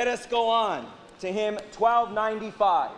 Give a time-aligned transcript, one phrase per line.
[0.00, 0.86] Let us go on
[1.20, 2.90] to hymn 1295.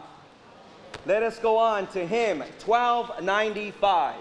[1.05, 4.15] Let us go on to hymn 1295.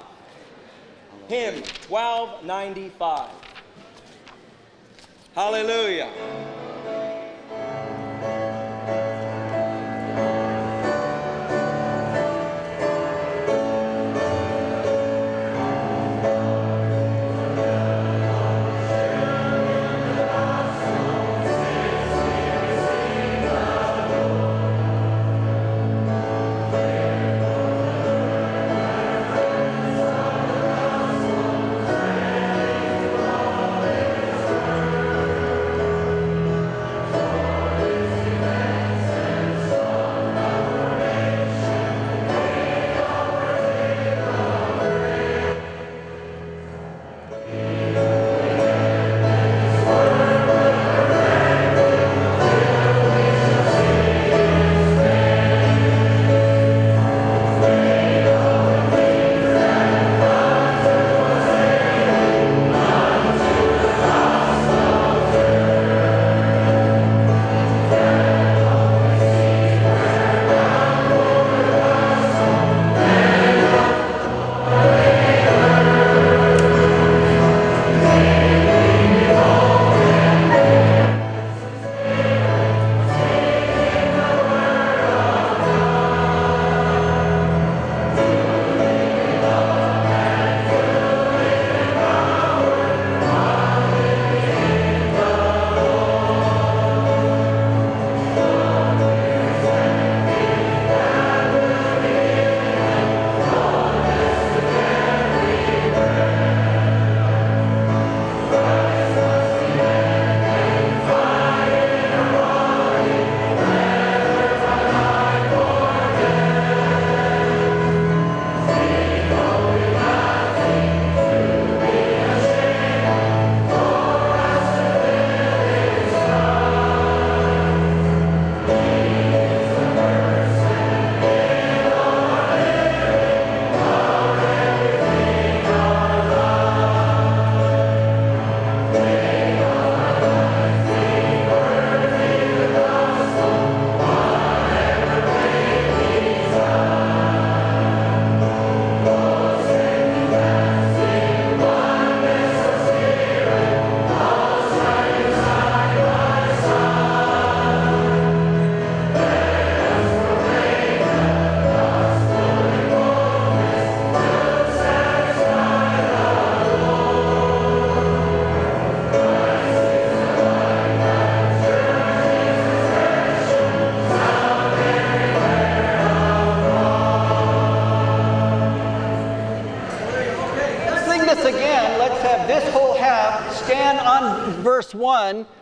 [1.27, 3.29] Hymn 1295.
[5.35, 6.09] Hallelujah.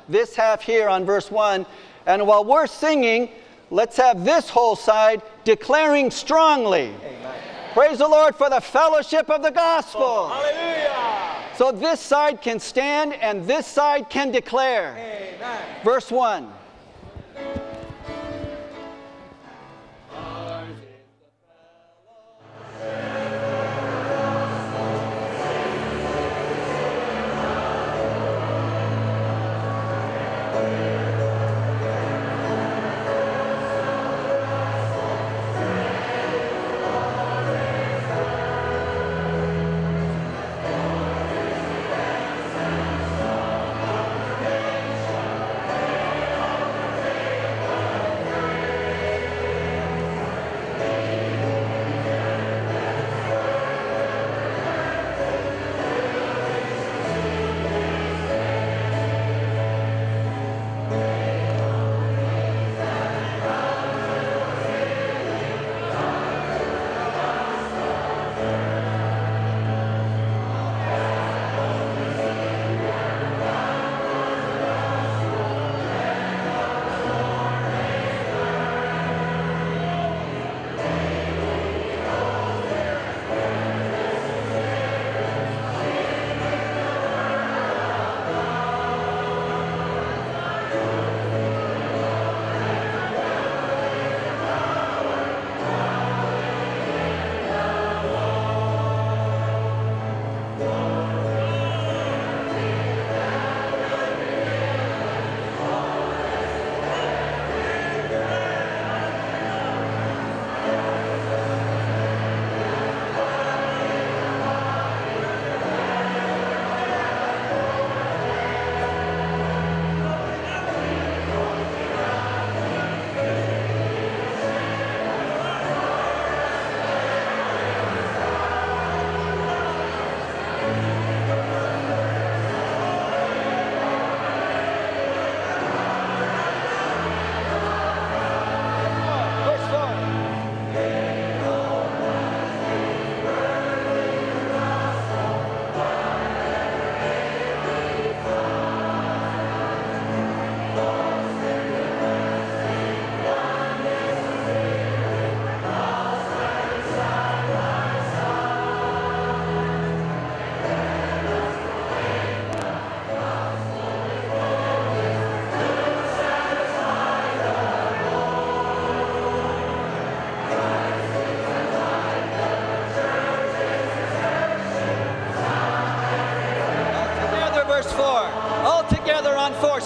[0.09, 1.65] This half here on verse 1.
[2.05, 3.29] And while we're singing,
[3.69, 6.91] let's have this whole side declaring strongly.
[7.03, 7.35] Amen.
[7.73, 10.29] Praise the Lord for the fellowship of the gospel.
[10.29, 11.45] Hallelujah.
[11.55, 14.93] So this side can stand and this side can declare.
[14.97, 15.61] Amen.
[15.83, 16.51] Verse 1.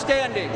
[0.03, 0.51] Standing.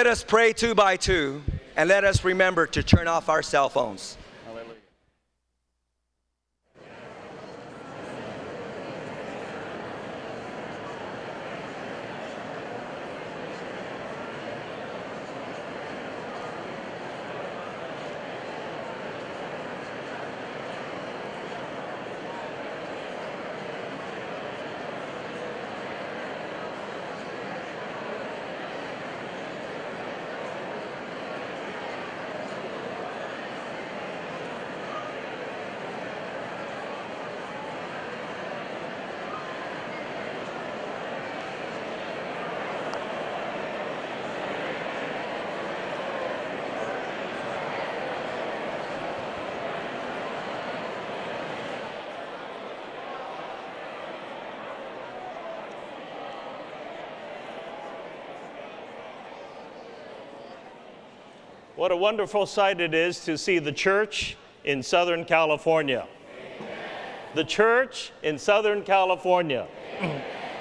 [0.00, 1.42] Let us pray two by two,
[1.76, 4.16] and let us remember to turn off our cell phones.
[61.80, 66.06] What a wonderful sight it is to see the church in Southern California.
[67.34, 69.66] The church in Southern California,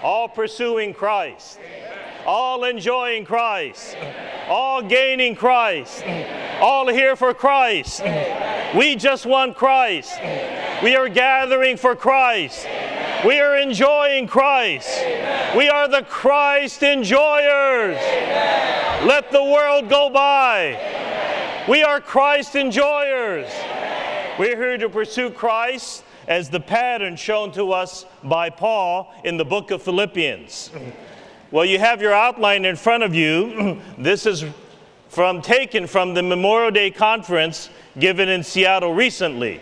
[0.02, 1.60] all pursuing Christ,
[2.26, 3.98] all enjoying Christ,
[4.48, 6.06] all gaining Christ,
[6.62, 8.02] all here for Christ.
[8.74, 10.18] We just want Christ.
[10.82, 12.66] We are gathering for Christ.
[13.26, 15.04] We are enjoying Christ.
[15.54, 17.98] We are the Christ enjoyers.
[19.06, 20.96] Let the world go by.
[21.70, 23.48] We are Christ enjoyers.
[24.40, 29.46] We're here to pursue Christ as the pattern shown to us by Paul in the
[29.46, 30.72] book of Philippians.
[31.52, 33.80] Well, you have your outline in front of you.
[34.00, 34.46] this is
[35.10, 39.62] from taken from the Memorial Day conference given in Seattle recently.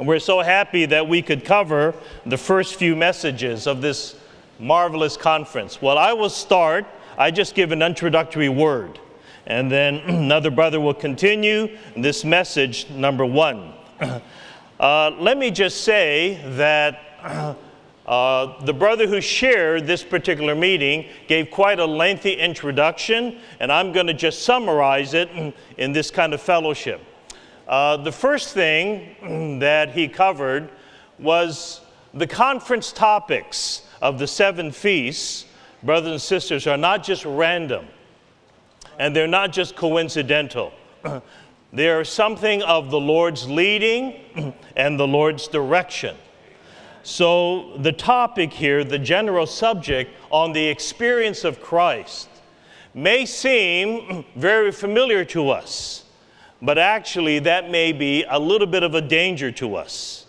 [0.00, 1.94] And we're so happy that we could cover
[2.24, 4.16] the first few messages of this
[4.58, 5.80] marvelous conference.
[5.80, 6.84] Well, I will start.
[7.16, 8.98] I just give an introductory word
[9.46, 13.72] and then another brother will continue this message, number one.
[14.78, 17.00] Uh, let me just say that
[18.06, 23.90] uh, the brother who shared this particular meeting gave quite a lengthy introduction, and I'm
[23.90, 25.30] going to just summarize it
[25.78, 27.00] in this kind of fellowship.
[27.66, 30.68] Uh, the first thing that he covered
[31.18, 31.80] was
[32.12, 35.46] the conference topics of the seven feasts,
[35.82, 37.86] brothers and sisters, are not just random
[38.98, 40.72] and they're not just coincidental.
[41.72, 46.16] they are something of the Lord's leading and the Lord's direction.
[47.02, 52.28] So, the topic here, the general subject on the experience of Christ,
[52.94, 56.04] may seem very familiar to us,
[56.60, 60.26] but actually, that may be a little bit of a danger to us.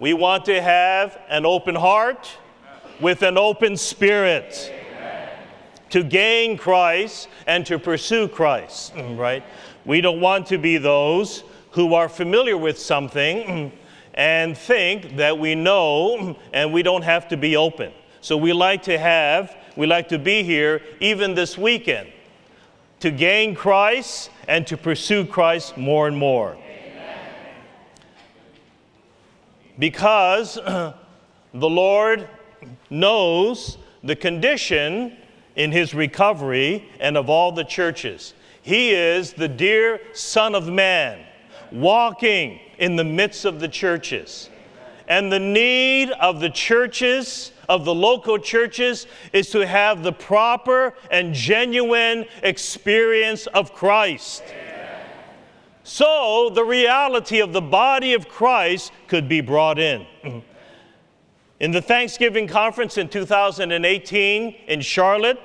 [0.00, 2.28] we want to have an open heart
[3.00, 4.72] with an open spirit
[5.94, 9.16] to gain Christ and to pursue Christ, mm.
[9.16, 9.44] right?
[9.84, 13.70] We don't want to be those who are familiar with something
[14.14, 17.92] and think that we know and we don't have to be open.
[18.22, 22.08] So we like to have, we like to be here even this weekend
[22.98, 26.58] to gain Christ and to pursue Christ more and more.
[29.78, 30.94] Because the
[31.54, 32.28] Lord
[32.90, 35.18] knows the condition
[35.56, 38.34] in his recovery and of all the churches.
[38.62, 41.24] He is the dear Son of Man
[41.70, 44.48] walking in the midst of the churches.
[45.06, 50.94] And the need of the churches, of the local churches, is to have the proper
[51.10, 54.42] and genuine experience of Christ.
[55.82, 60.06] So the reality of the body of Christ could be brought in.
[61.60, 65.40] In the Thanksgiving conference in 2018 in Charlotte,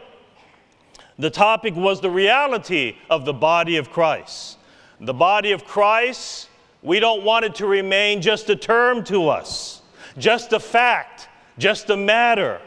[1.20, 4.58] the topic was the reality of the body of Christ.
[5.00, 6.50] The body of Christ,
[6.82, 9.82] we don't want it to remain just a term to us,
[10.18, 12.60] just a fact, just a matter.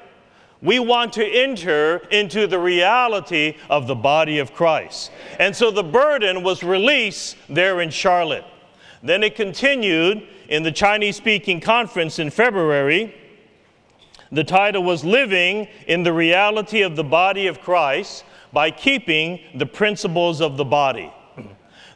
[0.60, 5.10] We want to enter into the reality of the body of Christ.
[5.40, 8.44] And so the burden was released there in Charlotte.
[9.02, 13.12] Then it continued in the Chinese speaking conference in February.
[14.32, 19.66] The title was Living in the Reality of the Body of Christ by Keeping the
[19.66, 21.12] Principles of the Body.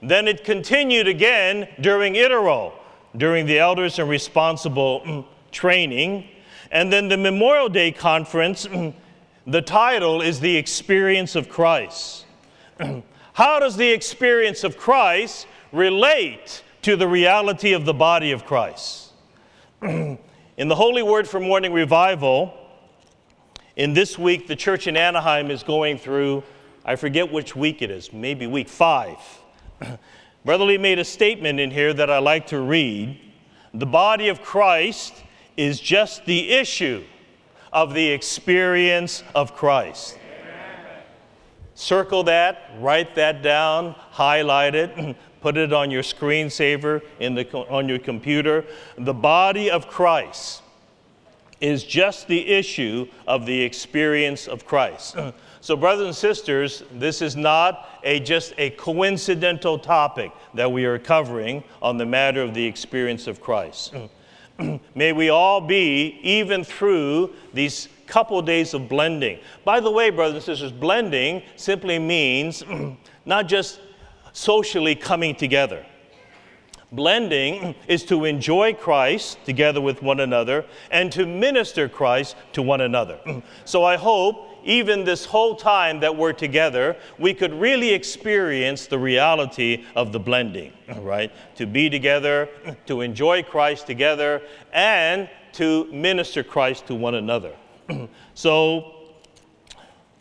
[0.02, 2.75] then it continued again during Itero,
[3.16, 6.28] during the Elders and Responsible mm, training.
[6.71, 8.93] And then the Memorial Day conference, mm,
[9.47, 12.26] the title is The Experience of Christ.
[13.33, 19.12] How does the experience of Christ relate to the reality of the body of Christ?
[20.56, 22.54] in the Holy Word for Morning Revival,
[23.76, 26.42] in this week, the church in Anaheim is going through,
[26.82, 29.19] I forget which week it is, maybe week five.
[30.47, 33.21] Brother Lee made a statement in here that I like to read.
[33.75, 35.12] The body of Christ
[35.58, 37.04] is just the issue
[37.71, 40.19] of the experience of Christ.
[41.75, 45.16] Circle that, write that down, highlight it,
[45.47, 48.65] put it on your screensaver in the, on your computer.
[48.99, 50.61] The body of Christ
[51.61, 55.17] is just the issue of the experience of Christ.
[55.17, 55.30] Uh.
[55.61, 60.99] so, brothers and sisters, this is not a, just a coincidental topic that we are
[60.99, 63.95] covering on the matter of the experience of Christ.
[64.59, 64.78] Uh.
[64.97, 69.39] May we all be, even through these couple days of blending.
[69.65, 72.65] By the way, brothers and sisters, blending simply means
[73.25, 73.78] not just
[74.36, 75.84] socially coming together.
[76.92, 82.82] Blending is to enjoy Christ together with one another and to minister Christ to one
[82.82, 83.18] another.
[83.64, 88.99] So I hope even this whole time that we're together, we could really experience the
[88.99, 91.32] reality of the blending, right?
[91.56, 92.49] To be together,
[92.86, 97.54] to enjoy Christ together, and to minister Christ to one another.
[98.34, 99.14] so,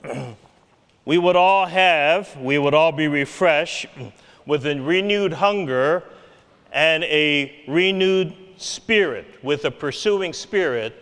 [1.05, 3.85] we would all have, we would all be refreshed
[4.45, 6.03] with a renewed hunger
[6.71, 10.93] and a renewed spirit, with a pursuing spirit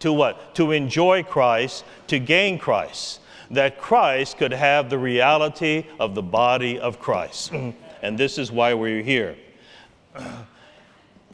[0.00, 0.54] to what?
[0.54, 3.20] To enjoy Christ, to gain Christ.
[3.50, 7.52] That Christ could have the reality of the body of Christ.
[8.02, 9.36] and this is why we're here.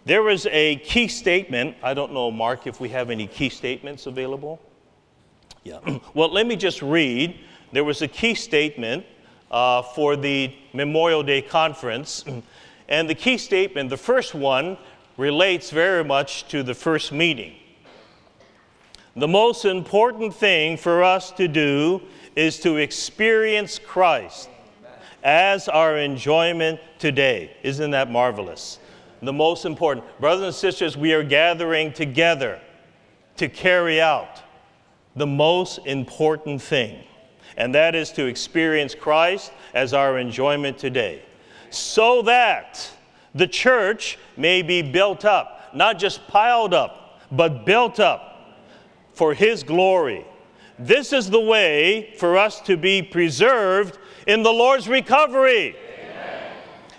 [0.07, 1.77] There was a key statement.
[1.83, 4.61] I don't know, Mark, if we have any key statements available.
[5.65, 5.81] Yeah.
[6.15, 7.39] well, let me just read.
[7.77, 9.05] There was a key statement
[9.51, 12.25] uh, for the Memorial Day conference.
[12.89, 14.79] And the key statement, the first one,
[15.19, 17.53] relates very much to the first meeting.
[19.15, 22.01] The most important thing for us to do
[22.35, 24.49] is to experience Christ
[25.23, 27.59] as our enjoyment today.
[27.63, 28.79] Isn't that marvelous?
[29.21, 30.07] The most important.
[30.19, 32.59] Brothers and sisters, we are gathering together
[33.37, 34.41] to carry out
[35.15, 37.05] the most important thing,
[37.57, 41.23] and that is to experience Christ as our enjoyment today,
[41.71, 42.91] so that
[43.35, 48.57] the church may be built up, not just piled up, but built up
[49.13, 50.25] for His glory.
[50.79, 55.77] This is the way for us to be preserved in the Lord's recovery.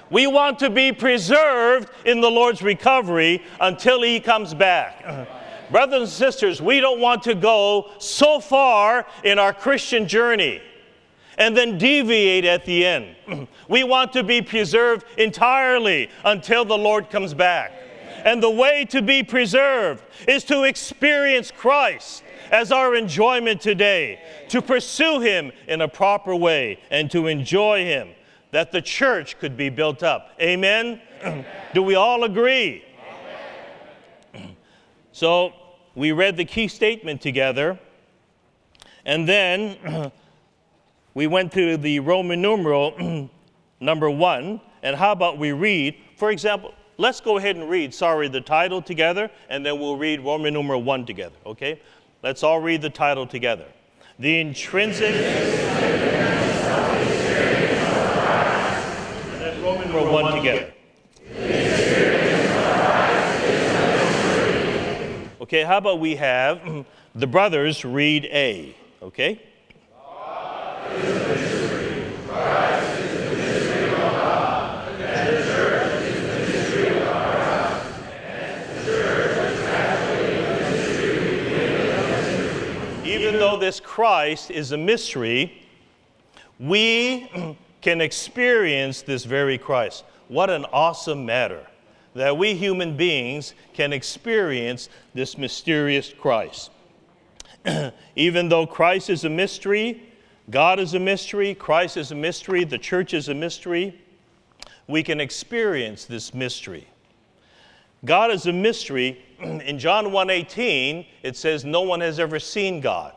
[0.09, 5.03] We want to be preserved in the Lord's recovery until He comes back.
[5.05, 5.25] Uh-huh.
[5.71, 10.61] Brothers and sisters, we don't want to go so far in our Christian journey
[11.37, 13.15] and then deviate at the end.
[13.67, 17.73] we want to be preserved entirely until the Lord comes back.
[18.23, 24.61] And the way to be preserved is to experience Christ as our enjoyment today, to
[24.61, 28.09] pursue Him in a proper way, and to enjoy Him,
[28.51, 30.31] that the church could be built up.
[30.41, 31.01] Amen?
[31.23, 31.45] Amen.
[31.73, 32.83] Do we all agree?
[35.17, 35.51] So
[35.95, 37.79] we read the key statement together,
[39.03, 40.11] and then
[41.15, 43.27] we went to the Roman numeral
[43.79, 44.61] number one.
[44.83, 48.79] And how about we read, for example, let's go ahead and read, sorry, the title
[48.79, 51.81] together, and then we'll read Roman numeral 1 together, okay?
[52.21, 53.65] Let's all read the title together.
[54.19, 55.15] The intrinsic.
[59.63, 60.73] Roman numeral 1 together.
[65.47, 69.41] Okay, how about we have the brothers read A, okay?
[83.05, 85.63] Even though this Christ is a mystery,
[86.59, 90.03] we can experience this very Christ.
[90.27, 91.65] What an awesome matter
[92.17, 96.71] that we human beings can experience this mysterious Christ.
[98.15, 100.01] Even though Christ is a mystery,
[100.49, 104.01] God is a mystery, Christ is a mystery, the church is a mystery,
[104.87, 106.87] we can experience this mystery.
[108.03, 109.21] God is a mystery.
[109.39, 113.13] In John 1:18, it says no one has ever seen God.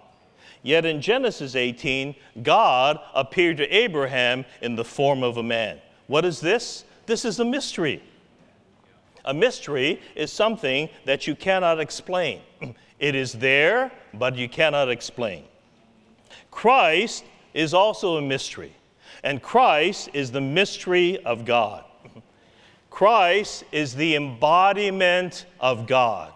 [0.63, 5.81] Yet in Genesis 18, God appeared to Abraham in the form of a man.
[6.07, 6.85] What is this?
[7.07, 8.03] This is a mystery.
[9.25, 12.41] A mystery is something that you cannot explain.
[12.99, 15.45] It is there, but you cannot explain.
[16.51, 18.75] Christ is also a mystery,
[19.25, 21.85] and Christ is the mystery of God.
[22.91, 26.35] Christ is the embodiment of God.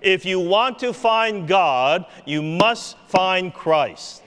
[0.00, 4.22] If you want to find God, you must find Christ.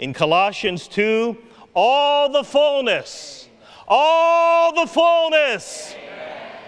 [0.00, 1.36] In Colossians 2,
[1.74, 3.48] all the fullness,
[3.86, 5.94] all the fullness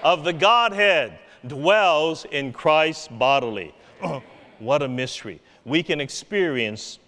[0.03, 3.75] of the Godhead dwells in Christ bodily.
[4.01, 4.21] Uh-huh.
[4.59, 5.41] what a mystery.
[5.65, 6.99] We can experience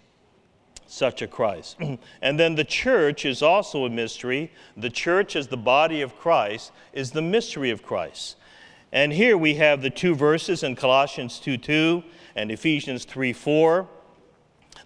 [0.87, 1.77] such a Christ.
[1.81, 1.97] Uh-huh.
[2.21, 4.51] and then the church is also a mystery.
[4.77, 8.37] The church, as the body of Christ, is the mystery of Christ.
[8.91, 12.03] And here we have the two verses in Colossians 2 2
[12.35, 13.89] and Ephesians 3 4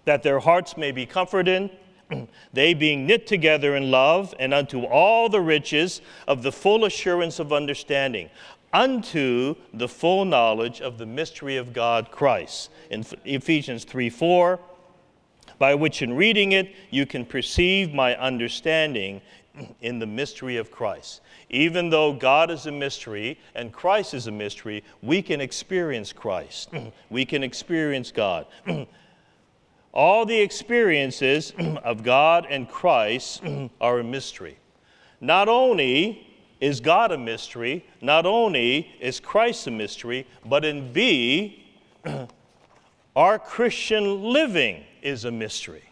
[0.04, 1.70] that their hearts may be comforted,
[2.52, 7.38] they being knit together in love, and unto all the riches of the full assurance
[7.38, 8.30] of understanding,
[8.72, 12.70] unto the full knowledge of the mystery of God Christ.
[12.90, 14.60] In Ephesians 3 4,
[15.58, 19.20] by which in reading it you can perceive my understanding
[19.80, 21.20] in the mystery of Christ.
[21.50, 26.70] Even though God is a mystery and Christ is a mystery, we can experience Christ.
[27.10, 28.46] we can experience God.
[29.92, 31.52] All the experiences
[31.84, 33.42] of God and Christ
[33.80, 34.56] are a mystery.
[35.20, 36.26] Not only
[36.60, 41.64] is God a mystery, not only is Christ a mystery, but in B,
[43.16, 45.82] our Christian living is a mystery.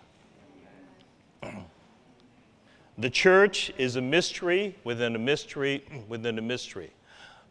[2.99, 6.91] The church is a mystery within a mystery within a mystery.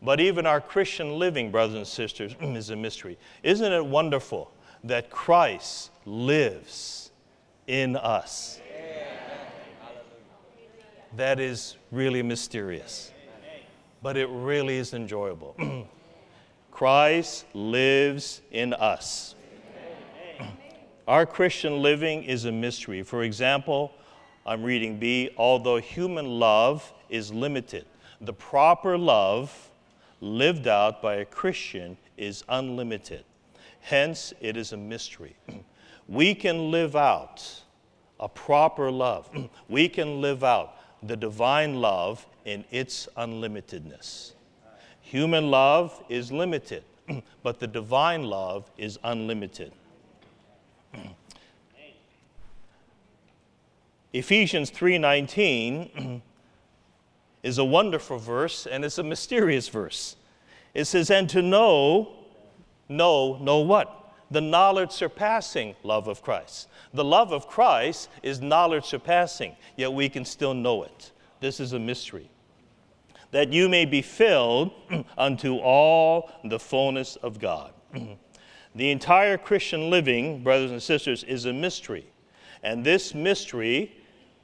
[0.01, 3.17] But even our Christian living, brothers and sisters, is a mystery.
[3.43, 4.51] Isn't it wonderful
[4.83, 7.11] that Christ lives
[7.67, 8.59] in us?
[11.15, 13.11] That is really mysterious,
[14.03, 15.55] but it really is enjoyable.
[16.71, 19.33] Christ lives in us.
[21.07, 23.01] Our Christian living is a mystery.
[23.01, 23.93] For example,
[24.45, 27.85] I'm reading B, although human love is limited,
[28.21, 29.71] the proper love
[30.21, 33.23] lived out by a Christian is unlimited.
[33.87, 35.37] Hence, it is a mystery.
[36.09, 37.63] we can live out
[38.19, 39.29] a proper love,
[39.69, 40.73] we can live out
[41.03, 44.33] the divine love in its unlimitedness.
[44.99, 46.83] Human love is limited,
[47.43, 49.71] but the divine love is unlimited.
[54.11, 56.21] Ephesians 3:19
[57.41, 60.17] is a wonderful verse and it's a mysterious verse.
[60.73, 62.16] It says and to know
[62.89, 64.13] know know what?
[64.29, 66.67] The knowledge surpassing love of Christ.
[66.93, 71.11] The love of Christ is knowledge surpassing, yet we can still know it.
[71.39, 72.29] This is a mystery.
[73.31, 74.71] That you may be filled
[75.17, 77.73] unto all the fullness of God.
[78.75, 82.05] The entire Christian living, brothers and sisters, is a mystery.
[82.61, 83.91] And this mystery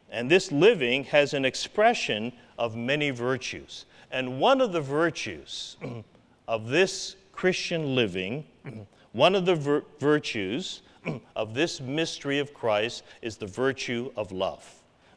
[0.10, 3.86] and this living has an expression of many virtues.
[4.12, 5.78] And one of the virtues
[6.48, 8.46] of this Christian living,
[9.12, 10.82] one of the vir- virtues
[11.36, 14.66] of this mystery of Christ is the virtue of love.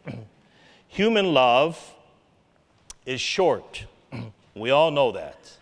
[0.89, 1.95] Human love
[3.05, 3.85] is short.
[4.57, 5.57] We all know that.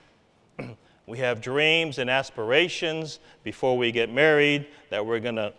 [1.07, 5.53] We have dreams and aspirations before we get married that we're going to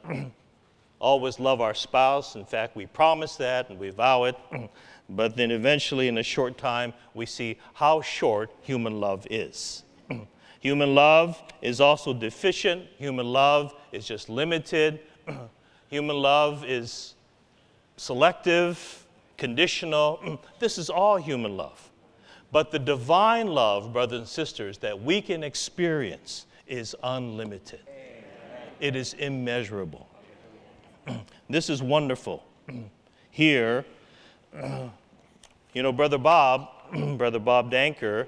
[0.99, 2.33] always love our spouse.
[2.33, 4.35] In fact, we promise that and we vow it.
[5.07, 9.83] but then eventually, in a short time, we see how short human love is.
[10.65, 14.99] Human love is also deficient, human love is just limited,
[15.89, 17.13] human love is
[17.97, 19.05] selective,
[19.37, 20.39] conditional.
[20.59, 21.91] this is all human love.
[22.51, 27.81] But the divine love, brothers and sisters, that we can experience is unlimited.
[28.79, 30.09] It is immeasurable.
[31.47, 32.43] this is wonderful.
[33.29, 33.85] Here,
[35.75, 36.69] you know, Brother Bob,
[37.19, 38.25] Brother Bob Danker,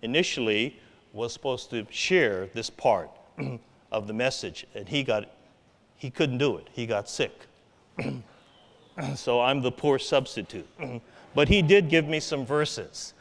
[0.00, 0.80] initially
[1.18, 3.10] was supposed to share this part
[3.92, 5.28] of the message, and he got
[5.96, 6.68] he couldn't do it.
[6.72, 7.32] He got sick.
[9.16, 10.68] so I'm the poor substitute.
[11.34, 13.14] but he did give me some verses.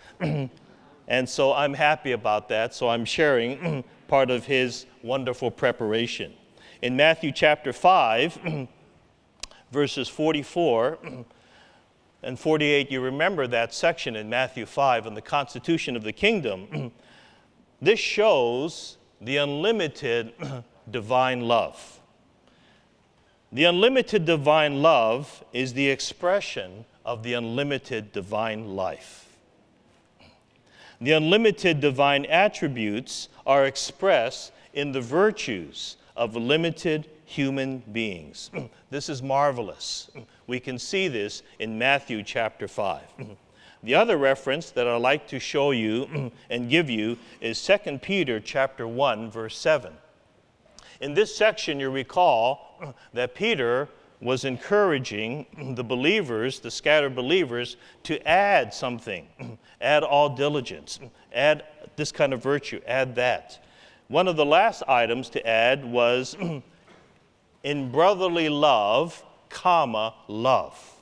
[1.08, 2.76] and so I'm happy about that.
[2.76, 6.34] So I'm sharing part of his wonderful preparation.
[6.84, 8.68] In Matthew chapter 5,
[9.72, 11.00] verses 44
[12.22, 16.92] and 48, you remember that section in Matthew 5 on the constitution of the kingdom.
[17.82, 20.34] This shows the unlimited
[20.92, 22.00] divine love.
[23.52, 29.38] The unlimited divine love is the expression of the unlimited divine life.
[31.00, 38.50] The unlimited divine attributes are expressed in the virtues of limited human beings.
[38.90, 40.10] this is marvelous.
[40.48, 43.02] We can see this in Matthew chapter 5.
[43.84, 48.40] The other reference that I'd like to show you and give you is 2 Peter
[48.40, 49.94] chapter 1 verse 7.
[51.02, 53.88] In this section you recall that Peter
[54.20, 59.28] was encouraging the believers, the scattered believers, to add something,
[59.80, 61.00] add all diligence,
[61.34, 61.64] add
[61.96, 63.64] this kind of virtue, add that.
[64.08, 66.36] One of the last items to add was
[67.64, 70.96] in brotherly love, comma, love.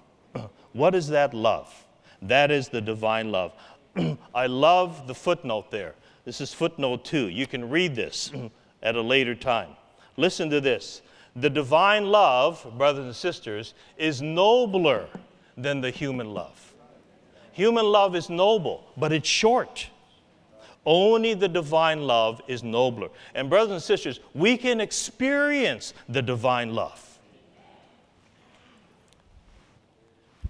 [0.74, 1.85] What is that love?
[2.22, 3.54] That is the divine love.
[4.36, 5.96] I love the footnote there.
[6.26, 7.30] This is footnote two.
[7.30, 8.32] You can read this
[8.84, 9.70] at a later time.
[10.18, 11.02] Listen to this.
[11.36, 15.08] The divine love, brothers and sisters, is nobler
[15.58, 16.74] than the human love.
[17.52, 19.90] Human love is noble, but it's short.
[20.86, 23.10] Only the divine love is nobler.
[23.34, 27.05] And, brothers and sisters, we can experience the divine love.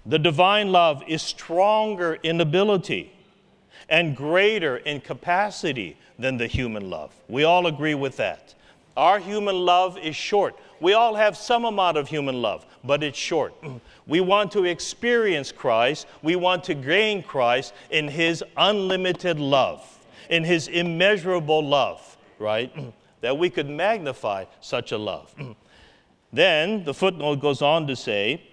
[0.05, 3.11] The divine love is stronger in ability
[3.89, 7.13] and greater in capacity than the human love.
[7.27, 8.53] We all agree with that.
[8.95, 10.55] Our human love is short.
[10.79, 13.53] We all have some amount of human love, but it's short.
[14.07, 16.05] We want to experience Christ.
[16.21, 19.81] We want to gain Christ in His unlimited love,
[20.29, 22.71] in His immeasurable love, right?
[23.21, 25.33] that we could magnify such a love.
[26.31, 28.43] then the footnote goes on to say,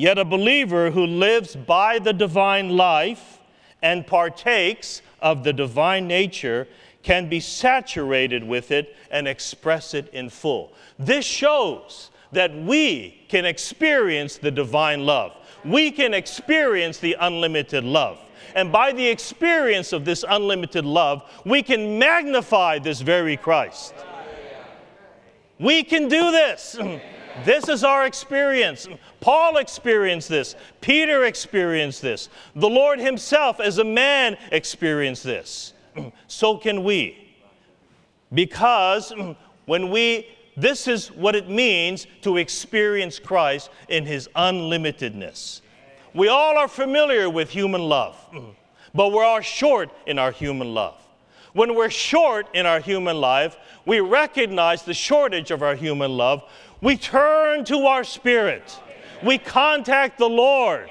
[0.00, 3.38] Yet a believer who lives by the divine life
[3.82, 6.66] and partakes of the divine nature
[7.02, 10.72] can be saturated with it and express it in full.
[10.98, 15.36] This shows that we can experience the divine love.
[15.66, 18.18] We can experience the unlimited love.
[18.54, 23.92] And by the experience of this unlimited love, we can magnify this very Christ.
[25.58, 26.78] We can do this.
[27.44, 28.88] This is our experience.
[29.20, 30.56] Paul experienced this.
[30.80, 32.28] Peter experienced this.
[32.56, 35.74] The Lord Himself, as a man, experienced this.
[36.26, 37.34] so can we.
[38.32, 39.12] Because
[39.66, 45.60] when we, this is what it means to experience Christ in his unlimitedness.
[46.14, 48.16] We all are familiar with human love,
[48.94, 50.96] but we're all short in our human love.
[51.52, 56.44] When we're short in our human life, we recognize the shortage of our human love.
[56.80, 58.78] We turn to our spirit.
[59.22, 60.90] We contact the Lord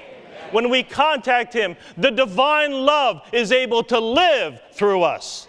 [0.52, 5.48] when we contact Him, the divine love is able to live through us.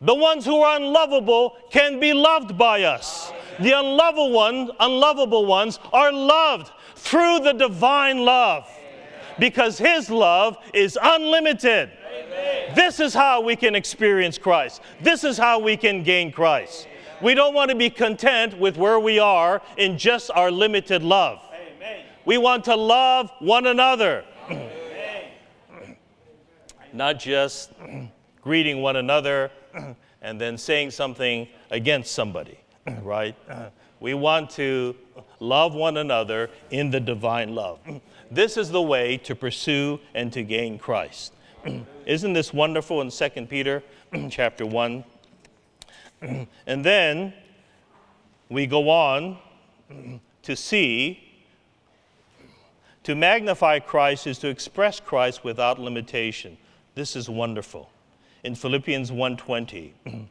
[0.00, 3.32] The ones who are unlovable can be loved by us.
[3.60, 8.68] The unlovable ones, unlovable ones are loved through the divine love
[9.38, 11.90] because His love is unlimited.
[12.74, 14.82] This is how we can experience Christ.
[15.00, 16.88] This is how we can gain Christ.
[17.22, 21.40] We don't want to be content with where we are in just our limited love.
[22.24, 24.24] We want to love one another.
[26.92, 27.72] Not just
[28.42, 29.50] greeting one another
[30.22, 32.58] and then saying something against somebody,
[33.02, 33.34] right?
[34.00, 34.94] We want to
[35.40, 37.78] love one another in the divine love.
[38.30, 41.32] This is the way to pursue and to gain Christ.
[42.06, 43.82] Isn't this wonderful in 2 Peter
[44.30, 45.04] chapter 1?
[46.66, 47.32] And then
[48.48, 49.38] we go on
[50.42, 51.22] to see
[53.04, 56.56] to magnify Christ is to express Christ without limitation.
[56.96, 57.90] This is wonderful.
[58.42, 59.92] In Philippians 1:20,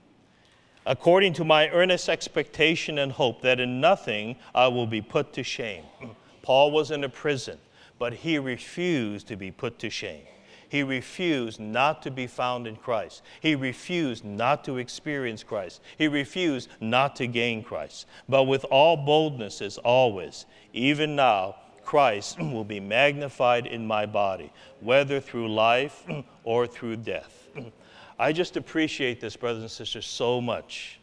[0.86, 5.43] according to my earnest expectation and hope that in nothing I will be put to
[5.43, 5.86] shame.
[6.41, 7.58] Paul was in a prison,
[7.97, 10.27] but he refused to be put to shame.
[10.75, 13.21] He refused not to be found in Christ.
[13.39, 15.79] He refused not to experience Christ.
[15.97, 18.07] He refused not to gain Christ.
[18.27, 24.51] But with all boldness, as always, even now, Christ will be magnified in my body,
[24.81, 26.03] whether through life
[26.43, 27.47] or through death.
[28.19, 30.99] I just appreciate this, brothers and sisters, so much.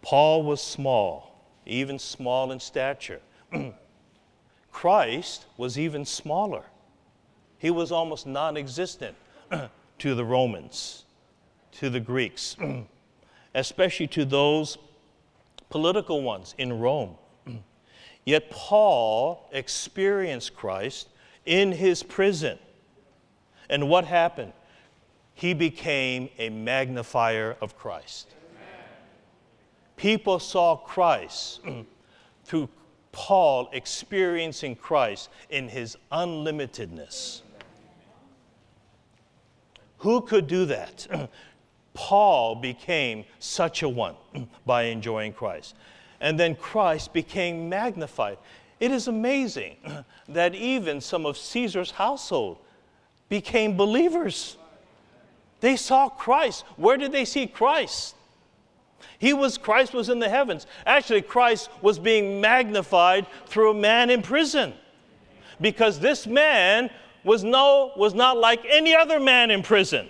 [0.00, 3.20] Paul was small, even small in stature.
[4.72, 6.64] Christ was even smaller.
[7.64, 9.16] He was almost non existent
[9.98, 11.06] to the Romans,
[11.72, 12.58] to the Greeks,
[13.54, 14.76] especially to those
[15.70, 17.14] political ones in Rome.
[18.26, 21.08] Yet Paul experienced Christ
[21.46, 22.58] in his prison.
[23.70, 24.52] And what happened?
[25.32, 28.28] He became a magnifier of Christ.
[29.96, 31.62] People saw Christ
[32.44, 32.68] through
[33.10, 37.40] Paul experiencing Christ in his unlimitedness.
[40.04, 41.06] Who could do that?
[41.94, 44.16] Paul became such a one
[44.66, 45.74] by enjoying Christ.
[46.20, 48.36] And then Christ became magnified.
[48.80, 49.76] It is amazing
[50.28, 52.58] that even some of Caesar's household
[53.30, 54.58] became believers.
[55.60, 56.64] They saw Christ.
[56.76, 58.14] Where did they see Christ?
[59.18, 60.66] He was Christ was in the heavens.
[60.84, 64.74] Actually, Christ was being magnified through a man in prison.
[65.62, 66.90] Because this man
[67.24, 70.08] was no was not like any other man in prison.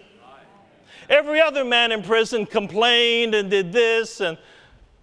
[1.09, 4.39] Every other man in prison complained and did this and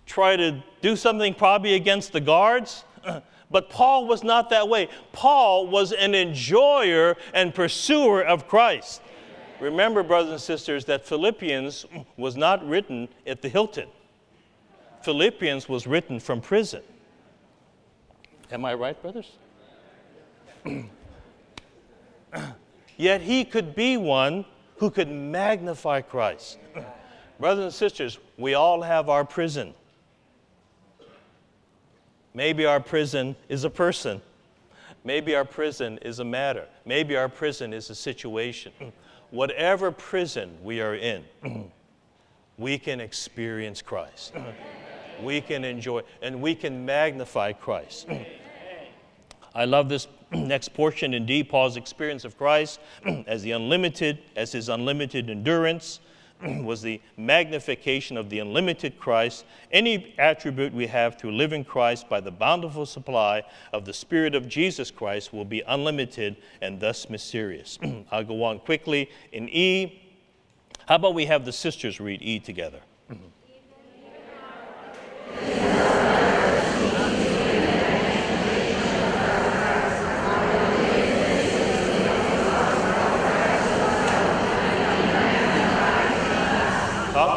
[0.05, 2.83] tried to do something probably against the guards.
[3.51, 4.87] But Paul was not that way.
[5.11, 9.01] Paul was an enjoyer and pursuer of Christ.
[9.59, 13.89] Remember, brothers and sisters, that Philippians was not written at the Hilton.
[15.03, 16.81] Philippians was written from prison.
[18.51, 19.31] Am I right, brothers?
[22.97, 24.45] Yet he could be one
[24.77, 26.57] who could magnify Christ.
[27.39, 29.73] Brothers and sisters, we all have our prison.
[32.33, 34.21] Maybe our prison is a person.
[35.03, 36.67] Maybe our prison is a matter.
[36.85, 38.71] Maybe our prison is a situation.
[39.31, 41.23] Whatever prison we are in,
[42.57, 44.33] we can experience Christ.
[45.21, 48.07] We can enjoy, and we can magnify Christ.
[49.55, 50.07] I love this
[50.39, 52.79] next portion indeed Paul's experience of Christ
[53.27, 55.99] as the unlimited, as his unlimited endurance
[56.63, 59.45] was the magnification of the unlimited Christ.
[59.71, 64.47] Any attribute we have through living Christ by the bountiful supply of the Spirit of
[64.47, 67.77] Jesus Christ will be unlimited and thus mysterious.
[68.11, 69.09] I'll go on quickly.
[69.31, 70.01] In E,
[70.87, 72.79] how about we have the sisters read E together?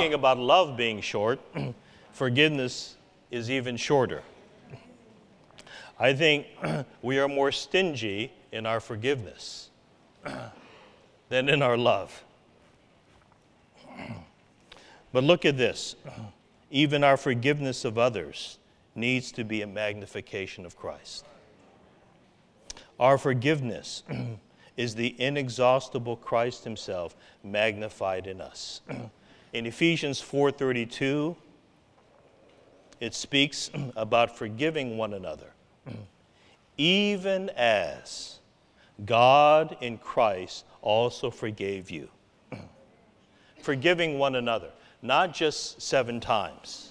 [0.04, 1.40] Talking about love being short,
[2.12, 2.96] forgiveness
[3.30, 4.22] is even shorter.
[5.98, 6.46] I think
[7.02, 9.70] we are more stingy in our forgiveness
[11.30, 12.22] than in our love.
[15.10, 15.96] But look at this
[16.70, 18.58] even our forgiveness of others
[18.94, 21.24] needs to be a magnification of Christ.
[23.00, 24.02] Our forgiveness
[24.76, 28.82] is the inexhaustible Christ Himself magnified in us.
[29.54, 31.36] In Ephesians 4:32,
[32.98, 35.52] it speaks about forgiving one another.
[36.76, 38.40] Even as
[39.04, 42.08] God in Christ also forgave you.
[43.62, 44.70] Forgiving one another,
[45.02, 46.90] not just seven times.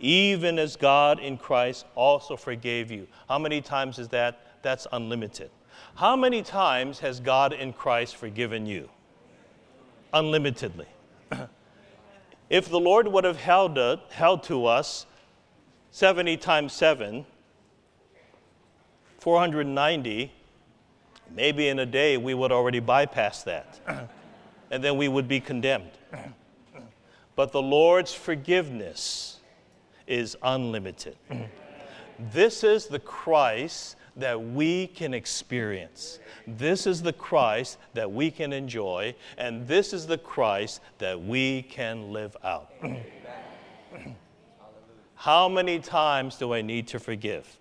[0.00, 3.06] Even as God in Christ also forgave you.
[3.28, 4.60] How many times is that?
[4.62, 5.50] That's unlimited.
[5.94, 8.90] How many times has God in Christ forgiven you?
[10.12, 10.86] Unlimitedly.
[12.50, 13.78] if the Lord would have held,
[14.10, 15.06] held to us
[15.90, 17.26] 70 times 7,
[19.18, 20.32] 490,
[21.34, 23.80] maybe in a day we would already bypass that.
[24.70, 25.90] and then we would be condemned.
[27.36, 29.40] but the Lord's forgiveness
[30.06, 31.16] is unlimited.
[32.18, 36.18] this is the Christ that we can experience.
[36.46, 41.62] This is the Christ that we can enjoy, and this is the Christ that we
[41.62, 42.72] can live out.
[45.14, 47.58] How many times do I need to forgive?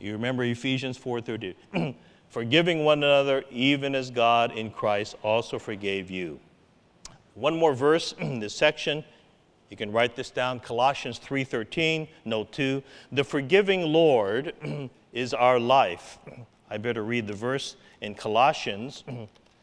[0.00, 1.94] You remember Ephesians 4:30.
[2.28, 6.38] Forgiving one another even as God in Christ also forgave you.
[7.34, 9.04] One more verse in this section
[9.70, 10.60] you can write this down.
[10.60, 12.82] Colossians 3:13, note 2.
[13.12, 14.54] The forgiving Lord
[15.12, 16.18] is our life.
[16.70, 19.04] I better read the verse in Colossians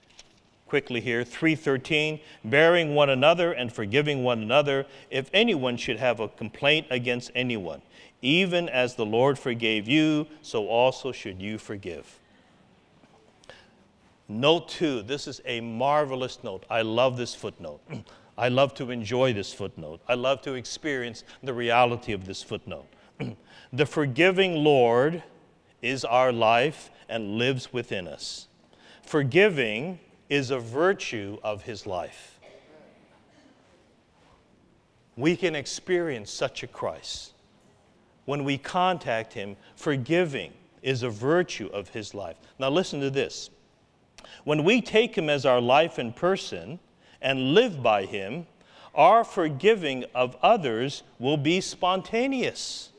[0.68, 1.24] quickly here.
[1.24, 7.32] 3:13 bearing one another and forgiving one another if anyone should have a complaint against
[7.34, 7.82] anyone.
[8.22, 12.20] Even as the Lord forgave you so also should you forgive.
[14.28, 16.64] Note 2 this is a marvelous note.
[16.70, 17.82] I love this footnote
[18.38, 20.02] I love to enjoy this footnote.
[20.08, 22.88] I love to experience the reality of this footnote.
[23.74, 25.24] the forgiving Lord
[25.82, 28.48] is our life and lives within us.
[29.04, 32.40] Forgiving is a virtue of his life.
[35.16, 37.34] We can experience such a Christ.
[38.26, 42.36] When we contact him, forgiving is a virtue of his life.
[42.60, 43.50] Now, listen to this.
[44.44, 46.80] When we take him as our life and person
[47.22, 48.48] and live by him,
[48.94, 52.90] our forgiving of others will be spontaneous.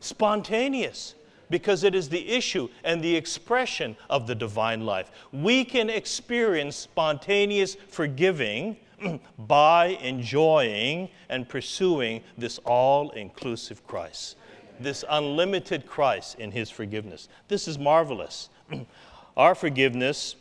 [0.00, 1.14] Spontaneous
[1.50, 5.10] because it is the issue and the expression of the divine life.
[5.32, 8.76] We can experience spontaneous forgiving
[9.38, 14.36] by enjoying and pursuing this all inclusive Christ,
[14.80, 17.28] this unlimited Christ in his forgiveness.
[17.48, 18.50] This is marvelous.
[19.36, 20.34] Our forgiveness,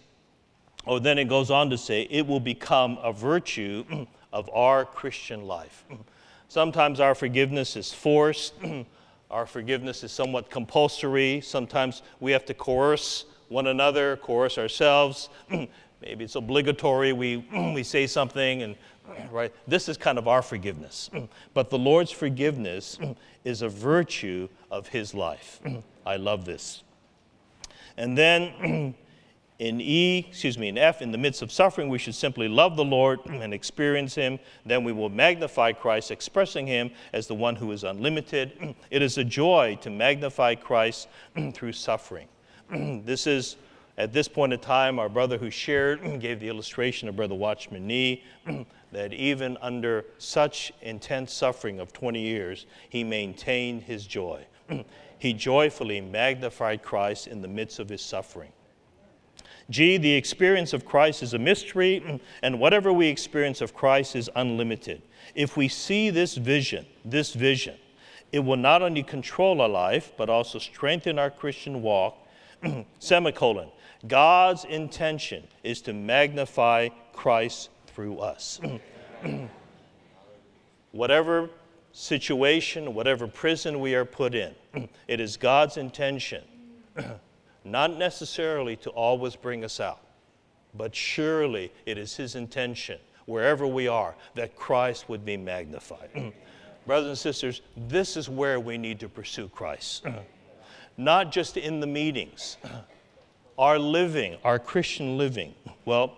[0.87, 5.45] oh, then it goes on to say, it will become a virtue of our Christian
[5.45, 5.85] life.
[6.47, 8.53] Sometimes our forgiveness is forced.
[9.29, 11.41] Our forgiveness is somewhat compulsory.
[11.41, 15.29] Sometimes we have to coerce one another, coerce ourselves.
[15.49, 17.11] Maybe it's obligatory.
[17.11, 17.37] We,
[17.73, 18.75] we say something, and
[19.31, 19.53] right?
[19.67, 21.09] This is kind of our forgiveness.
[21.53, 22.97] But the Lord's forgiveness
[23.43, 25.59] is a virtue of His life.
[26.05, 26.83] I love this.
[27.97, 28.95] And then
[29.59, 32.75] in E, excuse me, in F, in the midst of suffering, we should simply love
[32.75, 34.39] the Lord and experience Him.
[34.65, 38.75] Then we will magnify Christ, expressing Him as the one who is unlimited.
[38.91, 41.07] It is a joy to magnify Christ
[41.53, 42.27] through suffering.
[42.69, 43.57] this is,
[43.97, 47.87] at this point in time, our brother who shared gave the illustration of Brother Watchman
[47.87, 48.23] Nee
[48.91, 54.45] that even under such intense suffering of 20 years, he maintained his joy.
[55.17, 58.51] he joyfully magnified Christ in the midst of his suffering.
[59.69, 64.29] G, the experience of Christ is a mystery, and whatever we experience of Christ is
[64.35, 65.01] unlimited.
[65.35, 67.75] If we see this vision, this vision,
[68.31, 72.17] it will not only control our life, but also strengthen our Christian walk.
[72.99, 73.69] Semicolon.
[74.07, 78.59] God's intention is to magnify Christ through us.
[80.91, 81.49] whatever
[81.91, 84.55] situation, whatever prison we are put in,
[85.07, 86.43] it is God's intention
[87.71, 90.01] not necessarily to always bring us out,
[90.73, 96.13] but surely it is His intention, wherever we are, that Christ would be magnified.
[96.15, 96.33] Mm.
[96.85, 100.03] Brothers and sisters, this is where we need to pursue Christ.
[100.05, 100.21] Mm.
[100.95, 102.83] not just in the meetings, mm.
[103.57, 105.53] our living, our Christian living.
[105.85, 106.15] Well,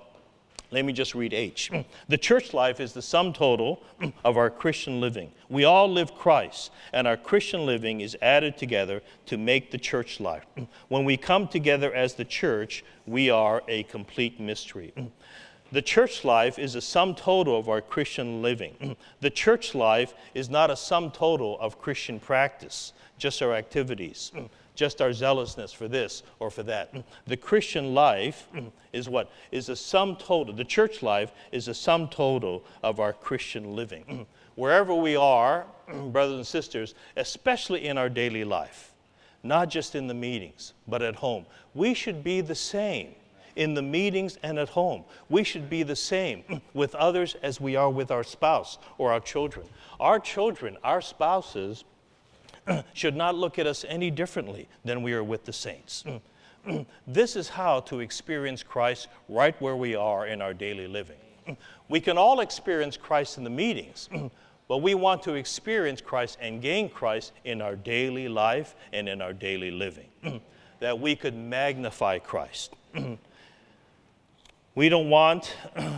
[0.72, 1.72] let me just read H.
[2.08, 3.82] The church life is the sum total
[4.24, 5.32] of our Christian living.
[5.50, 10.20] We all live Christ, and our Christian living is added together to make the church
[10.20, 10.46] life.
[10.88, 14.94] When we come together as the church, we are a complete mystery.
[15.72, 18.96] The church life is a sum total of our Christian living.
[19.22, 24.32] The church life is not a sum total of Christian practice, just our activities
[24.80, 26.94] just our zealousness for this or for that.
[27.28, 28.48] The Christian life
[28.94, 29.30] is what?
[29.52, 30.56] Is a sum total.
[30.56, 34.26] The church life is a sum total of our Christian living.
[34.56, 35.66] Wherever we are,
[36.14, 38.94] brothers and sisters, especially in our daily life,
[39.44, 43.16] not just in the meetings, but at home, we should be the same
[43.58, 45.04] in the meetings and at home.
[45.30, 49.20] We should be the same with others as we are with our spouse or our
[49.20, 49.68] children.
[50.00, 51.84] Our children, our spouses,
[52.94, 56.04] should not look at us any differently than we are with the saints.
[57.08, 61.18] this is how to experience Christ right where we are in our daily living.
[61.88, 64.10] We can all experience Christ in the meetings,
[64.68, 69.24] but we want to experience Christ and gain Christ in our daily life and in
[69.24, 70.10] our daily living,
[70.80, 72.76] that we could magnify Christ.
[74.76, 75.56] we don't want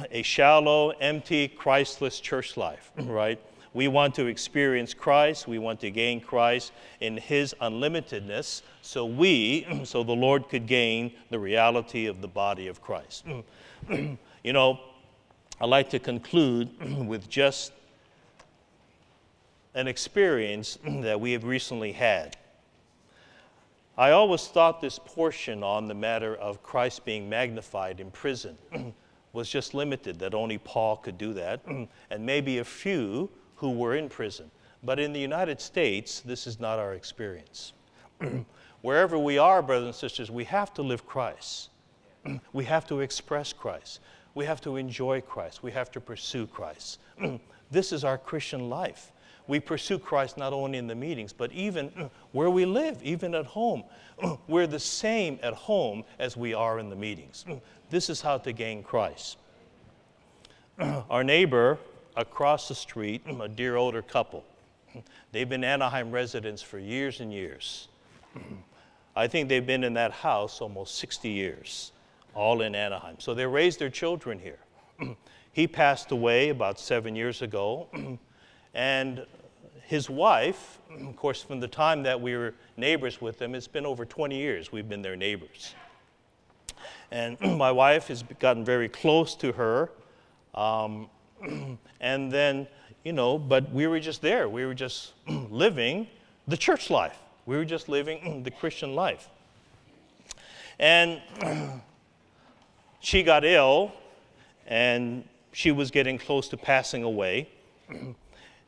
[0.09, 3.41] a shallow, empty, Christless church life, right?
[3.73, 5.47] We want to experience Christ.
[5.47, 11.13] We want to gain Christ in His unlimitedness so we, so the Lord could gain
[11.29, 13.25] the reality of the body of Christ.
[13.89, 14.79] you know,
[15.59, 16.69] I'd like to conclude
[17.07, 17.71] with just
[19.73, 22.35] an experience that we have recently had.
[23.97, 28.57] I always thought this portion on the matter of Christ being magnified in prison
[29.33, 33.29] was just limited, that only Paul could do that, and maybe a few
[33.61, 34.49] who were in prison.
[34.83, 37.73] But in the United States, this is not our experience.
[38.81, 41.69] Wherever we are, brothers and sisters, we have to live Christ.
[42.53, 43.99] we have to express Christ.
[44.33, 45.61] We have to enjoy Christ.
[45.61, 46.99] We have to pursue Christ.
[47.71, 49.11] this is our Christian life.
[49.47, 53.45] We pursue Christ not only in the meetings, but even where we live, even at
[53.45, 53.83] home.
[54.47, 57.45] We're the same at home as we are in the meetings.
[57.91, 59.37] This is how to gain Christ.
[60.79, 61.77] our neighbor
[62.15, 64.43] across the street, a dear older couple,
[65.31, 67.87] they've been Anaheim residents for years and years.
[69.15, 71.91] I think they've been in that house almost 60 years,
[72.33, 73.15] all in Anaheim.
[73.19, 74.59] So they raised their children here.
[75.51, 77.87] he passed away about seven years ago,
[78.73, 79.25] and
[79.83, 83.85] his wife, of course, from the time that we were neighbors with them, it's been
[83.85, 85.75] over 20 years we've been their neighbors.
[87.11, 89.91] And my wife has gotten very close to her.
[90.55, 91.09] Um,
[92.01, 92.67] and then,
[93.03, 94.47] you know, but we were just there.
[94.49, 96.07] We were just living
[96.47, 97.17] the church life.
[97.45, 99.29] We were just living the Christian life.
[100.79, 101.21] And
[102.99, 103.91] she got ill,
[104.65, 107.49] and she was getting close to passing away.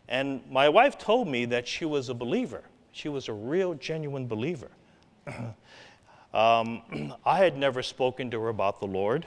[0.07, 2.61] And my wife told me that she was a believer.
[2.91, 4.69] She was a real, genuine believer.
[6.33, 9.25] um, I had never spoken to her about the Lord.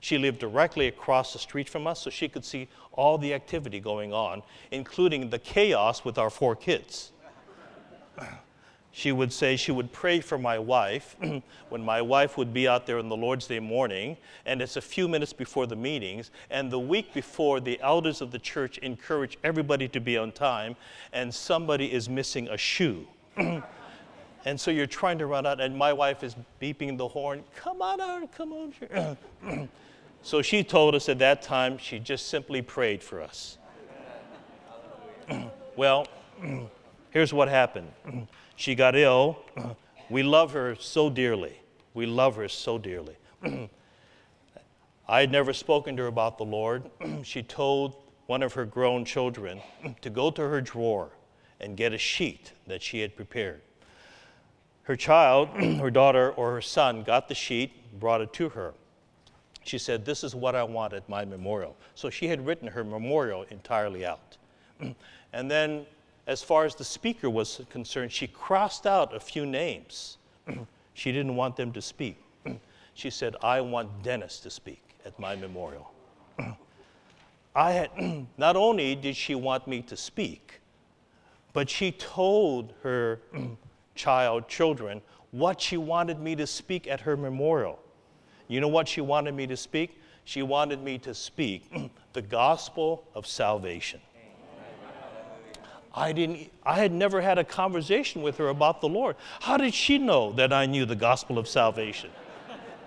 [0.00, 3.80] She lived directly across the street from us, so she could see all the activity
[3.80, 7.12] going on, including the chaos with our four kids
[8.92, 11.16] she would say she would pray for my wife
[11.68, 14.16] when my wife would be out there on the Lord's Day morning,
[14.46, 18.30] and it's a few minutes before the meetings, and the week before, the elders of
[18.30, 20.76] the church encourage everybody to be on time,
[21.12, 23.06] and somebody is missing a shoe.
[24.44, 27.82] and so you're trying to run out, and my wife is beeping the horn, come
[27.82, 29.68] on out, come on.
[30.22, 33.58] so she told us at that time she just simply prayed for us.
[35.76, 36.06] well,
[37.10, 37.88] here's what happened.
[38.56, 39.38] She got ill.
[40.08, 41.60] We love her so dearly.
[41.94, 43.16] We love her so dearly.
[45.08, 46.88] I had never spoken to her about the Lord.
[47.22, 49.60] she told one of her grown children
[50.02, 51.10] to go to her drawer
[51.58, 53.60] and get a sheet that she had prepared.
[54.84, 55.48] Her child,
[55.80, 58.74] her daughter, or her son got the sheet, brought it to her.
[59.64, 61.76] She said, This is what I want at my memorial.
[61.94, 64.36] So she had written her memorial entirely out.
[65.32, 65.86] and then
[66.26, 70.18] as far as the speaker was concerned, she crossed out a few names.
[70.94, 72.16] she didn't want them to speak.
[72.94, 75.90] she said, I want Dennis to speak at my memorial.
[77.54, 80.60] I had, not only did she want me to speak,
[81.52, 83.20] but she told her
[84.00, 87.78] child, children, what she wanted me to speak at her memorial.
[88.48, 90.00] You know what she wanted me to speak?
[90.24, 91.70] She wanted me to speak
[92.14, 94.00] the gospel of salvation.
[95.92, 99.16] I didn't I had never had a conversation with her about the Lord.
[99.40, 102.10] How did she know that I knew the gospel of salvation?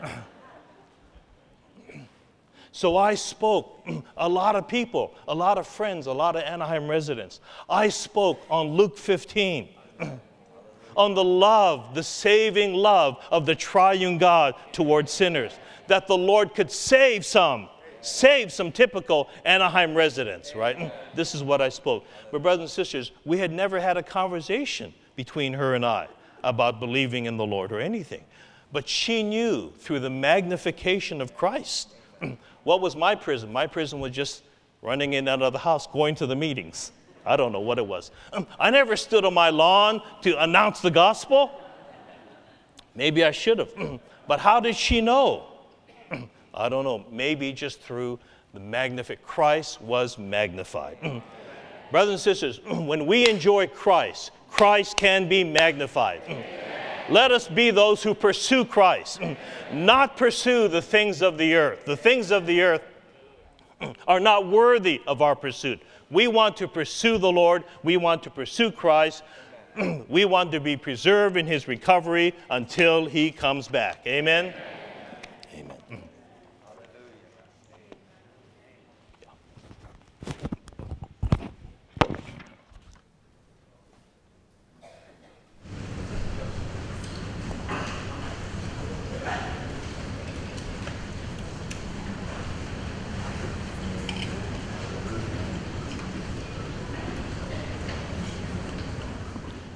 [2.71, 3.85] so I spoke
[4.17, 7.39] a lot of people, a lot of friends, a lot of Anaheim residents.
[7.69, 9.69] I spoke on Luke 15.
[10.95, 16.53] On the love, the saving love of the triune God towards sinners, that the Lord
[16.53, 17.69] could save some
[18.05, 20.93] save some typical Anaheim residents, right?
[21.15, 22.05] This is what I spoke.
[22.31, 26.07] But, brothers and sisters, we had never had a conversation between her and I
[26.43, 28.23] about believing in the Lord or anything.
[28.71, 31.93] But she knew through the magnification of Christ.
[32.63, 33.53] what was my prison?
[33.53, 34.43] My prison was just
[34.81, 36.91] running in and out of the house, going to the meetings.
[37.25, 38.11] I don't know what it was.
[38.33, 41.51] Um, I never stood on my lawn to announce the gospel.
[42.95, 43.71] Maybe I should have.
[43.77, 45.45] Um, but how did she know?
[46.11, 48.19] Um, I don't know, maybe just through
[48.53, 51.21] the magnific Christ was magnified.
[51.91, 56.21] Brothers and sisters, when we enjoy Christ, Christ can be magnified.
[57.09, 59.19] Let us be those who pursue Christ,
[59.71, 61.85] not pursue the things of the earth.
[61.85, 62.81] The things of the earth
[64.07, 65.81] are not worthy of our pursuit.
[66.13, 69.23] We want to pursue the Lord, we want to pursue Christ,
[70.07, 74.03] we want to be preserved in his recovery until he comes back.
[74.05, 74.53] Amen.
[75.55, 75.99] Mm.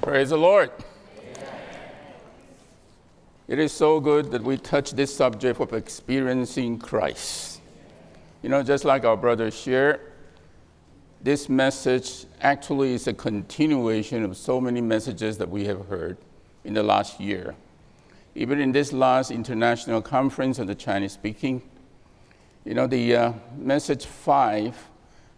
[0.08, 0.70] Praise the Lord.
[3.46, 7.60] It is so good that we touch this subject of experiencing Christ.
[8.40, 10.00] You know, just like our brother shared,
[11.22, 16.16] this message actually is a continuation of so many messages that we have heard
[16.64, 17.54] in the last year.
[18.34, 21.60] Even in this last international conference on the Chinese speaking,
[22.64, 24.88] you know, the uh, message five,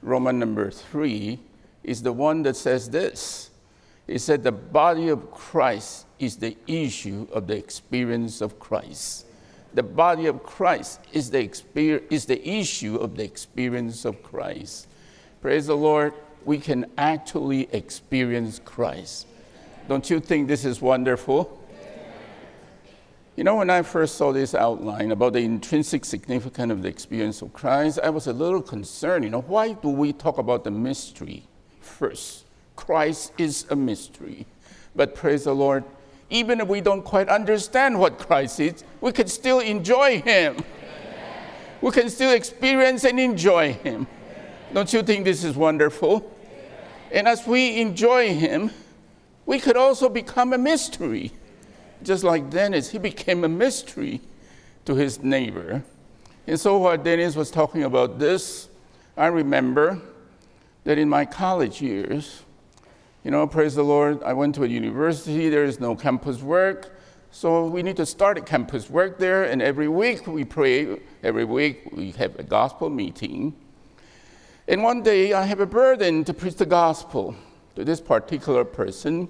[0.01, 1.41] Roman number three,
[1.83, 3.50] is the one that says this
[4.11, 9.27] he said the body of Christ is the issue of the experience of Christ.
[9.73, 11.49] the body of Christ is the,
[12.13, 14.89] is the issue of the experience of Christ.
[15.41, 16.13] Praise the Lord,
[16.45, 19.29] we can actually experience Christ.
[19.87, 21.57] Don't you think this is wonderful?
[23.37, 27.43] You know, when I first saw this outline about the intrinsic significance of the experience
[27.43, 29.23] of Christ, I was a little concerned.
[29.23, 31.45] You know, why do we talk about the mystery
[31.81, 32.50] first?
[32.87, 34.47] Christ is a mystery.
[34.97, 35.85] But praise the Lord,
[36.31, 40.57] even if we don't quite understand what Christ is, we can still enjoy Him.
[41.83, 44.07] We can still experience and enjoy Him.
[44.73, 46.31] Don't you think this is wonderful?
[47.13, 48.71] And as we enjoy Him,
[49.45, 51.33] we could also become a mystery.
[52.03, 54.21] Just like Dennis, he became a mystery
[54.87, 55.83] to his neighbor.
[56.47, 58.69] And so, while Dennis was talking about this,
[59.17, 60.01] I remember
[60.85, 62.43] that in my college years,
[63.25, 66.97] you know, praise the Lord, I went to a university, there is no campus work.
[67.33, 71.45] So we need to start a campus work there, and every week we pray, every
[71.45, 73.55] week we have a gospel meeting.
[74.67, 77.37] And one day I have a burden to preach the gospel
[77.77, 79.29] to this particular person.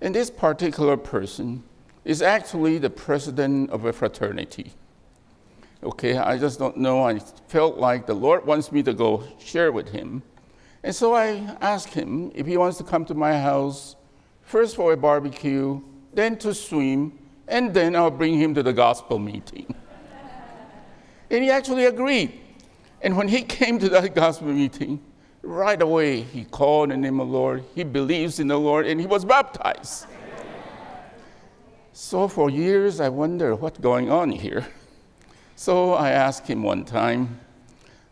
[0.00, 1.64] And this particular person
[2.04, 4.72] is actually the president of a fraternity.
[5.82, 7.06] Okay, I just don't know.
[7.06, 10.22] I felt like the Lord wants me to go share with him.
[10.82, 13.96] And so I asked him if he wants to come to my house,
[14.42, 15.80] first for a barbecue,
[16.14, 17.18] then to swim,
[17.48, 19.74] and then I'll bring him to the gospel meeting.
[21.30, 22.40] and he actually agreed.
[23.02, 25.00] And when he came to that gospel meeting,
[25.42, 27.64] right away he called the name of the Lord.
[27.74, 30.06] He believes in the Lord, and he was baptized.
[31.92, 34.66] So for years I wonder what's going on here.
[35.56, 37.40] So I asked him one time,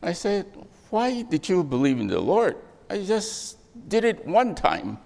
[0.02, 0.46] I said,
[0.90, 2.56] why did you believe in the Lord?
[2.88, 3.58] I just
[3.88, 4.98] did it one time.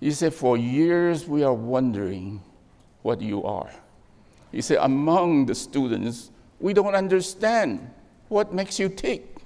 [0.00, 2.42] He said, For years we are wondering
[3.02, 3.70] what you are.
[4.50, 7.90] He said, Among the students, we don't understand
[8.28, 9.36] what makes you tick.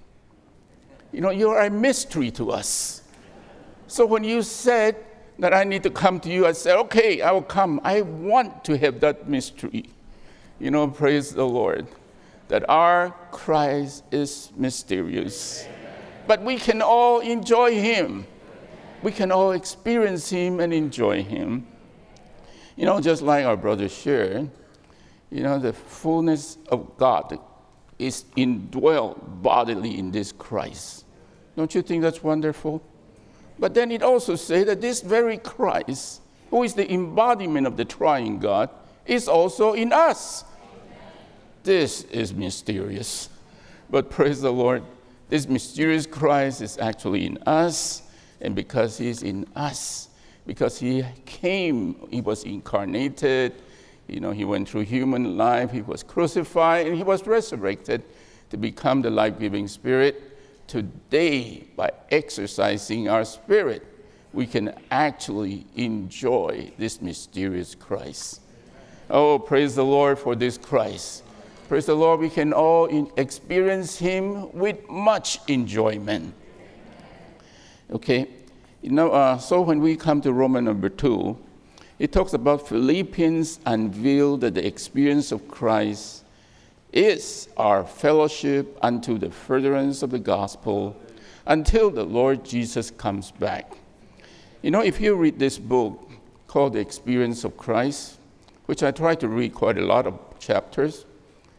[1.12, 3.03] You know, you are a mystery to us.
[3.89, 4.97] So when you said
[5.39, 7.80] that I need to come to you, I said, Okay, I will come.
[7.82, 9.87] I want to have that mystery.
[10.61, 11.89] You know, praise the Lord
[12.49, 15.66] that our Christ is mysterious.
[16.26, 18.26] But we can all enjoy Him.
[19.03, 21.66] We can all experience Him and enjoy Him.
[22.76, 24.51] You know, just like our brother shared,
[25.30, 27.38] you know, the fullness of God
[27.99, 31.05] is indwelt bodily in this Christ.
[31.57, 32.82] Don't you think that's wonderful?
[33.59, 36.20] But then it also says that this very Christ,
[36.51, 38.70] who is the embodiment of the triune God,
[39.07, 40.45] is also in us.
[41.64, 43.30] This is mysterious.
[43.88, 44.82] But praise the Lord,
[45.30, 48.02] this mysterious Christ is actually in us,
[48.42, 50.10] and because He's in us,
[50.46, 53.54] because He came, He was incarnated,
[54.08, 58.02] you know, He went through human life, He was crucified, and He was resurrected
[58.50, 60.22] to become the life giving Spirit.
[60.66, 63.86] Today, by exercising our spirit,
[64.34, 68.42] we can actually enjoy this mysterious Christ.
[69.08, 71.22] Oh, praise the Lord for this Christ.
[71.66, 76.34] Praise the Lord, we can all experience Him with much enjoyment.
[77.90, 78.28] Okay,
[78.82, 81.38] you know, uh, so when we come to Roman number two,
[81.98, 86.24] it talks about Philippians unveiled that the experience of Christ
[86.92, 90.94] is our fellowship unto the furtherance of the gospel
[91.46, 93.72] until the Lord Jesus comes back.
[94.60, 96.10] You know, if you read this book
[96.46, 98.18] called The Experience of Christ,
[98.66, 101.06] which I try to read quite a lot of chapters,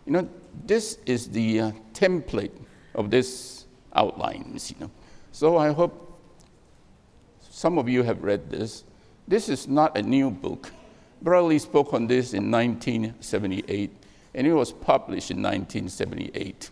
[0.06, 0.30] you know,
[0.66, 2.52] this is the uh, template
[2.94, 4.92] of this outlines, you know.
[5.32, 6.20] So I hope
[7.42, 8.84] some of you have read this.
[9.28, 10.72] This is not a new book.
[11.22, 13.92] Brother spoke on this in 1978,
[14.36, 16.70] and it was published in 1978.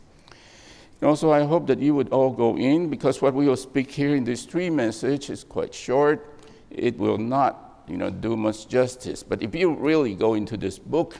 [1.02, 3.90] And also, I hope that you would all go in because what we will speak
[3.92, 6.40] here in this three message is quite short.
[6.70, 9.24] It will not, you know, do much justice.
[9.24, 11.20] But if you really go into this book,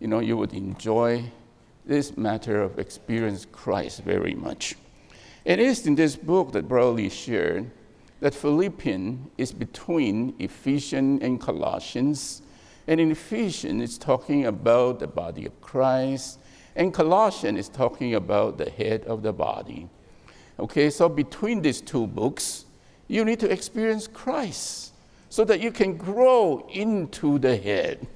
[0.00, 1.24] you know, you would enjoy
[1.86, 4.74] this matter of experience Christ very much.
[5.44, 7.70] It is in this book that Brother shared
[8.20, 12.40] that Philippians is between Ephesians and Colossians.
[12.86, 16.38] And in Ephesians, it's talking about the body of Christ,
[16.76, 19.88] and Colossians is talking about the head of the body.
[20.58, 22.64] Okay, so between these two books,
[23.08, 24.92] you need to experience Christ
[25.28, 28.06] so that you can grow into the head.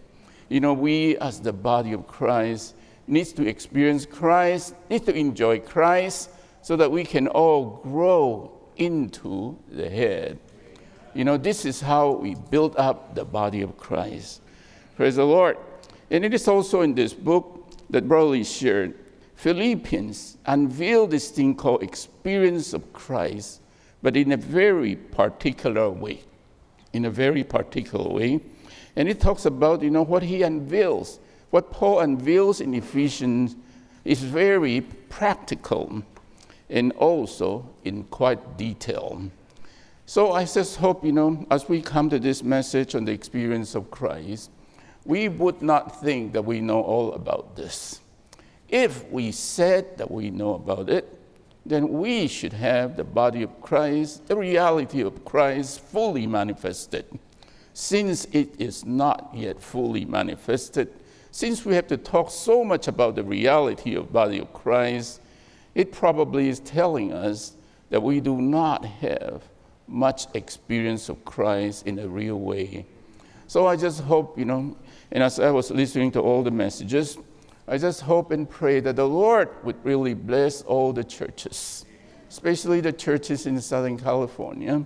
[0.48, 2.74] You know, we as the body of Christ
[3.06, 6.30] needs to experience Christ, needs to enjoy Christ,
[6.62, 10.38] so that we can all grow into the head.
[11.14, 14.42] You know, this is how we build up the body of Christ.
[14.96, 15.56] Praise the Lord.
[16.10, 18.94] And it is also in this book that Brother Lee shared,
[19.36, 23.60] Philippians unveiled this thing called experience of Christ,
[24.02, 26.22] but in a very particular way.
[26.92, 28.40] In a very particular way.
[28.98, 31.20] And it talks about, you know, what he unveils.
[31.50, 33.54] What Paul unveils in Ephesians
[34.04, 36.02] is very practical
[36.68, 39.22] and also in quite detail.
[40.04, 43.76] So I just hope, you know, as we come to this message on the experience
[43.76, 44.50] of Christ,
[45.04, 48.00] we would not think that we know all about this.
[48.68, 51.16] If we said that we know about it,
[51.64, 57.04] then we should have the body of Christ, the reality of Christ fully manifested.
[57.80, 60.92] Since it is not yet fully manifested,
[61.30, 65.20] since we have to talk so much about the reality of body of Christ,
[65.76, 67.52] it probably is telling us
[67.90, 69.44] that we do not have
[69.86, 72.84] much experience of Christ in a real way.
[73.46, 74.76] So I just hope, you know,
[75.12, 77.16] and as I was listening to all the messages,
[77.68, 81.86] I just hope and pray that the Lord would really bless all the churches,
[82.28, 84.84] especially the churches in Southern California,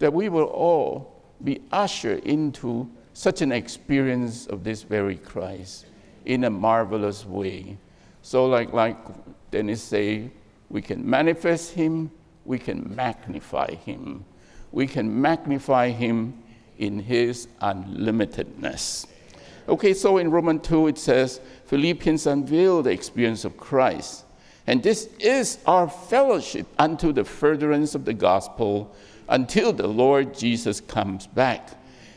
[0.00, 5.86] that we will all be ushered into such an experience of this very Christ
[6.24, 7.78] in a marvelous way.
[8.22, 8.98] So, like, like
[9.50, 10.30] Dennis say,
[10.68, 12.10] we can manifest Him,
[12.44, 14.24] we can magnify Him.
[14.72, 16.42] We can magnify Him
[16.78, 19.06] in His unlimitedness.
[19.68, 24.24] Okay, so in Romans 2 it says, Philippians unveil the experience of Christ.
[24.66, 28.94] And this is our fellowship unto the furtherance of the gospel
[29.28, 31.70] until the Lord Jesus comes back.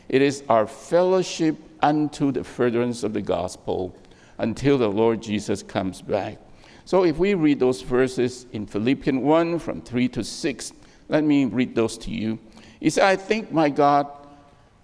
[0.08, 3.96] It is our fellowship unto the furtherance of the gospel
[4.38, 6.38] until the Lord Jesus comes back.
[6.84, 10.72] So if we read those verses in Philippians 1 from 3 to 6,
[11.08, 12.38] let me read those to you.
[12.80, 14.06] He said, I thank my God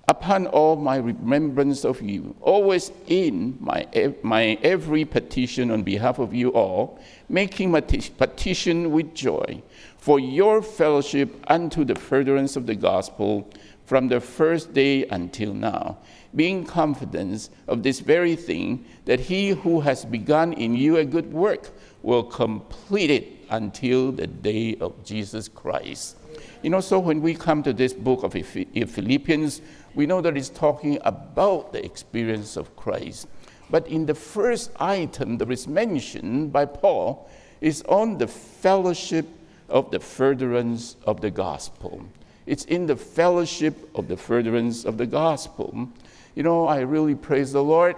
[0.08, 3.86] upon all my remembrance of you, always in my,
[4.22, 9.60] my every petition on behalf of you all, making my petition with joy
[9.98, 13.50] for your fellowship unto the furtherance of the gospel
[13.84, 15.96] from the first day until now,
[16.34, 21.32] being confident of this very thing, that he who has begun in you a good
[21.32, 21.70] work
[22.02, 26.16] will complete it until the day of Jesus Christ.
[26.62, 29.62] You know, so when we come to this book of Philippians,
[29.96, 33.26] we know that it's talking about the experience of Christ.
[33.70, 37.28] But in the first item that is mentioned by Paul
[37.60, 39.26] is on the fellowship
[39.68, 42.04] of the furtherance of the gospel.
[42.44, 45.88] It's in the fellowship of the furtherance of the gospel.
[46.34, 47.96] You know, I really praise the Lord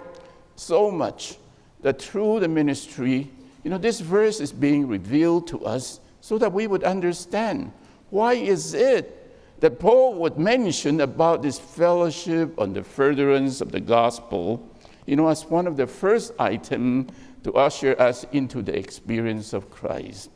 [0.55, 1.37] so much
[1.81, 3.29] that through the ministry,
[3.63, 7.73] you know, this verse is being revealed to us so that we would understand
[8.09, 9.18] why is it
[9.59, 14.67] that Paul would mention about this fellowship on the furtherance of the gospel,
[15.05, 17.11] you know, as one of the first items
[17.43, 20.29] to usher us into the experience of Christ.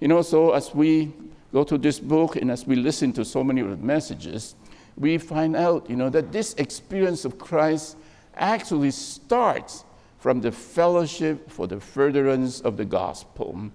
[0.00, 1.12] You know, so as we
[1.52, 4.54] go to this book and as we listen to so many of the messages,
[4.96, 7.96] we find out, you know, that this experience of Christ
[8.34, 9.84] actually starts
[10.18, 13.70] from the fellowship for the furtherance of the gospel.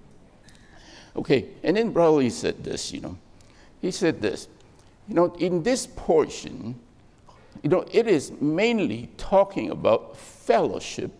[1.15, 3.17] Okay, and then Brother Lee said this, you know.
[3.81, 4.47] He said this,
[5.11, 6.79] you know, in this portion,
[7.63, 11.11] you know, it is mainly talking about fellowship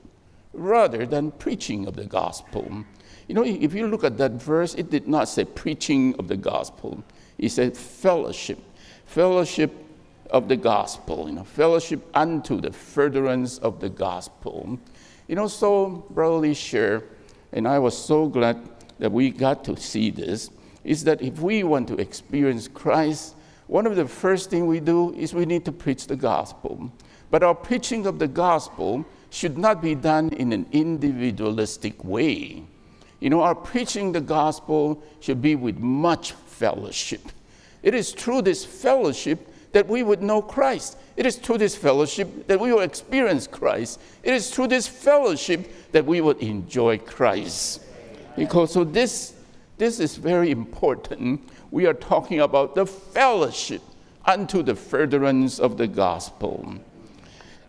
[0.54, 2.86] rather than preaching of the gospel.
[3.28, 6.38] You know, if you look at that verse, it did not say preaching of the
[6.38, 7.04] gospel.
[7.38, 8.60] It said fellowship,
[9.08, 9.74] fellowship
[10.30, 14.80] of the gospel, you know, fellowship unto the furtherance of the gospel.
[15.28, 17.04] You know, so Brother share,
[17.52, 18.58] and I was so glad
[19.00, 20.50] that we got to see this,
[20.86, 23.36] is that if we want to experience Christ,
[23.72, 26.92] one of the first things we do is we need to preach the gospel.
[27.30, 32.66] But our preaching of the gospel should not be done in an individualistic way.
[33.22, 37.22] You know, our preaching the gospel should be with much fellowship.
[37.82, 40.98] It is through this fellowship that we would know Christ.
[41.16, 44.02] It is through this fellowship that we will experience Christ.
[44.22, 47.86] It is through this fellowship that we will enjoy Christ.
[48.36, 49.34] Because so this,
[49.78, 51.50] this is very important.
[51.72, 53.82] We are talking about the fellowship
[54.26, 56.76] unto the furtherance of the gospel.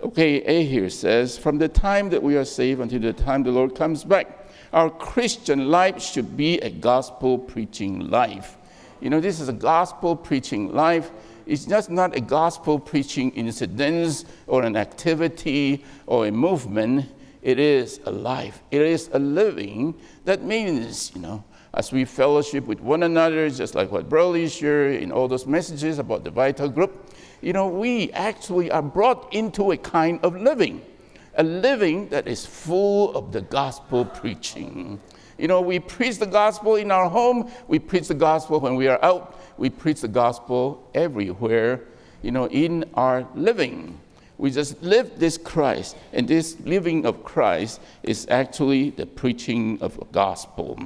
[0.03, 3.53] Okay, A here says, from the time that we are saved until the time the
[3.53, 8.57] Lord comes back, our Christian life should be a gospel preaching life.
[9.01, 11.13] You know, this is a gospel preaching life.
[11.47, 17.07] It's just not a gospel preaching incident or an activity or a movement.
[17.43, 18.63] It is a life.
[18.73, 19.95] It is a living.
[20.25, 21.45] That means, you know,
[21.75, 25.47] as we fellowship with one another, just like what Brother Lee shared in all those
[25.47, 30.37] messages about the vital group, you know, we actually are brought into a kind of
[30.37, 30.83] living.
[31.37, 35.01] a living that is full of the gospel preaching.
[35.39, 38.87] You know, we preach the gospel in our home, we preach the gospel when we
[38.89, 41.81] are out, we preach the gospel everywhere,
[42.23, 43.99] you know, in our living.
[44.39, 49.99] We just live this Christ, and this living of Christ is actually the preaching of
[49.99, 50.79] the gospel.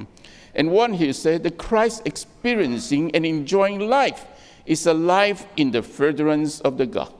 [0.57, 4.25] And one here said, the Christ experiencing and enjoying life
[4.65, 7.13] is a life in the furtherance of the God,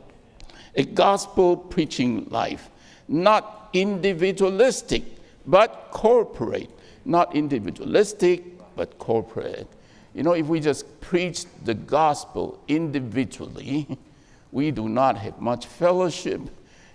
[0.76, 2.70] a gospel preaching life,
[3.08, 5.04] not individualistic,
[5.46, 6.70] but corporate.
[7.06, 8.44] Not individualistic,
[8.76, 9.68] but corporate.
[10.14, 13.88] You know, if we just preach the gospel individually,
[14.52, 16.42] we do not have much fellowship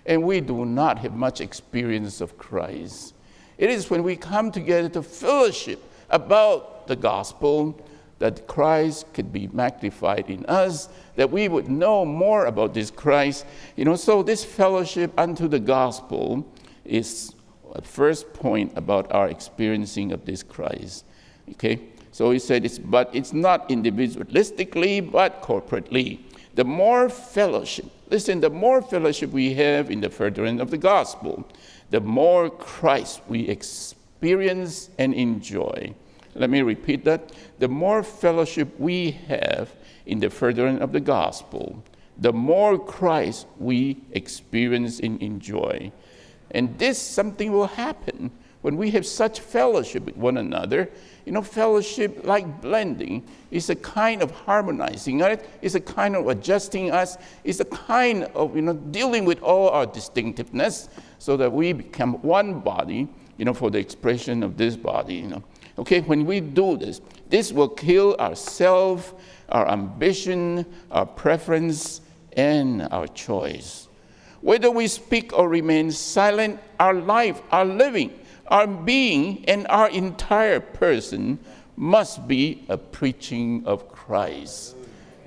[0.05, 3.15] and we do not have much experience of Christ.
[3.57, 5.81] It is when we come together to fellowship
[6.13, 7.77] about the gospel
[8.19, 10.87] that Christ could be magnified in us,
[11.17, 13.45] that we would know more about this Christ.
[13.75, 16.47] You know, so this fellowship unto the gospel
[16.85, 17.33] is
[17.73, 21.03] a first point about our experiencing of this Christ.
[21.51, 21.81] Okay?
[22.11, 26.19] So he said it's but it's not individualistically, but corporately.
[26.55, 31.43] The more fellowship, listen, the more fellowship we have in the furtherance of the gospel,
[31.89, 35.95] the more Christ we experience and enjoy.
[36.35, 37.31] Let me repeat that.
[37.59, 39.73] The more fellowship we have
[40.05, 41.83] in the furtherance of the gospel,
[42.17, 45.91] the more Christ we experience and enjoy.
[46.51, 48.31] And this something will happen
[48.61, 50.89] when we have such fellowship with one another.
[51.25, 55.43] You know, fellowship like blending is a kind of harmonizing, right?
[55.61, 57.17] It's a kind of adjusting us.
[57.43, 62.21] It's a kind of, you know, dealing with all our distinctiveness so that we become
[62.21, 63.07] one body,
[63.37, 65.43] you know, for the expression of this body, you know.
[65.77, 69.15] Okay, when we do this, this will kill our self,
[69.49, 72.01] our ambition, our preference,
[72.37, 73.87] and our choice.
[74.41, 78.11] Whether we speak or remain silent, our life, our living,
[78.47, 81.39] our being, and our entire person
[81.75, 84.75] must be a preaching of Christ.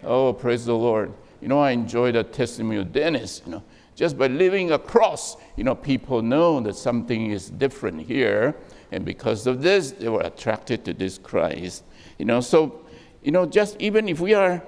[0.05, 1.13] Oh, praise the Lord.
[1.41, 3.43] You know, I enjoy the testimony of Dennis.
[3.45, 3.63] You know,
[3.97, 8.55] just by living across, you know, people know that something is different here.
[8.97, 11.85] And because of this, they were attracted to this Christ.
[12.17, 12.81] You know, so,
[13.23, 14.63] you know, just even if we are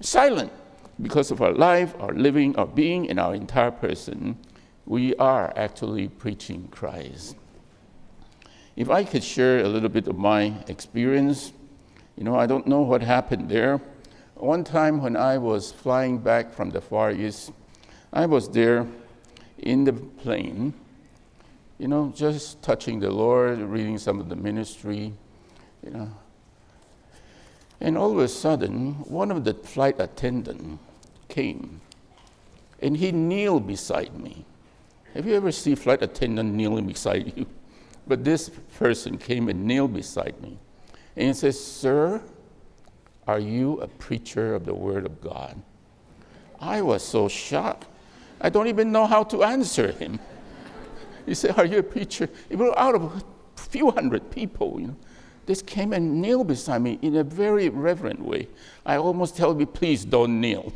[0.00, 0.50] silent
[1.00, 4.36] because of our life, our living, our being, and our entire person,
[4.86, 7.36] we are actually preaching Christ.
[8.74, 11.52] If I could share a little bit of my experience,
[12.16, 13.80] you know, I don't know what happened there.
[14.34, 17.52] One time when I was flying back from the Far East,
[18.12, 18.84] I was there
[19.58, 20.74] in the plane
[21.80, 25.14] you know, just touching the Lord, reading some of the ministry,
[25.82, 26.10] you know.
[27.80, 30.78] And all of a sudden, one of the flight attendants
[31.28, 31.80] came
[32.82, 34.44] and he kneeled beside me.
[35.14, 37.46] Have you ever seen flight attendant kneeling beside you?
[38.06, 40.58] But this person came and kneeled beside me.
[41.16, 42.20] And he says, Sir,
[43.26, 45.60] are you a preacher of the Word of God?
[46.58, 47.86] I was so shocked.
[48.40, 50.18] I don't even know how to answer him.
[51.30, 52.28] He said, Are you a preacher?
[52.48, 53.22] It was out of a
[53.54, 54.96] few hundred people, you know.
[55.46, 58.48] This came and kneeled beside me in a very reverent way.
[58.84, 60.72] I almost tell me, please don't kneel.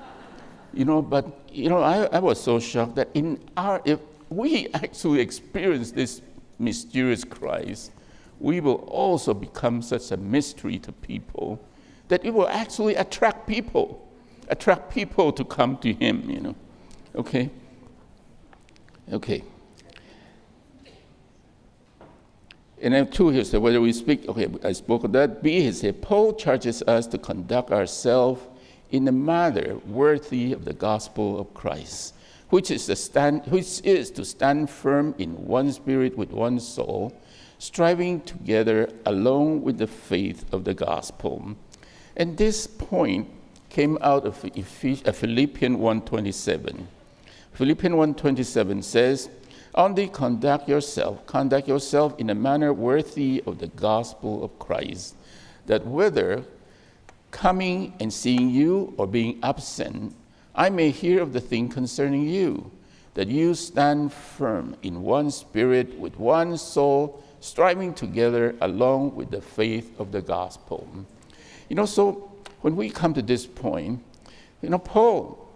[0.72, 4.68] you know, but you know, I, I was so shocked that in our if we
[4.72, 6.22] actually experience this
[6.58, 7.92] mysterious Christ,
[8.40, 11.62] we will also become such a mystery to people
[12.08, 14.10] that it will actually attract people,
[14.48, 16.56] attract people to come to Him, you know.
[17.14, 17.50] Okay?
[19.12, 19.44] Okay.
[22.84, 25.42] And then two, he said, whether we speak, okay, I spoke of that.
[25.42, 28.42] B, he said, Paul charges us to conduct ourselves
[28.90, 32.12] in a manner worthy of the gospel of Christ,
[32.50, 37.18] which is, to stand, which is to stand firm in one spirit with one soul,
[37.58, 41.56] striving together along with the faith of the gospel.
[42.18, 43.30] And this point
[43.70, 44.50] came out of uh,
[45.12, 46.84] Philippians 1.27.
[47.54, 49.30] Philippians 1.27 says,
[49.74, 55.16] only conduct yourself, conduct yourself in a manner worthy of the gospel of Christ,
[55.66, 56.44] that whether
[57.30, 60.14] coming and seeing you or being absent,
[60.54, 62.70] I may hear of the thing concerning you,
[63.14, 69.40] that you stand firm in one spirit with one soul, striving together along with the
[69.40, 70.88] faith of the gospel.
[71.68, 74.02] You know, so when we come to this point,
[74.62, 75.48] you know, Paul,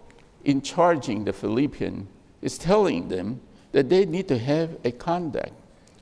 [0.43, 2.07] in charging the Philippians,
[2.41, 3.41] is telling them
[3.71, 5.53] that they need to have a conduct,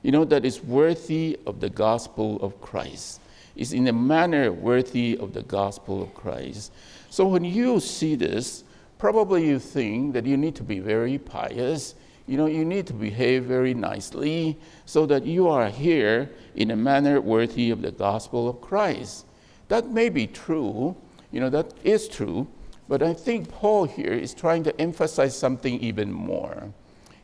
[0.02, 3.20] you know, that is worthy of the gospel of Christ.
[3.56, 6.72] Is in a manner worthy of the gospel of Christ.
[7.10, 8.62] So when you see this,
[8.98, 11.96] probably you think that you need to be very pious,
[12.28, 16.76] you know, you need to behave very nicely so that you are here in a
[16.76, 19.24] manner worthy of the gospel of Christ.
[19.68, 20.94] That may be true,
[21.32, 22.46] you know, that is true,
[22.88, 26.72] but I think Paul here is trying to emphasize something even more.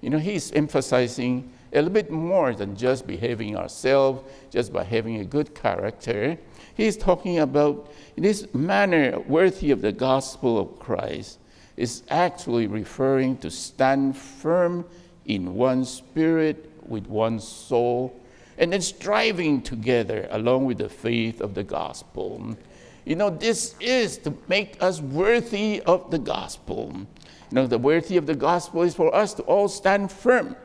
[0.05, 5.20] You know, he's emphasizing a little bit more than just behaving ourselves, just by having
[5.20, 6.36] a good character.
[6.76, 11.38] He's talking about this manner worthy of the gospel of Christ
[11.78, 14.84] is actually referring to stand firm
[15.24, 18.14] in one spirit with one soul
[18.59, 22.55] and then striving together along with the faith of the gospel.
[23.07, 27.07] You know, this is to make us worthy of the gospel.
[27.55, 30.57] Know, the worthy of the gospel is for us to all stand firm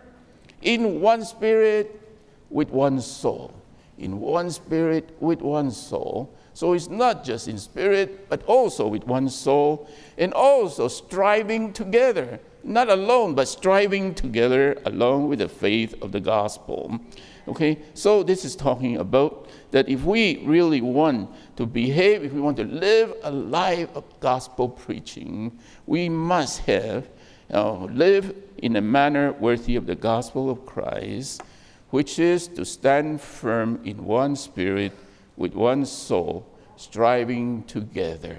[0.64, 2.02] in one spirit
[2.50, 3.54] with one soul.
[4.00, 6.34] In one spirit with one soul.
[6.56, 9.88] So it's not just in spirit, but also with one soul,
[10.18, 16.20] and also striving together, not alone, but striving together along with the faith of the
[16.20, 17.00] gospel.
[17.48, 22.42] Okay, so this is talking about that if we really want to behave, if we
[22.42, 27.08] want to live a life of gospel preaching, we must have
[27.54, 31.42] uh, live in a manner worthy of the gospel of Christ,
[31.90, 34.92] which is to stand firm in one spirit
[35.38, 36.46] with one soul,
[36.76, 38.38] striving together.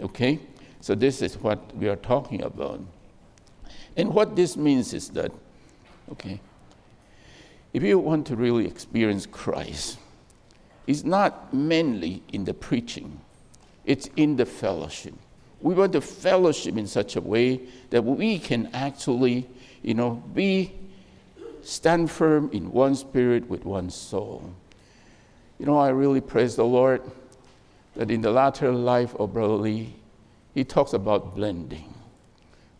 [0.00, 0.38] Okay?
[0.80, 2.80] So, this is what we are talking about.
[3.96, 5.30] And what this means is that,
[6.12, 6.40] okay,
[7.72, 9.98] if you want to really experience Christ,
[10.90, 13.20] it's not mainly in the preaching,
[13.84, 15.14] it's in the fellowship.
[15.60, 17.60] We want the fellowship in such a way
[17.90, 19.48] that we can actually,
[19.82, 20.72] you know, be
[21.62, 24.52] stand firm in one spirit with one soul.
[25.60, 27.02] You know, I really praise the Lord
[27.94, 29.94] that in the latter life of Brother Lee,
[30.54, 31.94] he talks about blending.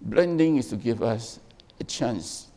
[0.00, 1.38] Blending is to give us
[1.78, 2.48] a chance,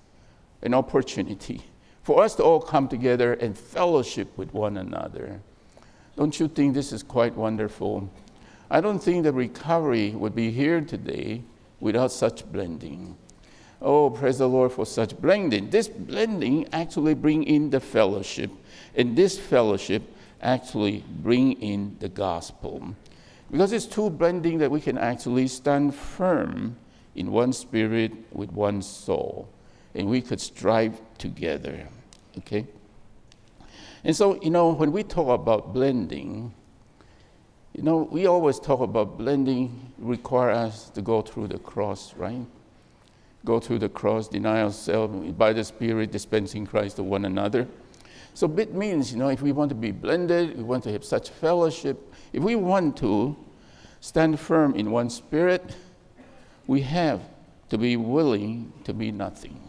[0.63, 1.61] an opportunity
[2.03, 5.41] for us to all come together and fellowship with one another.
[6.15, 8.09] Don't you think this is quite wonderful?
[8.69, 11.41] I don't think the recovery would be here today
[11.79, 13.17] without such blending.
[13.81, 15.69] Oh, praise the Lord for such blending.
[15.69, 18.51] This blending actually bring in the fellowship,
[18.95, 20.03] and this fellowship
[20.41, 22.95] actually bring in the gospel.
[23.51, 26.75] Because it's two blending that we can actually stand firm
[27.15, 29.49] in one spirit with one soul,
[29.95, 31.87] and we could strive together.
[32.39, 32.65] Okay?
[34.03, 36.53] And so, you know, when we talk about blending,
[37.73, 42.45] you know, we always talk about blending require us to go through the cross, right?
[43.45, 47.67] Go through the cross, deny ourselves by the Spirit, dispensing Christ to one another.
[48.33, 51.03] So it means, you know, if we want to be blended, we want to have
[51.03, 53.35] such fellowship, if we want to
[54.01, 55.75] stand firm in one spirit,
[56.67, 57.21] we have
[57.69, 59.59] to be willing to be nothing.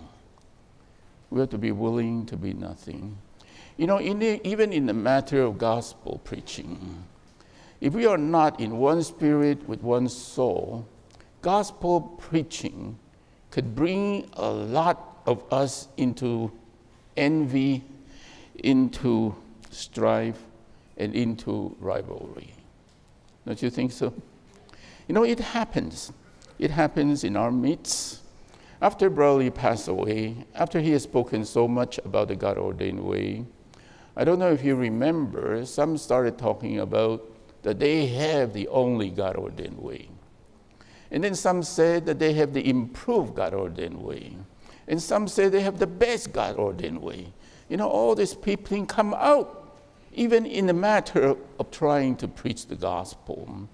[1.35, 3.19] We have to be willing to be nothing.
[3.77, 7.03] You know, in the, even in the matter of gospel preaching,
[7.81, 10.87] if we are not in one spirit with one soul,
[11.43, 12.97] gospel preaching
[13.51, 16.53] could bring a lot of us into
[17.17, 17.83] envy
[18.63, 19.35] into
[19.71, 20.39] strife
[20.97, 22.55] and into rivalry.
[23.45, 24.15] Don't you think so?
[25.09, 26.13] You know, it happens.
[26.61, 28.21] It happens in our midst.
[28.85, 33.47] After Brother passed away, after he has spoken so much about the God ordained way,
[34.15, 37.25] I don't know if you remember, some started talking about
[37.63, 40.11] that they have the only God ordained way.
[41.11, 44.37] And then some said that they have the improved God ordained way.
[44.87, 47.33] And some say they have the best God ordained way.
[47.71, 49.79] You know, all these people come out,
[50.13, 53.67] even in the matter of trying to preach the gospel.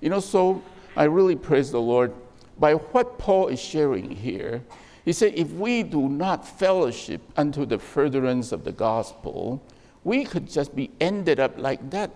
[0.00, 0.62] You know, so
[0.96, 2.14] I really praise the Lord
[2.58, 4.62] by what Paul is sharing here.
[5.04, 9.62] He said, if we do not fellowship unto the furtherance of the gospel,
[10.02, 12.10] we could just be ended up like that,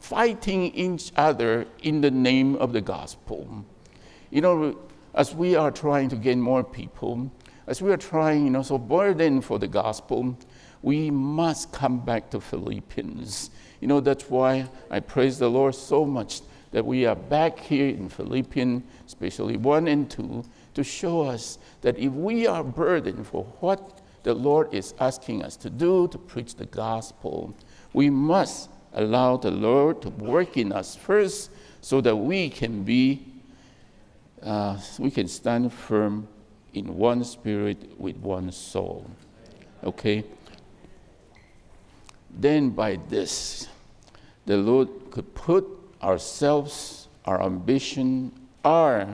[0.00, 3.64] fighting each other in the name of the gospel.
[4.30, 4.78] You know,
[5.14, 7.30] as we are trying to gain more people,
[7.66, 10.36] as we are trying, you know, so burden for the gospel,
[10.82, 13.50] we must come back to Philippians.
[13.80, 16.40] You know, that's why I praise the Lord so much
[16.72, 20.44] that we are back here in Philippians, especially 1 and 2,
[20.74, 25.56] to show us that if we are burdened for what the Lord is asking us
[25.58, 27.54] to do, to preach the gospel,
[27.92, 31.50] we must allow the Lord to work in us first
[31.80, 33.26] so that we can be,
[34.42, 36.28] uh, we can stand firm
[36.74, 39.10] in one spirit with one soul.
[39.84, 40.24] Okay?
[42.32, 43.68] then by this,
[44.46, 45.66] the Lord could put
[46.02, 48.32] ourselves, our ambition,
[48.64, 49.08] our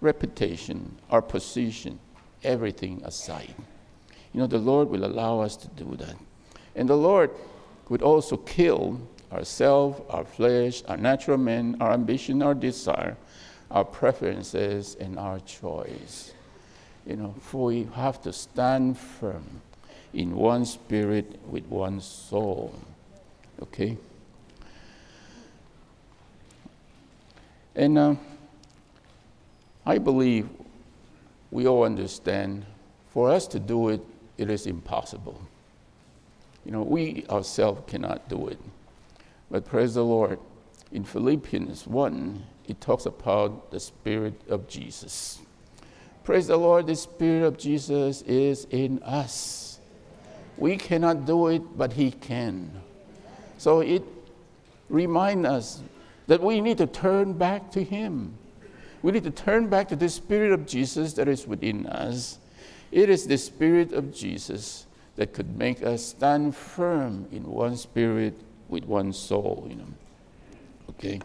[0.00, 1.98] reputation, our position
[2.44, 3.54] everything aside.
[4.32, 6.16] You know, the Lord will allow us to do that.
[6.74, 7.30] And the Lord
[7.88, 9.00] would also kill
[9.32, 13.16] ourselves, our flesh, our natural man, our ambition, our desire,
[13.70, 16.32] our preferences, and our choice.
[17.06, 19.62] You know, for we have to stand firm
[20.14, 22.74] in one spirit with one soul.
[23.62, 23.96] Okay?
[27.74, 28.14] And uh,
[29.86, 30.48] I believe
[31.50, 32.66] we all understand
[33.10, 34.00] for us to do it,
[34.38, 35.40] it is impossible.
[36.64, 38.58] You know, we ourselves cannot do it.
[39.50, 40.38] But praise the Lord,
[40.92, 45.40] in Philippians 1, it talks about the Spirit of Jesus.
[46.24, 49.80] Praise the Lord, the Spirit of Jesus is in us.
[50.56, 52.70] We cannot do it, but He can.
[53.58, 54.02] So it
[54.88, 55.82] reminds us
[56.26, 58.34] that we need to turn back to Him.
[59.02, 62.38] We need to turn back to the Spirit of Jesus that is within us.
[62.90, 68.34] It is the Spirit of Jesus that could make us stand firm in one spirit
[68.68, 69.92] with one soul, you know.
[70.90, 71.20] Okay?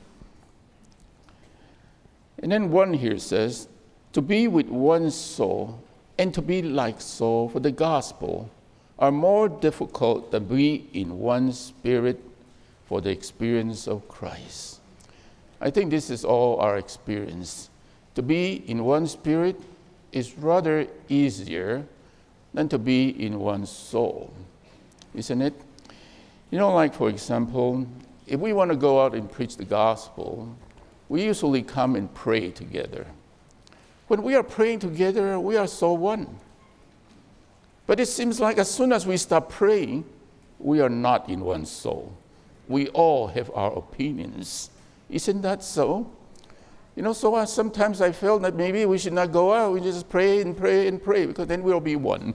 [2.39, 3.68] And then one here says,
[4.14, 5.82] to be with one soul
[6.18, 8.50] and to be like soul for the gospel
[9.00, 12.20] are more difficult than be in one spirit
[12.86, 14.76] for the experience of Christ.
[15.60, 17.70] I think this is all our experience.
[18.16, 19.60] To be in one spirit
[20.12, 21.86] is rather easier
[22.53, 24.34] than to be in one soul,
[25.14, 25.53] isn't it?
[26.51, 27.88] You know, like for example,
[28.26, 30.55] if we want to go out and preach the gospel,
[31.10, 33.05] we usually come and pray together.
[34.08, 36.28] When we are praying together, we are so one.
[37.86, 40.05] But it seems like as soon as we stop praying,
[40.60, 42.14] we are not in one soul.
[42.68, 44.70] We all have our opinions.
[45.10, 46.12] Isn't that so?
[46.95, 49.72] You know, so uh, sometimes I felt that maybe we should not go out.
[49.72, 52.34] We just pray and pray and pray because then we'll be one.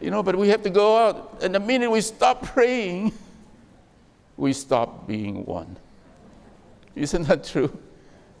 [0.00, 1.38] You know, but we have to go out.
[1.42, 3.12] And the minute we stop praying,
[4.36, 5.78] we stop being one.
[6.94, 7.76] Isn't that true?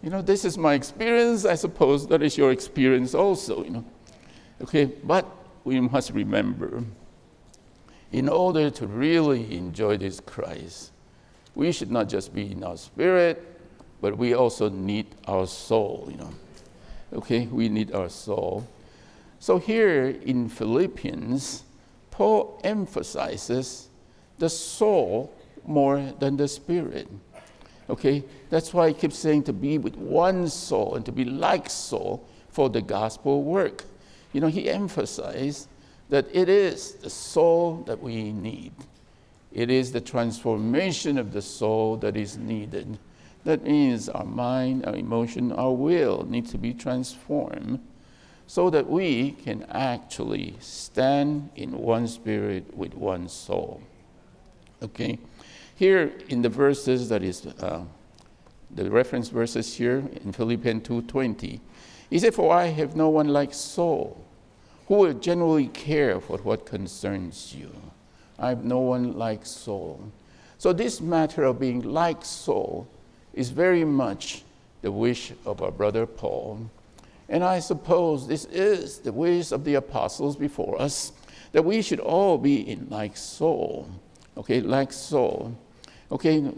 [0.02, 1.44] You know, this is my experience.
[1.44, 3.84] I suppose that is your experience also, you know.
[4.60, 5.26] Okay, but
[5.64, 6.84] we must remember
[8.12, 10.92] in order to really enjoy this Christ,
[11.56, 13.42] we should not just be in our spirit,
[14.02, 16.30] but we also need our soul, you know.
[17.14, 18.68] Okay, we need our soul.
[19.40, 21.64] So here in Philippians,
[22.10, 23.88] Paul emphasizes
[24.38, 25.32] the soul
[25.66, 27.08] more than the spirit.
[27.88, 31.70] Okay, that's why he keeps saying to be with one soul and to be like
[31.70, 33.84] soul for the gospel work.
[34.34, 35.68] You know, he emphasized
[36.10, 38.72] that it is the soul that we need.
[39.56, 42.98] It is the transformation of the soul that is needed.
[43.44, 47.80] That means our mind, our emotion, our will need to be transformed
[48.46, 53.80] so that we can actually stand in one spirit with one soul.
[54.82, 55.18] Okay?
[55.74, 57.84] Here in the verses that is uh,
[58.70, 61.60] the reference verses here in Philippians 2:20,
[62.10, 64.22] he said, "For I have no one like soul,
[64.86, 67.72] who will generally care for what concerns you.
[68.38, 70.00] I have no one like soul."
[70.58, 72.86] So this matter of being like soul
[73.34, 74.42] is very much
[74.82, 76.70] the wish of our brother Paul
[77.28, 81.12] and I suppose this is the wish of the apostles before us
[81.52, 83.88] that we should all be in like soul.
[84.36, 85.56] Okay, like soul.
[86.12, 86.52] Okay,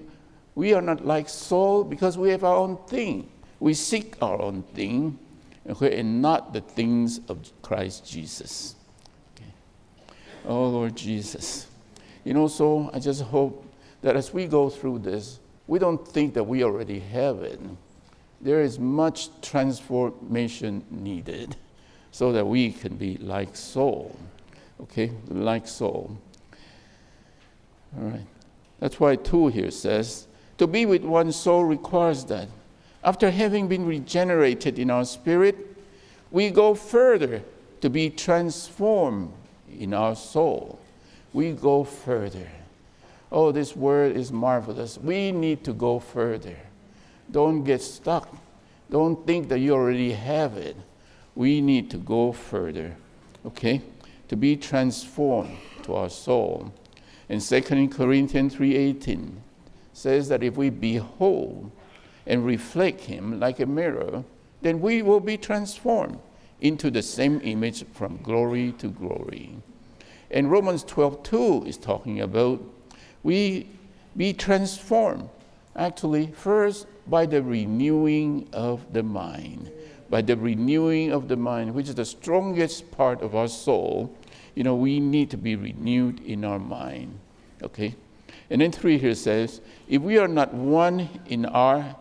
[0.54, 3.30] we are not like soul because we have our own thing.
[3.60, 5.18] We seek our own thing,
[5.68, 8.74] okay, and not the things of Christ Jesus.
[9.34, 9.50] Okay.
[10.46, 11.67] Oh, Lord Jesus.
[12.24, 13.64] You know, so I just hope
[14.02, 17.60] that as we go through this, we don't think that we already have it
[18.40, 21.56] there is much transformation needed
[22.12, 24.16] so that we can be like soul.
[24.80, 26.16] Okay, like soul.
[27.96, 28.26] All right.
[28.78, 30.26] That's why 2 here says,
[30.58, 32.48] to be with one soul requires that.
[33.02, 35.56] After having been regenerated in our spirit,
[36.30, 37.42] we go further
[37.80, 39.32] to be transformed
[39.78, 40.78] in our soul.
[41.32, 42.48] We go further.
[43.30, 44.98] Oh, this word is marvelous.
[44.98, 46.56] We need to go further.
[47.30, 48.34] Don't get stuck.
[48.90, 50.76] Don't think that you already have it.
[51.34, 52.96] We need to go further,
[53.44, 53.82] okay?
[54.28, 56.72] To be transformed to our soul.
[57.28, 59.42] And 2 Corinthians 3:18
[59.92, 61.70] says that if we behold
[62.26, 64.24] and reflect him like a mirror,
[64.62, 66.18] then we will be transformed
[66.60, 69.56] into the same image from glory to glory.
[70.30, 72.62] And Romans 12:2 is talking about
[73.22, 73.68] we
[74.16, 75.28] be transformed
[75.74, 79.70] actually first by the renewing of the mind.
[80.10, 84.14] by the renewing of the mind, which is the strongest part of our soul,
[84.54, 87.18] you know, we need to be renewed in our mind.
[87.62, 87.94] Okay?
[88.50, 91.96] And then three here says, if we are not one in our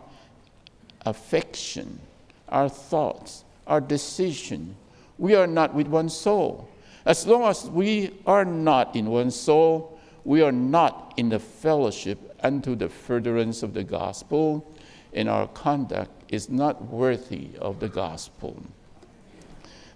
[1.04, 2.00] affection,
[2.48, 4.76] our thoughts, our decision,
[5.18, 6.68] we are not with one soul.
[7.08, 12.36] As long as we are not in one soul, we are not in the fellowship
[12.42, 14.70] unto the furtherance of the gospel,
[15.14, 18.62] and our conduct is not worthy of the gospel.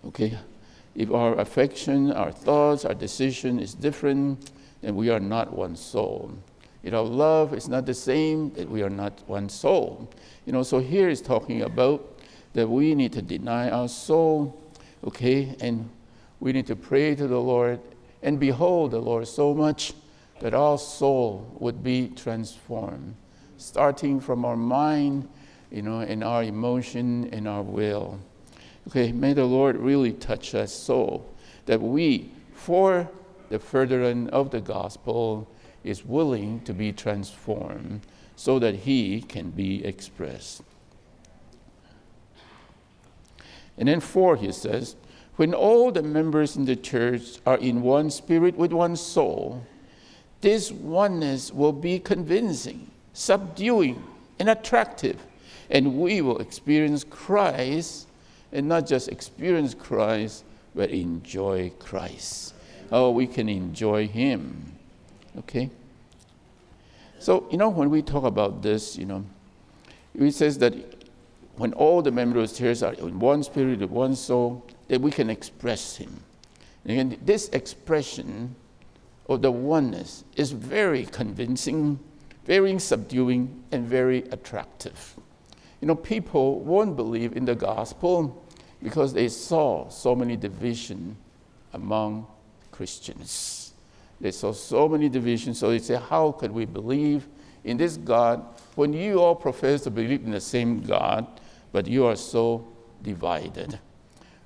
[0.07, 0.39] Okay?
[0.95, 6.33] If our affection, our thoughts, our decision is different, then we are not one soul.
[6.83, 10.11] If our love is not the same, that we are not one soul.
[10.47, 12.23] You know, so here is talking about
[12.55, 14.59] that we need to deny our soul,
[15.05, 15.91] okay, and
[16.43, 17.79] we need to pray to the Lord
[18.21, 19.95] and behold the Lord so much
[20.41, 23.15] that our soul would be transformed,
[23.59, 25.29] starting from our mind,
[25.71, 28.19] you know, and our emotion and our will.
[28.89, 31.25] Okay, may the Lord really touch us so
[31.67, 33.09] that we, for
[33.49, 35.49] the furtherance of the gospel,
[35.85, 38.01] is willing to be transformed
[38.35, 40.63] so that he can be expressed.
[43.79, 44.97] And then, four, he says,
[45.37, 49.65] when all the members in the church are in one spirit with one soul,
[50.41, 54.03] this oneness will be convincing, subduing,
[54.39, 55.19] and attractive.
[55.71, 58.07] And we will experience Christ,
[58.53, 60.45] and not just experience Christ,
[60.75, 62.55] but enjoy Christ.
[62.91, 64.73] Oh, we can enjoy Him.
[65.39, 65.71] Okay?
[67.19, 69.25] So, you know, when we talk about this, you know,
[70.15, 70.75] it says that
[71.57, 75.01] when all the members of the church are in one spirit, in one soul, that
[75.01, 76.23] we can express Him.
[76.85, 78.55] And this expression
[79.27, 81.99] of the oneness is very convincing,
[82.45, 85.17] very subduing, and very attractive.
[85.81, 88.45] You know, people won't believe in the gospel
[88.83, 91.17] because they saw so many division
[91.73, 92.27] among
[92.71, 93.73] Christians.
[94.21, 97.29] They saw so many divisions, so they say, How could we believe
[97.65, 98.45] in this God
[98.75, 101.41] when you all profess to believe in the same God,
[101.73, 102.69] but you are so
[103.01, 103.79] divided?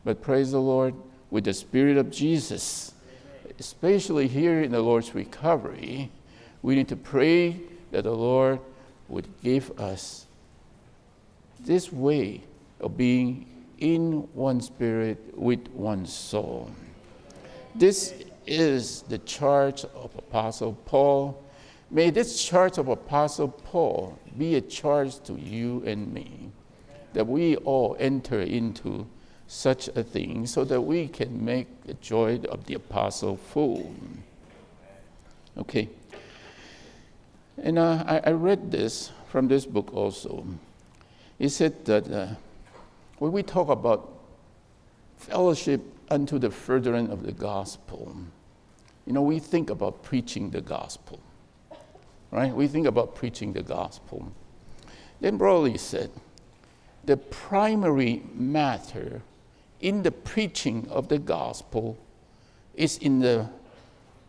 [0.07, 0.95] But praise the Lord,
[1.33, 2.95] with the Spirit of Jesus,
[3.59, 6.13] especially here in the Lord's recovery,
[6.63, 7.61] we need to pray
[7.91, 8.61] that the Lord
[9.09, 10.27] would give us
[11.59, 12.45] this way
[12.79, 13.47] of being
[13.79, 16.71] in one spirit with one soul.
[17.75, 18.15] This
[18.47, 21.43] is the charge of Apostle Paul.
[21.91, 26.53] May this charge of Apostle Paul be a charge to you and me,
[27.13, 29.05] that we all enter into
[29.49, 33.95] such a thing so that we can make the joy of the apostle full.
[35.57, 35.89] Okay.
[37.59, 40.47] And uh, I, I, read this from this book also.
[41.39, 42.27] It said that uh,
[43.19, 44.13] when we talk about
[45.17, 48.15] fellowship unto the furtherance of the gospel,
[49.07, 51.21] you know, we think about preaching the gospel,
[52.31, 52.53] right?
[52.53, 54.31] We think about preaching the gospel.
[55.21, 56.11] Then Brother Lee said,
[57.05, 59.23] the primary matter
[59.81, 61.97] in the preaching of the gospel
[62.75, 63.49] is in the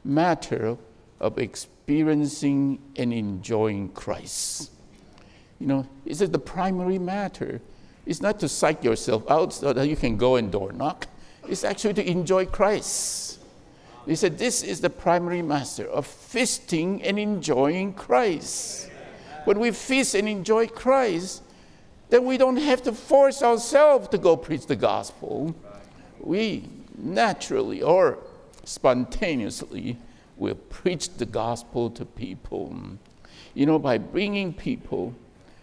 [0.03, 0.77] matter
[1.19, 4.71] of experiencing and enjoying Christ.
[5.59, 7.61] You know, is it the primary matter?
[8.05, 11.07] It's not to psych yourself out so that you can go and door knock.
[11.47, 13.39] It's actually to enjoy Christ.
[14.05, 18.89] He said, This is the primary master of feasting and enjoying Christ.
[19.43, 21.43] When we feast and enjoy Christ,
[22.09, 25.55] then we don't have to force ourselves to go preach the gospel.
[26.19, 28.19] We naturally or
[28.63, 29.97] spontaneously
[30.37, 32.75] will preach the gospel to people.
[33.53, 35.13] You know, by bringing people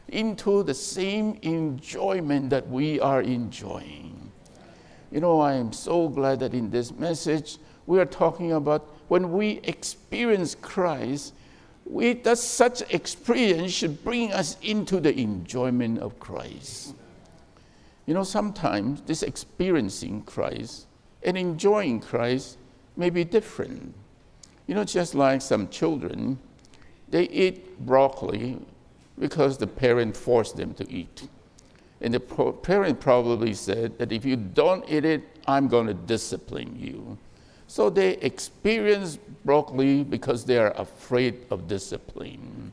[0.09, 4.31] into the same enjoyment that we are enjoying.
[5.11, 9.33] You know, I am so glad that in this message, we are talking about when
[9.33, 11.35] we experience Christ,
[11.87, 16.95] we, that such experience should bring us into the enjoyment of Christ.
[18.07, 20.87] You know, sometimes this experiencing Christ
[21.23, 22.59] and enjoying Christ
[22.97, 23.95] may be different.
[24.67, 26.39] You know, just like some children,
[27.09, 28.59] they eat broccoli
[29.19, 31.29] because the parent forced them to eat.
[32.01, 36.77] And the parent probably said that if you don't eat it, I'm going to discipline
[36.79, 37.17] you.
[37.75, 42.71] So they experience broccoli because they are afraid of discipline.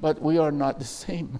[0.00, 1.38] But we are not the same.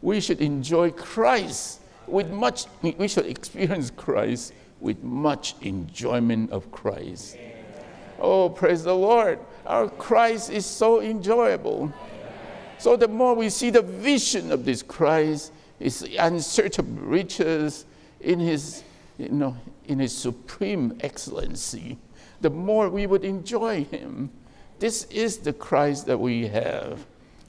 [0.00, 7.36] We should enjoy Christ with much, we should experience Christ with much enjoyment of Christ.
[8.18, 9.38] Oh, praise the Lord.
[9.66, 11.92] Our Christ is so enjoyable.
[12.78, 17.84] So the more we see the vision of this Christ, his unsearchable riches,
[18.20, 18.82] in his,
[19.18, 19.54] you know,
[19.88, 21.98] in his supreme excellency,
[22.40, 24.30] the more we would enjoy him.
[24.78, 27.04] This is the Christ that we have.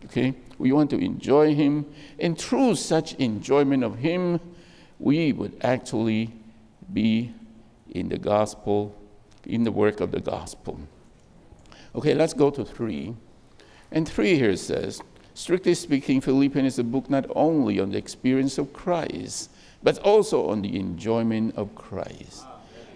[0.05, 0.33] Okay?
[0.57, 1.85] We want to enjoy him.
[2.17, 4.39] And through such enjoyment of him,
[4.97, 6.33] we would actually
[6.91, 7.33] be
[7.91, 8.95] in the gospel,
[9.45, 10.79] in the work of the gospel.
[11.95, 13.15] Okay, let's go to three.
[13.91, 15.01] And three here says,
[15.33, 19.49] strictly speaking, Philippians is a book not only on the experience of Christ,
[19.83, 22.45] but also on the enjoyment of Christ.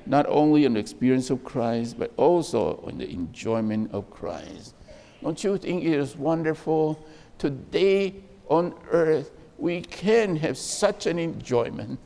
[0.06, 4.76] Not only on the experience of Christ, but also on the enjoyment of Christ.
[5.22, 7.04] Don't you think it is wonderful?
[7.38, 8.16] Today
[8.50, 12.00] on earth, we can have such an enjoyment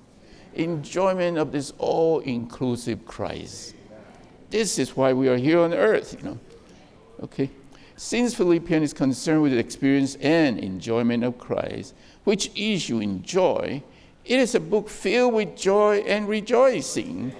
[0.57, 3.75] enjoyment of this all inclusive Christ.
[4.49, 6.39] This is why we are here on earth, you know.
[7.23, 7.49] Okay?
[7.95, 13.81] Since Philippians is concerned with the experience and enjoyment of Christ, which is you enjoy,
[14.27, 17.31] it is a book filled with joy and rejoicing.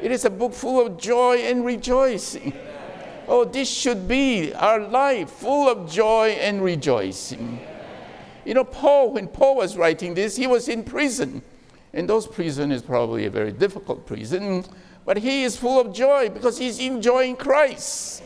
[0.00, 2.52] It is a book full of joy and rejoicing.
[3.28, 7.60] Oh, this should be our life, full of joy and rejoicing.
[8.44, 11.40] You know, Paul, when Paul was writing this, he was in prison.
[11.92, 14.64] And those prison is probably a very difficult prison,
[15.04, 18.24] but he is full of joy because he's enjoying Christ.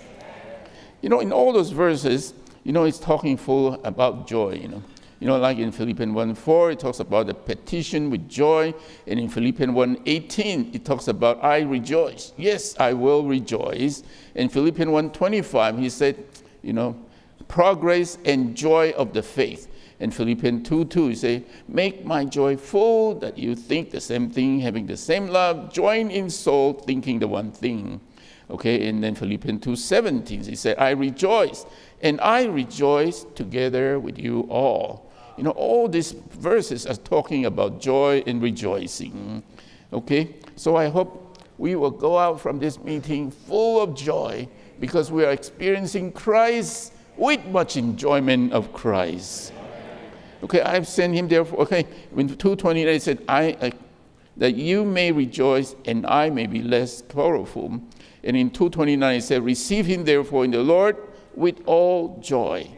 [1.02, 2.32] You know, in all those verses,
[2.64, 4.82] you know, it's talking full about joy, you know.
[5.18, 8.74] You know, like in Philippians 1 4, it talks about the petition with joy.
[9.06, 12.32] And in Philippians 1 18, it talks about I rejoice.
[12.36, 14.02] Yes, I will rejoice.
[14.34, 16.22] In Philippians 1 25, he said,
[16.62, 16.96] you know,
[17.48, 19.68] progress and joy of the faith.
[20.00, 24.28] In Philippians 2 2, he say, Make my joy full that you think the same
[24.28, 28.00] thing, having the same love, join in soul, thinking the one thing.
[28.50, 31.64] Okay, and then Philippians 2 17, he said, I rejoice,
[32.02, 35.05] and I rejoice together with you all.
[35.36, 39.42] You know, all these verses are talking about joy and rejoicing.
[39.92, 40.34] Okay?
[40.56, 44.48] So I hope we will go out from this meeting full of joy
[44.80, 49.52] because we are experiencing Christ with much enjoyment of Christ.
[50.42, 51.60] Okay, I've sent him therefore.
[51.60, 53.70] Okay, in 228 it said, I, uh,
[54.36, 57.80] that you may rejoice and I may be less sorrowful.
[58.22, 60.96] And in 229 it said, Receive him therefore in the Lord
[61.34, 62.75] with all joy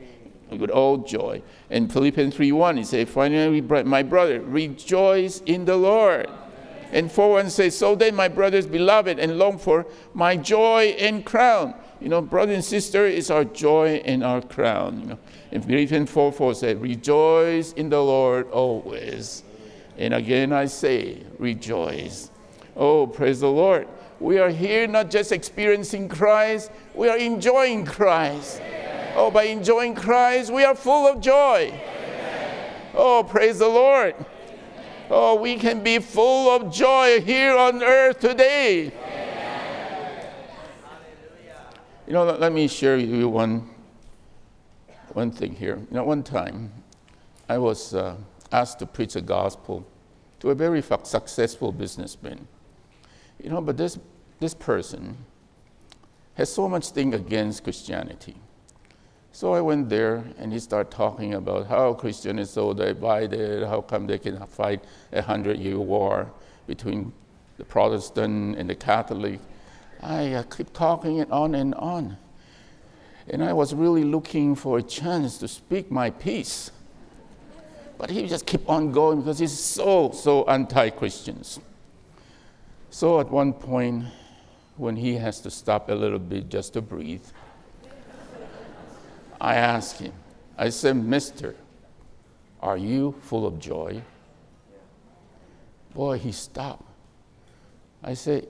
[0.50, 1.42] with all joy.
[1.70, 6.28] And Philippians 3.1, he says, Finally, my brother, rejoice in the Lord.
[6.92, 11.74] And 4.1 says, So then, my brothers, beloved, and long for my joy and crown.
[12.00, 15.00] You know, brother and sister is our joy and our crown.
[15.00, 15.18] You know.
[15.50, 19.42] And Philippians 4 4 says, Rejoice in the Lord always.
[19.98, 22.30] And again I say, rejoice.
[22.76, 23.88] Oh, praise the Lord.
[24.20, 28.62] We are here not just experiencing Christ, we are enjoying Christ.
[29.20, 31.74] Oh, by enjoying Christ, we are full of joy.
[32.94, 34.14] Oh, praise the Lord.
[35.10, 38.92] Oh, we can be full of joy here on earth today.
[40.84, 41.66] Hallelujah.
[42.06, 43.68] You know, let me share with you one,
[45.14, 45.78] one thing here.
[45.90, 46.70] You know, one time
[47.48, 48.14] I was uh,
[48.52, 49.84] asked to preach the gospel
[50.38, 52.46] to a very successful businessman.
[53.42, 53.98] You know, but this,
[54.38, 55.16] this person
[56.34, 58.36] has so much thing against Christianity.
[59.38, 63.82] So I went there and he started talking about how Christian is so divided, how
[63.82, 64.82] come they can fight
[65.12, 66.28] a hundred year war
[66.66, 67.12] between
[67.56, 69.38] the Protestant and the Catholic.
[70.02, 72.16] I uh, keep talking it on and on.
[73.28, 76.72] And I was really looking for a chance to speak my piece.
[77.96, 81.60] But he just kept on going because he's so, so anti Christians.
[82.90, 84.06] So at one point,
[84.76, 87.22] when he has to stop a little bit just to breathe,
[89.40, 90.12] I asked him,
[90.56, 91.54] I said, Mister,
[92.60, 94.02] are you full of joy?
[95.94, 96.84] Boy, he stopped.
[98.02, 98.48] I said,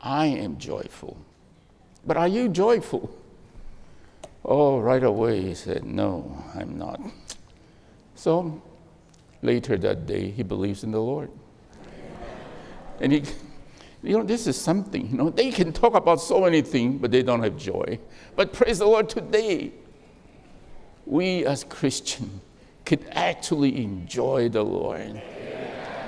[0.00, 1.16] I am joyful.
[2.06, 3.14] But are you joyful?
[4.44, 7.00] Oh, right away he said, No, I'm not.
[8.14, 8.60] So
[9.42, 11.30] later that day, he believes in the Lord.
[13.00, 13.22] And he,
[14.02, 17.10] you know, this is something, you know, they can talk about so many things, but
[17.10, 17.98] they don't have joy.
[18.36, 19.72] But praise the Lord, today,
[21.10, 22.40] we as Christians
[22.84, 25.20] could actually enjoy the Lord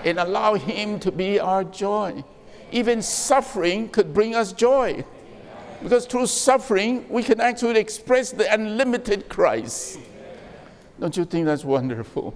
[0.05, 2.25] and allow Him to be our joy.
[2.71, 5.05] Even suffering could bring us joy.
[5.83, 9.99] Because through suffering, we can actually express the unlimited Christ.
[11.01, 12.35] Don't you think that's wonderful?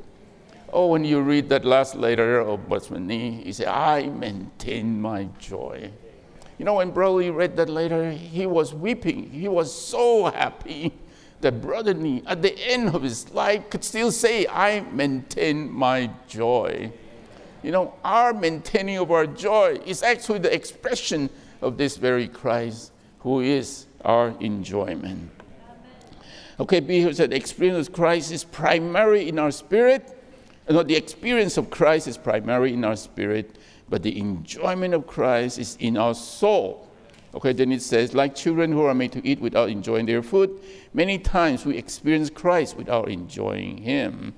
[0.73, 5.91] Oh, when you read that last letter of Bosmani, he said, I maintain my joy.
[6.59, 9.31] You know, when Brother Lee read that letter, he was weeping.
[9.31, 10.93] He was so happy
[11.41, 16.11] that Brother Nee, at the end of his life, could still say, I maintain my
[16.29, 16.93] joy.
[17.63, 21.29] you know, our maintaining of our joy is actually the expression
[21.61, 25.31] of this very Christ who is our enjoyment.
[26.59, 30.17] Okay, because the experience of Christ is primary in our spirit.
[30.69, 33.57] Uh, no, the experience of Christ is primary in our spirit,
[33.89, 36.86] but the enjoyment of Christ is in our soul.
[37.37, 40.59] Okay, then it says, like children who are made to eat without enjoying their food,
[40.95, 44.33] many times we experience Christ without enjoying Him.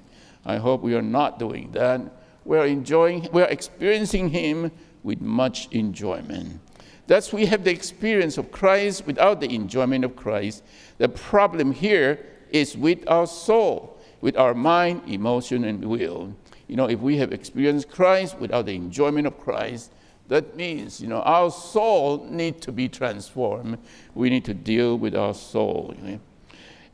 [0.45, 2.01] I hope we are not doing that.
[2.45, 4.73] We are enjoying, we are experiencing Him
[5.05, 6.61] with much enjoyment.
[7.07, 10.65] Thus, we have the experience of Christ without the enjoyment of Christ.
[10.99, 16.35] The problem here is with our soul, with our mind, emotion, and will.
[16.67, 19.93] You know, if we have experienced Christ without the enjoyment of Christ,
[20.29, 23.79] that means, you know, our soul need to be transformed.
[24.15, 25.95] We need to deal with our soul.
[25.97, 26.21] You know?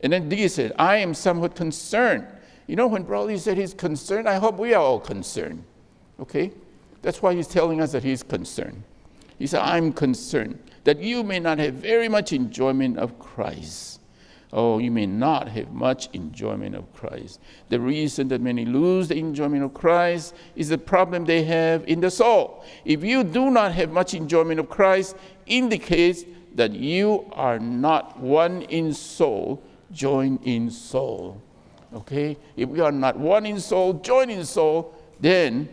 [0.01, 2.27] And then D said, I am somewhat concerned.
[2.67, 5.63] You know, when Brother Lee said he's concerned, I hope we are all concerned.
[6.19, 6.51] Okay?
[7.01, 8.83] That's why he's telling us that he's concerned.
[9.37, 13.99] He said, I'm concerned that you may not have very much enjoyment of Christ.
[14.57, 17.41] Oh, you may not have much enjoyment of Christ.
[17.67, 21.99] The reason that many lose the enjoyment of Christ is the problem they have in
[21.99, 22.63] the soul.
[22.85, 26.23] If you do not have much enjoyment of Christ, indicates
[26.55, 29.61] that you are not one in soul,
[29.91, 31.41] joined in soul.
[31.93, 32.37] Okay?
[32.55, 35.67] If we are not one in soul, joined in soul, then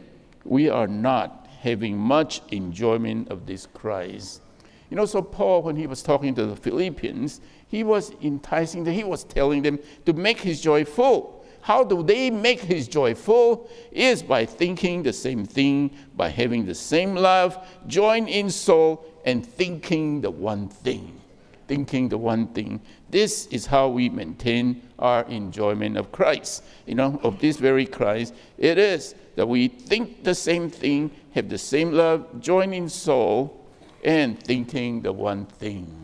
[0.45, 4.43] we are not having much enjoyment of this Christ.
[4.91, 7.41] You know, so Paul, when he was talking to the Philippians,
[7.73, 11.43] he was enticing them, he was telling them to make his joy full.
[11.63, 13.71] How do they make his joy full?
[13.91, 19.47] Is by thinking the same thing, by having the same love, join in soul, and
[19.47, 21.19] thinking the one thing.
[21.67, 22.79] Thinking the one thing.
[23.09, 26.65] This is how we maintain our enjoyment of Christ.
[26.85, 28.35] You know, of this very Christ.
[28.59, 33.67] It is that we think the same thing, have the same love, join in soul,
[34.05, 36.02] and thinking the one thing.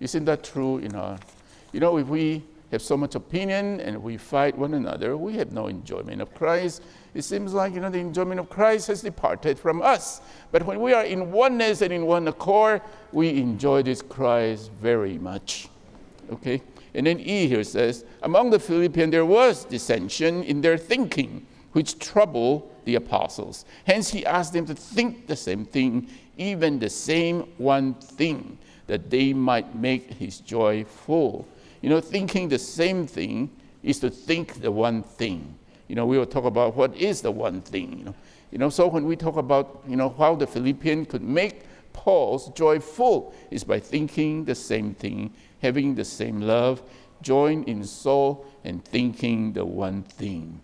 [0.00, 1.18] Isn't that true in our?
[1.72, 5.52] You know, if we have so much opinion and we fight one another, we have
[5.52, 6.82] no enjoyment of Christ.
[7.14, 10.20] It seems like you know the enjoyment of Christ has departed from us.
[10.52, 12.82] But when we are in oneness and in one accord,
[13.12, 15.68] we enjoy this Christ very much.
[16.32, 16.62] Okay?
[16.94, 21.98] And then E here says, among the Philippians there was dissension in their thinking which
[21.98, 23.64] troubled the apostles.
[23.84, 28.58] Hence, he asked them to think the same thing, even the same one thing,
[28.90, 31.46] that they might make his joy full.
[31.80, 33.48] You know, thinking the same thing
[33.84, 35.54] is to think the one thing.
[35.86, 37.98] You know, we will talk about what is the one thing.
[37.98, 38.14] You know,
[38.50, 41.62] you know so when we talk about, you know, how the Philippian could make
[41.92, 46.82] Paul's joy full is by thinking the same thing, having the same love,
[47.22, 50.60] join in soul, and thinking the one thing.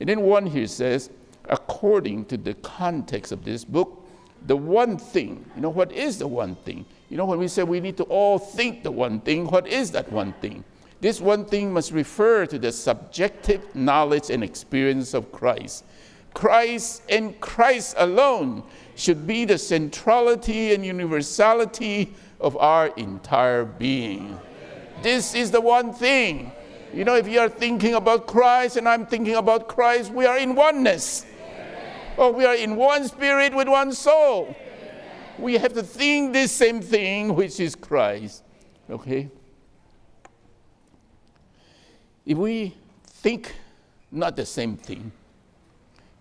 [0.00, 1.10] And then one here says,
[1.44, 4.04] according to the context of this book,
[4.46, 6.84] the one thing, you know, what is the one thing?
[7.08, 9.90] You know, when we say we need to all think the one thing, what is
[9.92, 10.64] that one thing?
[11.00, 15.84] This one thing must refer to the subjective knowledge and experience of Christ.
[16.34, 18.62] Christ and Christ alone
[18.94, 24.38] should be the centrality and universality of our entire being.
[25.02, 26.52] This is the one thing.
[26.92, 30.38] You know, if you are thinking about Christ and I'm thinking about Christ, we are
[30.38, 31.26] in oneness.
[32.18, 34.56] Oh, we are in one spirit with one soul.
[35.38, 38.42] We have to think this same thing, which is Christ.
[38.88, 39.28] Okay?
[42.24, 43.54] If we think
[44.10, 45.12] not the same thing,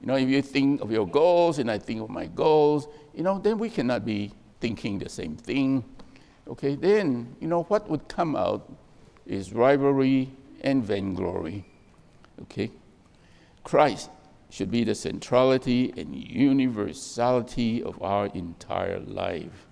[0.01, 3.23] you know, if you think of your goals and I think of my goals, you
[3.23, 5.83] know, then we cannot be thinking the same thing.
[6.47, 8.71] Okay, then, you know, what would come out
[9.25, 10.29] is rivalry
[10.61, 11.65] and vainglory.
[12.43, 12.71] Okay?
[13.63, 14.09] Christ
[14.49, 19.67] should be the centrality and universality of our entire life.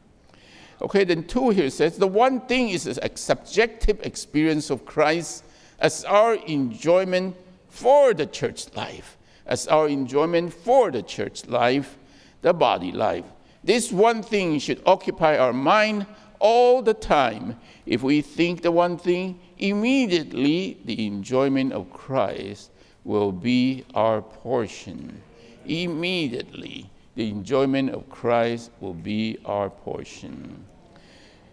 [0.81, 5.45] Okay, then two here says the one thing is a subjective experience of Christ
[5.79, 7.35] as our enjoyment
[7.69, 11.97] for the church life, as our enjoyment for the church life,
[12.41, 13.25] the body life.
[13.63, 16.05] This one thing should occupy our mind
[16.39, 17.57] all the time.
[17.85, 22.71] If we think the one thing, immediately the enjoyment of Christ
[23.03, 25.21] will be our portion.
[25.65, 30.65] Immediately the enjoyment of Christ will be our portion.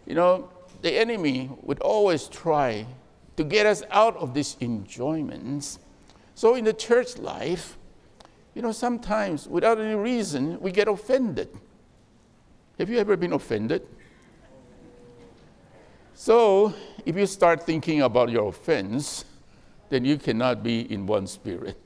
[0.07, 0.49] You know,
[0.83, 2.87] the enemy would always try
[3.37, 5.79] to get us out of these enjoyments.
[6.35, 7.77] So in the church life,
[8.55, 11.49] you know, sometimes without any reason, we get offended.
[12.79, 13.87] Have you ever been offended?
[16.15, 16.75] So,
[17.07, 19.25] if you start thinking about your offense,
[19.91, 21.77] then you cannot be in one spirit.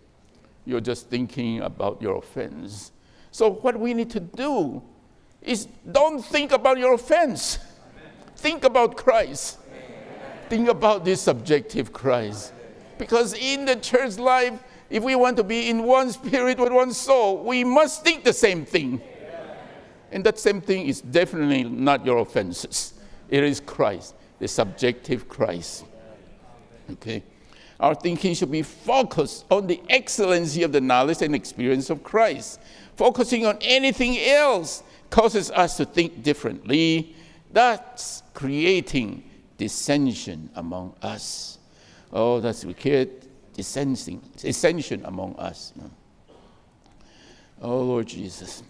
[0.64, 2.92] You're just thinking about your offense.
[3.30, 4.82] So, what we need to do
[5.42, 7.58] is don't think about your offense,
[8.36, 9.58] think about Christ.
[10.48, 12.52] Think about this subjective Christ.
[12.98, 16.92] Because in the church life, if we want to be in one spirit with one
[16.92, 19.00] soul, we must think the same thing.
[20.12, 22.94] And that same thing is definitely not your offenses.
[23.28, 25.86] It is Christ, the subjective Christ.
[26.92, 27.24] Okay?
[27.80, 32.60] Our thinking should be focused on the excellency of the knowledge and experience of Christ.
[32.96, 37.14] Focusing on anything else causes us to think differently.
[37.52, 41.58] That's creating dissension among us.
[42.12, 43.24] Oh, that's create
[43.54, 45.72] dissension, dissension among us.
[47.60, 48.62] Oh, Lord Jesus.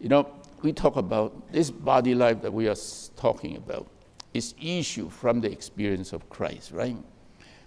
[0.00, 0.28] You know,
[0.62, 2.76] we talk about this body life that we are
[3.16, 3.86] talking about
[4.32, 6.96] is issue from the experience of Christ, right?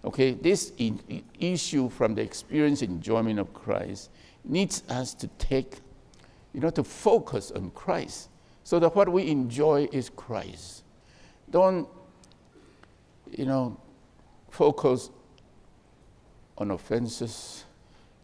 [0.06, 0.72] Okay, this
[1.40, 4.10] issue from the experience and enjoyment of Christ
[4.46, 5.80] needs us to take,
[6.54, 8.30] you know, to focus on Christ
[8.64, 10.84] so that what we enjoy is Christ.
[11.50, 11.88] Don't,
[13.30, 13.78] you know,
[14.50, 15.10] focus
[16.58, 17.66] on offenses,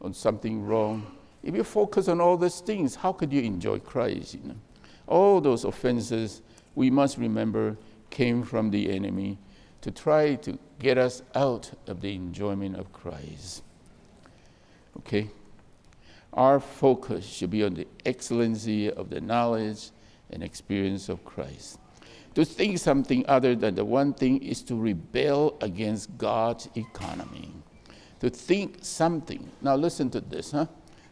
[0.02, 1.06] on something wrong.
[1.44, 4.36] If you focus on all these things, how could you enjoy Christ?
[4.36, 4.56] You know?
[5.08, 6.42] All those offenses,
[6.74, 7.78] we must remember,
[8.10, 9.38] came from the enemy
[9.82, 13.64] to try to get us out of the enjoyment of Christ.
[14.98, 15.30] Okay?
[16.34, 19.92] Our focus should be on the excellency of the knowledge
[20.30, 21.80] and experience of Christ.
[22.36, 27.54] To think something other than the one thing is to rebel against God's economy.
[28.20, 30.66] To think something, now listen to this, huh?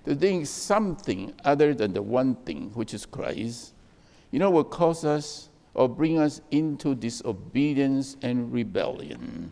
[0.05, 3.73] To think something other than the one thing, which is Christ,
[4.31, 9.51] you know, will cause us or bring us into disobedience and rebellion.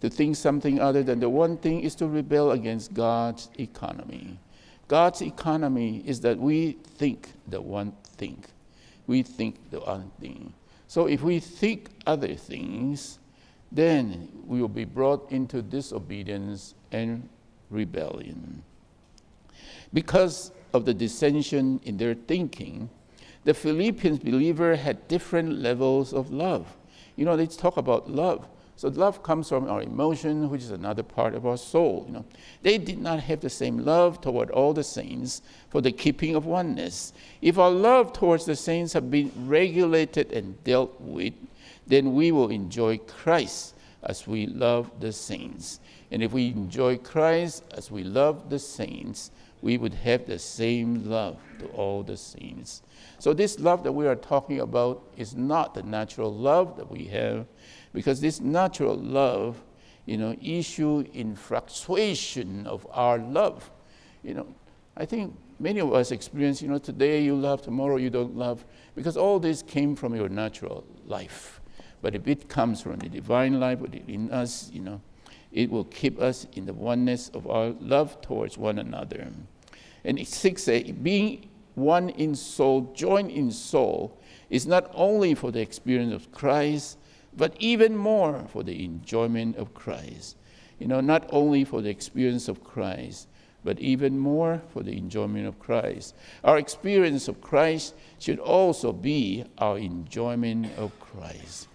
[0.00, 4.38] To think something other than the one thing is to rebel against God's economy.
[4.86, 8.44] God's economy is that we think the one thing.
[9.06, 10.52] We think the one thing.
[10.86, 13.18] So if we think other things,
[13.70, 17.28] then we will be brought into disobedience and
[17.70, 18.62] rebellion.
[19.92, 22.88] Because of the dissension in their thinking,
[23.48, 26.76] the Philippians believer had different levels of love.
[27.16, 28.46] You know, let's talk about love.
[28.76, 32.04] So love comes from our emotion, which is another part of our soul.
[32.06, 32.24] You know,
[32.60, 36.44] they did not have the same love toward all the saints for the keeping of
[36.44, 37.14] oneness.
[37.40, 41.32] If our love towards the saints have been regulated and dealt with,
[41.86, 45.80] then we will enjoy Christ as we love the saints.
[46.10, 49.30] And if we enjoy Christ as we love the saints,
[49.62, 52.82] we would have the same love to all the saints.
[53.18, 57.04] So, this love that we are talking about is not the natural love that we
[57.06, 57.46] have
[57.92, 59.62] because this natural love,
[60.06, 63.70] you know, issue in fluctuation of our love.
[64.22, 64.46] You know,
[64.96, 68.64] I think many of us experience, you know, today you love, tomorrow you don't love,
[68.94, 71.60] because all this came from your natural life.
[72.00, 75.00] But if it comes from the divine life within us, you know,
[75.58, 79.26] it will keep us in the oneness of our love towards one another.
[80.04, 84.16] And 6 say, being one in soul, joined in soul,
[84.50, 86.96] is not only for the experience of Christ,
[87.36, 90.36] but even more for the enjoyment of Christ.
[90.78, 93.26] You know, not only for the experience of Christ,
[93.64, 96.14] but even more for the enjoyment of Christ.
[96.44, 101.66] Our experience of Christ should also be our enjoyment of Christ.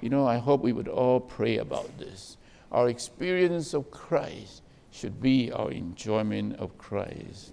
[0.00, 2.36] You know, I hope we would all pray about this.
[2.74, 7.52] Our experience of Christ should be our enjoyment of Christ.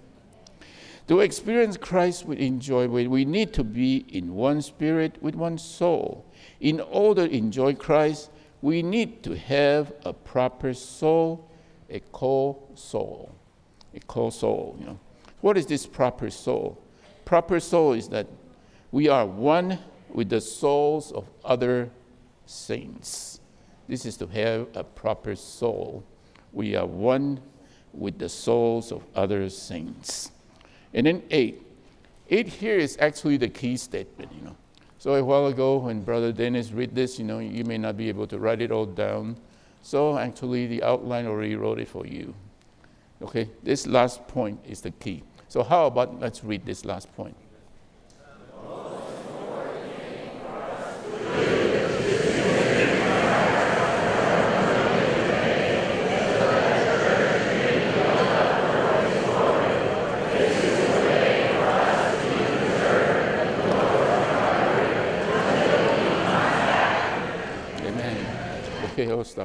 [1.06, 6.26] To experience Christ with enjoyment, we need to be in one spirit with one soul
[6.58, 8.30] in order to enjoy Christ,
[8.62, 11.48] we need to have a proper soul,
[11.88, 13.32] a core soul.
[13.94, 14.98] A core soul, you know.
[15.40, 16.82] What is this proper soul?
[17.24, 18.26] Proper soul is that
[18.90, 19.78] we are one
[20.12, 21.90] with the souls of other
[22.44, 23.31] saints.
[23.88, 26.04] This is to have a proper soul.
[26.52, 27.40] We are one
[27.92, 30.30] with the souls of other saints.
[30.94, 31.62] And then eight.
[32.30, 34.56] Eight here is actually the key statement, you know.
[34.98, 38.08] So a while ago, when Brother Dennis read this, you know, you may not be
[38.08, 39.36] able to write it all down.
[39.82, 42.34] So actually, the outline already wrote it for you.
[43.20, 45.24] Okay, this last point is the key.
[45.48, 47.36] So how about let's read this last point.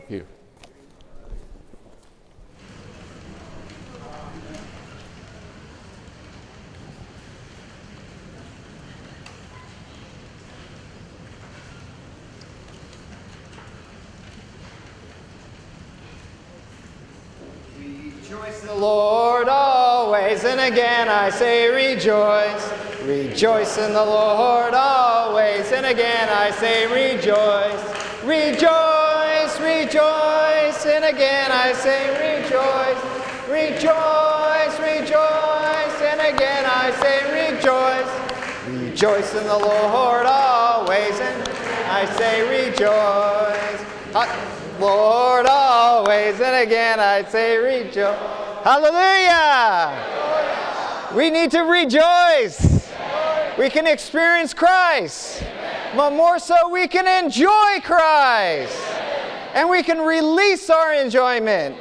[0.08, 0.26] here.
[17.80, 22.72] Rejoice the Lord always, and again I say rejoice.
[23.04, 28.24] Rejoice in the Lord always, and again I say rejoice.
[28.24, 28.87] Rejoice!
[31.08, 33.02] Again I say rejoice.
[33.48, 38.12] Rejoice, rejoice, and again I say rejoice.
[38.68, 41.50] Rejoice in the Lord always, and
[41.90, 43.82] I say rejoice.
[44.82, 48.18] Lord always, and again I say rejoice.
[48.64, 49.96] Hallelujah!
[51.16, 52.92] We need to rejoice.
[53.58, 55.42] We can experience Christ,
[55.96, 58.78] but more so, we can enjoy Christ,
[59.58, 61.76] and we can release our enjoyment.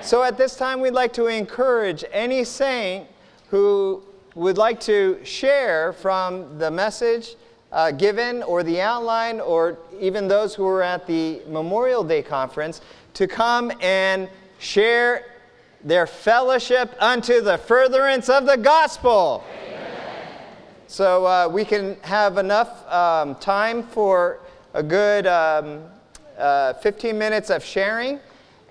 [0.00, 3.06] So, at this time, we'd like to encourage any saint
[3.50, 4.02] who
[4.34, 7.36] would like to share from the message
[7.70, 12.80] uh, given or the outline or even those who were at the Memorial Day conference
[13.12, 14.26] to come and
[14.58, 15.26] share
[15.84, 19.44] their fellowship unto the furtherance of the gospel.
[20.86, 24.40] So uh, we can have enough um, time for
[24.72, 25.82] a good um,
[26.38, 28.20] uh, 15 minutes of sharing,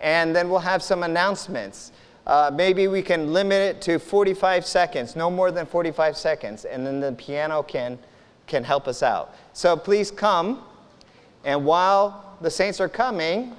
[0.01, 1.91] and then we'll have some announcements.
[2.27, 6.85] Uh, maybe we can limit it to 45 seconds, no more than 45 seconds, and
[6.85, 7.99] then the piano can,
[8.47, 9.35] can help us out.
[9.53, 10.63] So please come,
[11.43, 13.55] and while the saints are coming,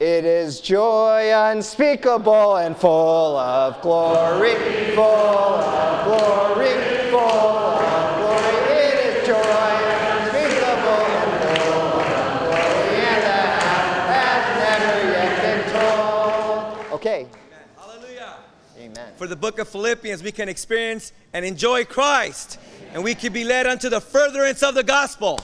[0.00, 4.54] it is joy unspeakable and full of glory,
[4.94, 6.93] full of glory,
[19.24, 22.58] For the book of Philippians, we can experience and enjoy Christ,
[22.92, 25.40] and we can be led unto the furtherance of the gospel.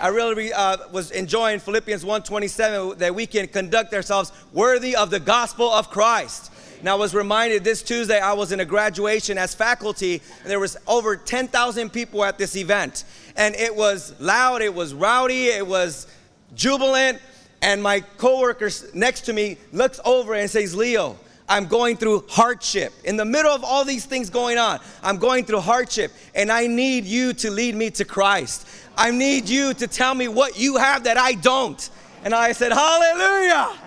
[0.00, 5.20] I really uh, was enjoying Philippians 1:27 that we can conduct ourselves worthy of the
[5.20, 6.50] gospel of Christ.
[6.80, 10.58] And I was reminded this Tuesday I was in a graduation as faculty, and there
[10.58, 13.04] was over 10,000 people at this event,
[13.36, 16.08] and it was loud, it was rowdy, it was
[16.56, 17.20] jubilant,
[17.62, 21.16] and my coworker next to me looks over and says, "Leo,
[21.48, 22.92] I'm going through hardship.
[23.04, 26.66] In the middle of all these things going on, I'm going through hardship, and I
[26.66, 28.66] need you to lead me to Christ.
[28.96, 31.88] I need you to tell me what you have that I don't.
[32.24, 33.78] And I said, Hallelujah.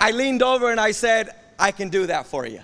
[0.00, 2.60] I leaned over and I said, I can do that for you.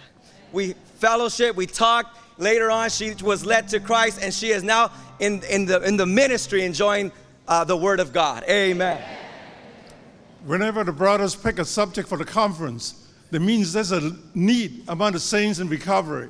[0.52, 2.18] We fellowship, we talked.
[2.36, 5.98] Later on, she was led to Christ, and she is now in, in, the, in
[5.98, 7.12] the ministry enjoying
[7.47, 8.44] uh, the Word of God.
[8.48, 9.02] Amen.
[10.47, 12.99] Whenever the brothers pick a subject for the conference,
[13.31, 16.28] that means there's a need among the saints in recovery.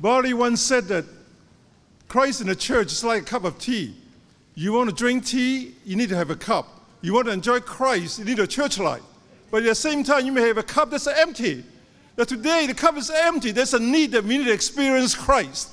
[0.00, 1.04] Brother Lee once said that
[2.08, 3.94] Christ in the church is like a cup of tea.
[4.54, 6.68] You want to drink tea, you need to have a cup.
[7.02, 9.02] You want to enjoy Christ, you need a church light.
[9.50, 11.64] But at the same time, you may have a cup that's empty.
[12.16, 13.50] That today the cup is empty.
[13.50, 15.70] There's a need that we need to experience Christ.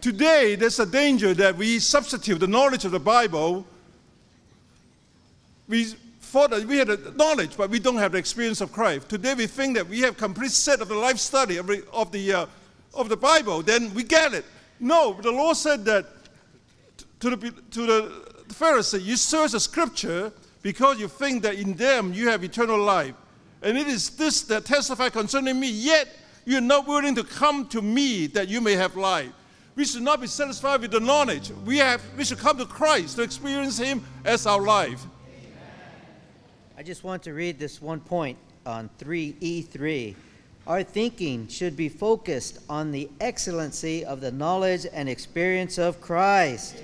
[0.00, 3.66] Today, there's a danger that we substitute the knowledge of the Bible.
[5.68, 5.94] We
[6.30, 9.08] thought that we had the knowledge, but we don't have the experience of Christ.
[9.08, 12.12] Today, we think that we have complete set of the life study of the, of
[12.12, 12.46] the, uh,
[12.94, 14.44] of the Bible, then we get it.
[14.78, 16.06] No, the Lord said that
[17.18, 17.36] to the,
[17.72, 18.00] to the
[18.48, 20.32] Pharisee, you search the scripture
[20.62, 23.14] because you think that in them you have eternal life.
[23.62, 26.08] And it is this that testify concerning me, yet
[26.44, 29.32] you're not willing to come to me that you may have life.
[29.74, 31.50] We should not be satisfied with the knowledge.
[31.64, 35.04] We, have, we should come to Christ to experience Him as our life.
[36.80, 40.14] I just want to read this one point on 3E3.
[40.66, 46.82] Our thinking should be focused on the excellency of the knowledge and experience of Christ.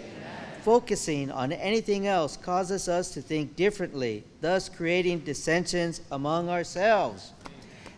[0.60, 7.32] Focusing on anything else causes us to think differently, thus creating dissensions among ourselves.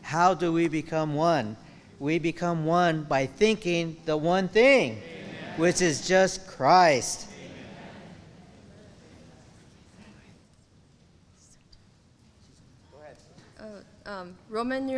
[0.03, 1.57] How do we become one?
[1.99, 5.03] We become one by thinking the one thing,
[5.57, 7.28] which is just Christ.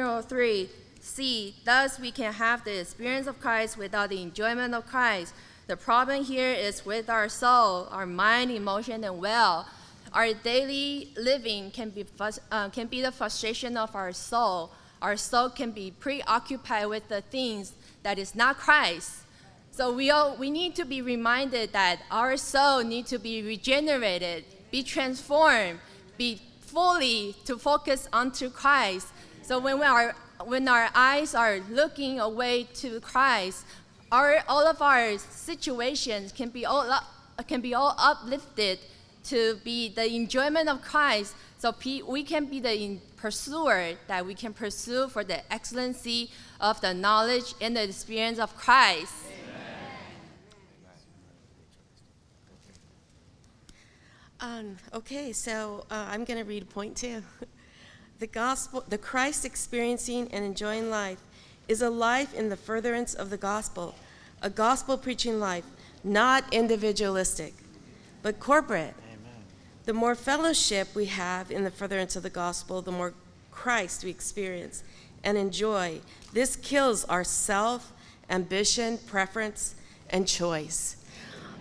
[0.01, 0.71] Three,
[1.01, 1.55] see.
[1.65, 5.35] thus we can have the experience of Christ without the enjoyment of Christ.
[5.67, 9.67] The problem here is with our soul, our mind, emotion, and will.
[10.15, 12.07] Our daily living can be,
[12.51, 14.73] uh, can be the frustration of our soul.
[15.03, 19.25] Our soul can be preoccupied with the things that is not Christ.
[19.71, 24.45] So we, all, we need to be reminded that our soul needs to be regenerated,
[24.71, 25.79] be transformed,
[26.17, 29.09] be fully to focus onto Christ
[29.51, 30.15] so when we are
[30.45, 33.67] when our eyes are looking away to Christ,
[34.13, 37.03] our all of our situations can be all up,
[37.49, 38.79] can be all uplifted
[39.25, 41.75] to be the enjoyment of Christ, so
[42.07, 47.55] we can be the pursuer that we can pursue for the excellency of the knowledge
[47.61, 49.13] and the experience of Christ.
[54.39, 57.25] Um, okay, so uh, I'm going to read point two.
[58.21, 61.21] The gospel, the Christ experiencing and enjoying life
[61.69, 63.95] is a life in the furtherance of the gospel,
[64.43, 65.65] a gospel preaching life,
[66.05, 67.55] not individualistic,
[68.23, 68.95] but corporate.
[69.87, 73.15] The more fellowship we have in the furtherance of the gospel, the more
[73.51, 74.85] Christ we experience
[75.25, 76.01] and enjoy.
[76.35, 77.91] This kills our self,
[78.29, 79.75] ambition, preference,
[80.11, 80.97] and choice.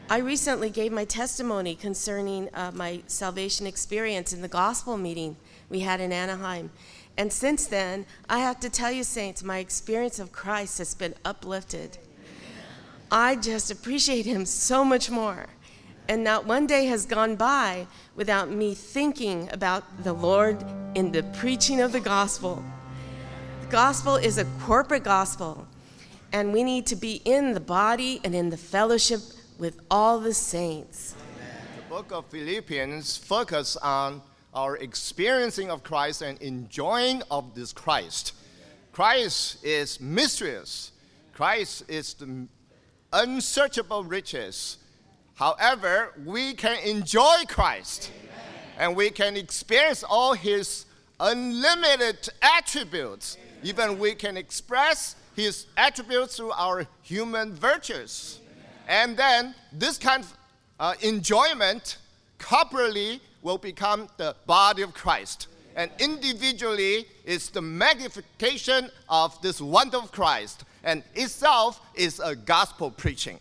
[0.09, 5.37] I recently gave my testimony concerning uh, my salvation experience in the gospel meeting
[5.69, 6.71] we had in Anaheim.
[7.17, 11.15] And since then, I have to tell you, Saints, my experience of Christ has been
[11.25, 11.97] uplifted.
[13.11, 15.47] I just appreciate Him so much more.
[16.07, 20.63] And not one day has gone by without me thinking about the Lord
[20.95, 22.63] in the preaching of the gospel.
[23.61, 25.67] The gospel is a corporate gospel,
[26.31, 29.19] and we need to be in the body and in the fellowship
[29.59, 31.15] with all the saints.
[31.75, 34.21] The book of Philippians focus on
[34.53, 38.33] our experiencing of Christ and enjoying of this Christ.
[38.91, 40.91] Christ is mysterious.
[41.33, 42.47] Christ is the
[43.13, 44.77] unsearchable riches.
[45.35, 48.11] However, we can enjoy Christ
[48.77, 50.85] and we can experience all his
[51.19, 53.37] unlimited attributes.
[53.63, 58.39] Even we can express his attributes through our human virtues.
[58.87, 60.37] And then this kind of
[60.79, 61.97] uh, enjoyment
[62.39, 65.47] corporately will become the body of Christ.
[65.75, 70.63] And individually is the magnification of this wonder of Christ.
[70.83, 73.39] And itself is a gospel preaching.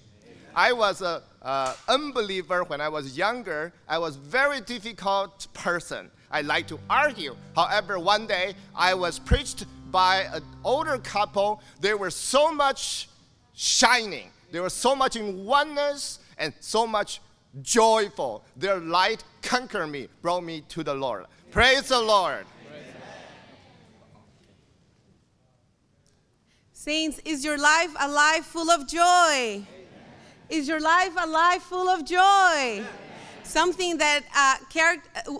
[0.55, 3.73] I was an uh, unbeliever when I was younger.
[3.89, 6.11] I was very difficult person.
[6.31, 7.37] I like to argue.
[7.57, 11.63] However, one day I was preached by an older couple.
[11.81, 13.09] They were so much
[13.55, 14.31] shining.
[14.53, 17.21] They were so much in oneness and so much
[17.63, 18.45] joyful.
[18.57, 21.27] Their light conquered me, brought me to the Lord.
[21.51, 22.47] Praise the Lord.
[26.73, 29.63] Saints, is your life a life full of joy?
[30.49, 32.83] Is your life a life full of joy?
[33.43, 34.57] Something that uh,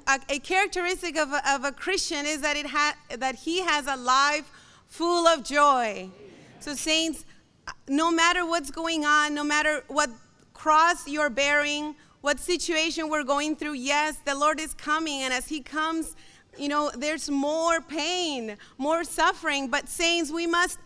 [0.07, 3.87] uh, a characteristic of a, of a Christian is that it ha- that he has
[3.87, 4.51] a life
[4.87, 6.11] full of joy.
[6.61, 7.25] So, saints,
[7.87, 10.11] no matter what's going on, no matter what
[10.59, 15.47] cross you're bearing, what situation we're going through, yes, the Lord is coming, and as
[15.47, 16.17] He comes,
[16.59, 19.69] you know, there's more pain, more suffering.
[19.69, 20.79] But, saints, we must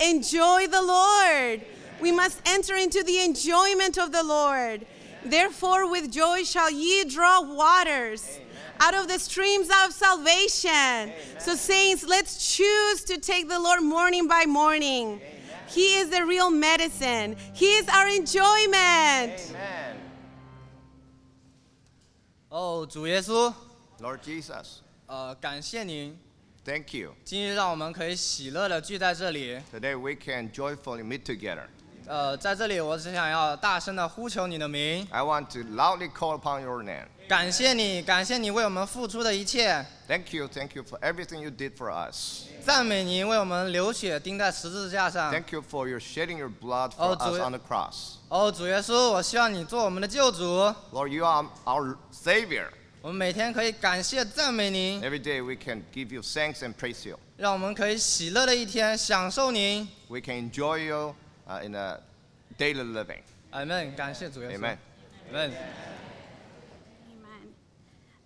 [0.00, 1.62] enjoy the Lord.
[2.00, 4.84] We must enter into the enjoyment of the Lord.
[5.24, 8.40] Therefore, with joy shall ye draw waters
[8.80, 11.12] out of the streams of salvation.
[11.38, 15.20] So, saints, let's choose to take the Lord morning by morning.
[15.69, 19.39] He is the real medicine, He is our enjoyment.
[19.51, 19.95] Amen.
[22.49, 23.53] 哦，主耶稣，
[23.99, 24.77] Lord Jesus,
[25.07, 26.17] 呃，感谢您，
[26.63, 27.13] thank you.
[27.23, 29.59] 今日让我们可以喜乐的聚在这里。
[29.73, 31.65] Today we can joyfully meet together.
[32.07, 37.07] 呃，在这里我只想要大声的呼求你的名， I want to loudly call upon your name.
[37.29, 42.43] 感谢你，感谢你为我们付出的一切， Thank you, thank you for everything you did for us.
[42.63, 45.31] 赞美你为我们流血钉在十字架上。
[45.31, 47.95] Thank you for your shedding your blood for Oh, us 主耶- on the cross.
[48.29, 50.43] 哦，主耶稣，我希望你做我们的救主，
[50.91, 52.67] Lord, you are our Savior.
[53.01, 57.19] 我们每天可以感谢赞美您， Every day we can give you thanks and praise you.
[57.37, 59.87] 让我们可以喜乐的一天，享受您。
[60.07, 61.15] We can enjoy you
[61.47, 61.99] uh, in a
[62.57, 63.21] daily living.
[63.51, 64.59] 阿门，感谢主耶稣。
[64.59, 64.77] Amen.
[65.31, 65.51] 阿门。
[65.51, 65.98] Amen.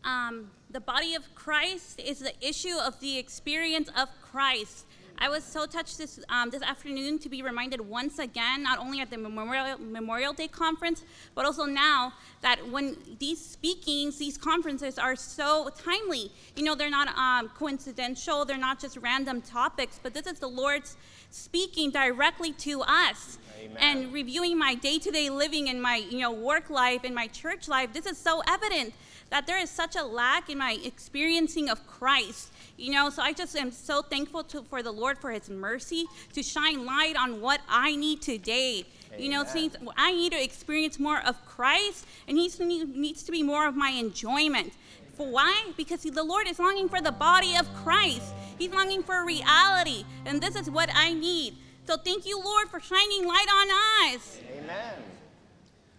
[0.04, 4.86] Um, the body of Christ is the issue of the experience of Christ.
[5.18, 9.00] I was so touched this um, this afternoon to be reminded once again, not only
[9.00, 11.04] at the Memorial Memorial Day conference,
[11.34, 16.32] but also now that when these speakings, these conferences are so timely.
[16.56, 18.44] You know, they're not um, coincidental.
[18.44, 20.96] They're not just random topics, but this is the Lord's
[21.30, 23.38] speaking directly to us
[23.78, 27.92] and reviewing my day-to-day living and my you know work life and my church life
[27.92, 28.92] this is so evident
[29.34, 33.32] that there is such a lack in my experiencing of christ you know so i
[33.32, 37.40] just am so thankful to, for the lord for his mercy to shine light on
[37.40, 38.84] what i need today
[39.18, 42.48] you know since i need to experience more of christ and he
[42.84, 44.72] needs to be more of my enjoyment
[45.16, 45.70] for why?
[45.76, 48.34] Because the Lord is longing for the body of Christ.
[48.58, 51.54] He's longing for reality, and this is what I need.
[51.86, 54.40] So thank you, Lord, for shining light on us.
[54.58, 54.94] Amen.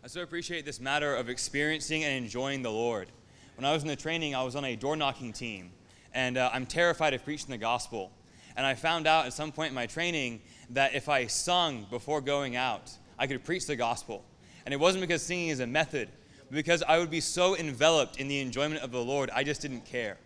[0.04, 3.08] I so appreciate this matter of experiencing and enjoying the Lord.
[3.56, 5.72] When I was in the training, I was on a door knocking team,
[6.14, 8.12] and uh, I'm terrified of preaching the gospel.
[8.58, 10.42] And I found out at some point in my training
[10.72, 14.26] that if I sung before going out, I could preach the gospel.
[14.66, 16.10] And it wasn't because singing is a method,
[16.50, 19.62] but because I would be so enveloped in the enjoyment of the Lord, I just
[19.62, 20.18] didn't care.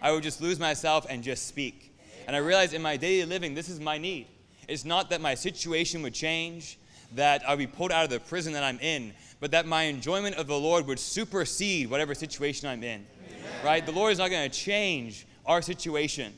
[0.00, 1.96] I would just lose myself and just speak.
[2.26, 4.26] And I realized in my daily living, this is my need.
[4.66, 6.78] It's not that my situation would change,
[7.14, 9.12] that I would be pulled out of the prison that I'm in,
[9.42, 13.04] but that my enjoyment of the Lord would supersede whatever situation I'm in.
[13.26, 13.50] Amen.
[13.64, 13.84] Right?
[13.84, 16.32] The Lord is not going to change our situation,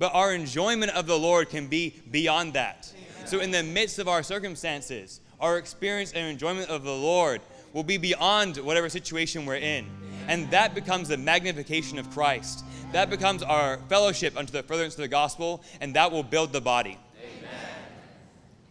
[0.00, 2.92] but our enjoyment of the Lord can be beyond that.
[2.92, 3.26] Amen.
[3.28, 7.40] So, in the midst of our circumstances, our experience and enjoyment of the Lord
[7.72, 9.86] will be beyond whatever situation we're in.
[10.26, 12.64] And that becomes the magnification of Christ.
[12.90, 16.60] That becomes our fellowship unto the furtherance of the gospel, and that will build the
[16.60, 16.98] body.
[17.22, 17.60] Amen.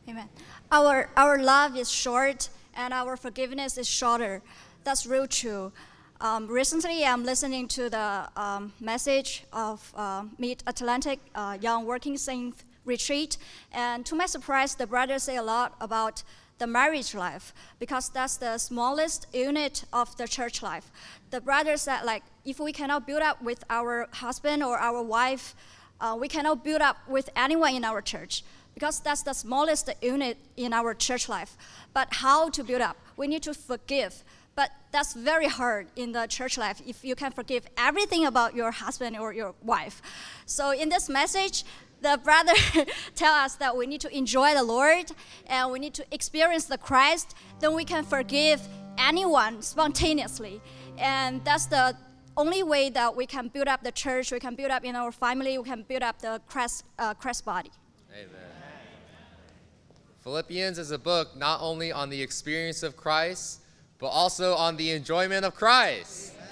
[0.09, 0.29] Amen
[0.71, 2.49] our, our love is short
[2.79, 4.41] and our forgiveness is shorter.
[4.85, 5.73] That's real true.
[6.21, 10.23] Um, recently, I'm listening to the um, message of uh,
[10.65, 13.37] Atlantic uh, Young Working Saints Retreat,
[13.73, 16.23] and to my surprise, the brothers say a lot about
[16.57, 20.89] the marriage life because that's the smallest unit of the church life.
[21.31, 25.53] The brothers said, like, if we cannot build up with our husband or our wife,
[26.01, 28.43] uh, we cannot build up with anyone in our church
[28.79, 31.57] because that's the smallest unit in our church life.
[31.93, 32.95] But how to build up?
[33.17, 34.23] We need to forgive.
[34.55, 38.71] But that's very hard in the church life if you can forgive everything about your
[38.71, 40.01] husband or your wife.
[40.45, 41.65] So in this message,
[42.01, 42.53] the brother
[43.15, 45.11] tell us that we need to enjoy the Lord
[45.47, 48.61] and we need to experience the Christ, then we can forgive
[48.97, 50.61] anyone spontaneously.
[50.97, 51.97] And that's the
[52.37, 55.11] only way that we can build up the church, we can build up in our
[55.11, 57.71] family, we can build up the Christ, uh, Christ body.
[58.13, 58.48] Amen.
[60.29, 63.61] Philippians is a book not only on the experience of Christ,
[63.97, 66.33] but also on the enjoyment of Christ.
[66.35, 66.47] Amen.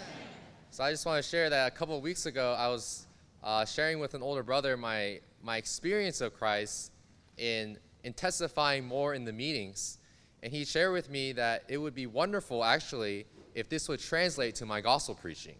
[0.71, 3.05] So I just want to share that a couple of weeks ago, I was
[3.43, 6.91] uh, sharing with an older brother my, my experience of Christ
[7.37, 9.99] in, in testifying more in the meetings.
[10.41, 14.55] And he shared with me that it would be wonderful, actually, if this would translate
[14.55, 15.57] to my gospel preaching.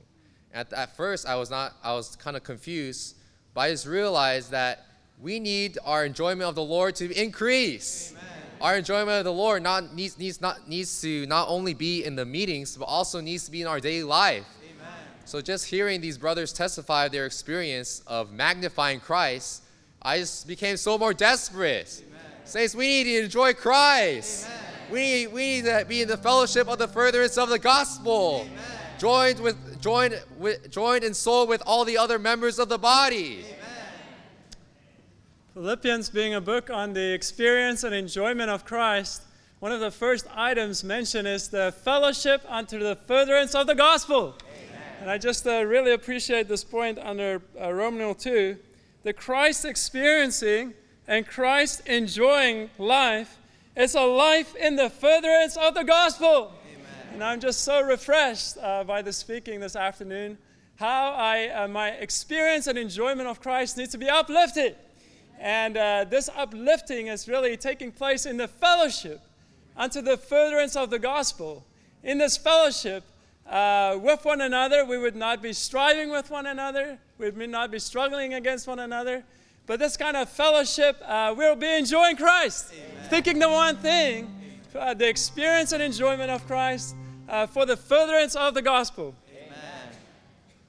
[0.51, 3.15] At, at first, I was not, I was kind of confused,
[3.53, 4.86] but I just realized that
[5.19, 8.11] we need our enjoyment of the Lord to increase.
[8.11, 8.23] Amen.
[8.61, 12.15] Our enjoyment of the Lord not, needs, needs, not, needs to not only be in
[12.15, 14.45] the meetings, but also needs to be in our daily life.
[14.63, 14.93] Amen.
[15.25, 19.63] So just hearing these brothers testify their experience of magnifying Christ,
[20.01, 22.03] I just became so more desperate.
[22.07, 22.21] Amen.
[22.45, 24.47] Saints, we need to enjoy Christ.
[24.91, 28.47] We need, we need to be in the fellowship of the furtherance of the gospel.
[28.99, 33.45] Joined with joined with joined in soul with all the other members of the body.
[35.57, 39.23] Philippians being a book on the experience and enjoyment of Christ,
[39.57, 44.35] one of the first items mentioned is the fellowship unto the furtherance of the gospel.
[44.45, 44.81] Amen.
[45.01, 48.55] And I just uh, really appreciate this point under uh, Roman 2.
[49.01, 50.75] The Christ experiencing
[51.07, 53.39] and Christ enjoying life
[53.75, 56.53] is a life in the furtherance of the gospel.
[56.71, 57.13] Amen.
[57.15, 60.37] And I'm just so refreshed uh, by the speaking this afternoon.
[60.75, 64.75] How I, uh, my experience and enjoyment of Christ needs to be uplifted
[65.39, 69.21] and uh, this uplifting is really taking place in the fellowship
[69.75, 71.65] unto the furtherance of the gospel.
[72.03, 73.03] In this fellowship
[73.47, 77.71] uh, with one another, we would not be striving with one another, we would not
[77.71, 79.23] be struggling against one another.
[79.67, 83.09] But this kind of fellowship, uh, we'll be enjoying Christ, Amen.
[83.09, 84.33] thinking the one thing,
[84.73, 86.95] uh, the experience and enjoyment of Christ
[87.27, 89.13] uh, for the furtherance of the gospel.
[89.29, 89.95] Amen.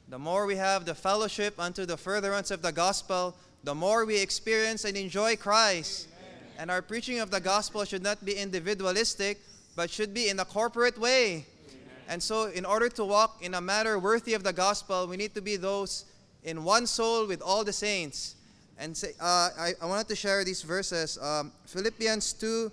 [0.08, 3.36] The more we have the fellowship unto the furtherance of the gospel,
[3.68, 6.08] the more we experience and enjoy Christ.
[6.08, 6.52] Amen.
[6.58, 9.36] And our preaching of the gospel should not be individualistic,
[9.76, 11.44] but should be in a corporate way.
[11.44, 11.78] Amen.
[12.08, 15.34] And so, in order to walk in a manner worthy of the gospel, we need
[15.34, 16.06] to be those
[16.44, 18.36] in one soul with all the saints.
[18.78, 21.18] And say, uh, I, I wanted to share these verses.
[21.18, 22.72] Um, Philippians 2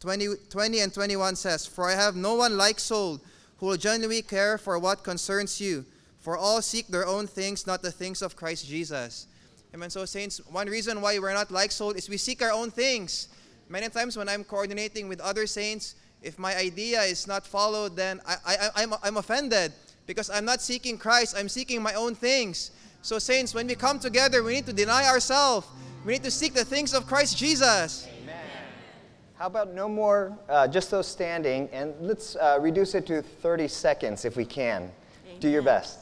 [0.00, 3.20] 20, 20 and 21 says, For I have no one like soul
[3.58, 5.84] who will genuinely care for what concerns you.
[6.20, 9.26] For all seek their own things, not the things of Christ Jesus.
[9.72, 9.88] Amen.
[9.88, 13.28] So, saints, one reason why we're not like soul is we seek our own things.
[13.68, 18.20] Many times when I'm coordinating with other saints, if my idea is not followed, then
[18.26, 19.72] I, I, I'm, I'm offended
[20.06, 22.72] because I'm not seeking Christ, I'm seeking my own things.
[23.02, 25.68] So, saints, when we come together, we need to deny ourselves.
[26.04, 28.08] We need to seek the things of Christ Jesus.
[28.22, 28.34] Amen.
[29.36, 33.68] How about no more, uh, just those standing, and let's uh, reduce it to 30
[33.68, 34.90] seconds if we can.
[35.26, 35.38] Amen.
[35.38, 35.99] Do your best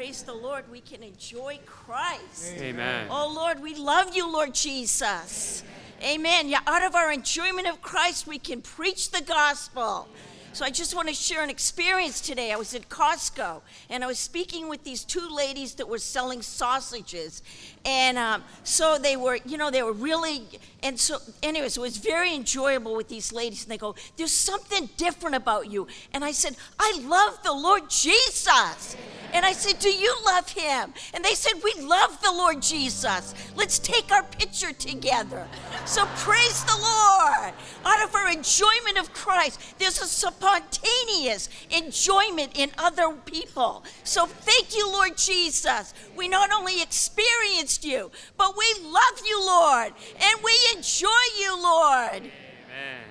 [0.00, 2.54] praise the Lord, we can enjoy Christ.
[2.56, 3.08] Amen.
[3.10, 5.62] Oh Lord, we love you, Lord Jesus.
[6.02, 6.48] Amen.
[6.48, 10.08] Yeah, out of our enjoyment of Christ, we can preach the gospel.
[10.54, 12.50] So I just want to share an experience today.
[12.50, 13.60] I was at Costco
[13.90, 17.42] and I was speaking with these two ladies that were selling sausages.
[17.84, 20.44] And um, so they were, you know, they were really,
[20.82, 23.62] and so, anyways, it was very enjoyable with these ladies.
[23.64, 25.86] And they go, There's something different about you.
[26.12, 28.96] And I said, I love the Lord Jesus.
[29.32, 30.94] And I said, Do you love him?
[31.12, 33.34] And they said, We love the Lord Jesus.
[33.56, 35.46] Let's take our picture together.
[35.84, 37.52] So praise the Lord.
[37.84, 43.84] Out of our enjoyment of Christ, there's a spontaneous enjoyment in other people.
[44.04, 45.94] So thank you, Lord Jesus.
[46.16, 52.16] We not only experienced you, but we love you, Lord, and we enjoy you, Lord.
[52.16, 53.02] Amen.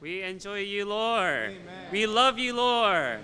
[0.00, 1.56] We enjoy you, Lord.
[1.92, 3.20] We love you, Lord.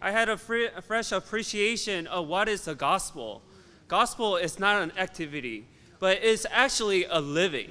[0.00, 3.42] I had a, free, a fresh appreciation of what is the gospel.
[3.88, 5.66] Gospel is not an activity,
[5.98, 7.70] but it's actually a living.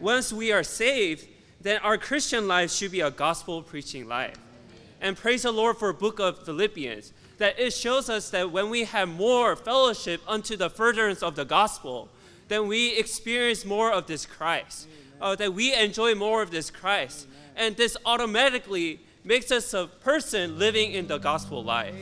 [0.00, 1.28] Once we are saved,
[1.60, 4.36] then our Christian life should be a gospel preaching life.
[5.00, 8.84] And praise the Lord for book of Philippians, that it shows us that when we
[8.84, 12.08] have more fellowship unto the furtherance of the gospel,
[12.48, 14.88] then we experience more of this Christ,
[15.20, 17.26] uh, that we enjoy more of this Christ.
[17.56, 21.94] And this automatically makes us a person living in the gospel life.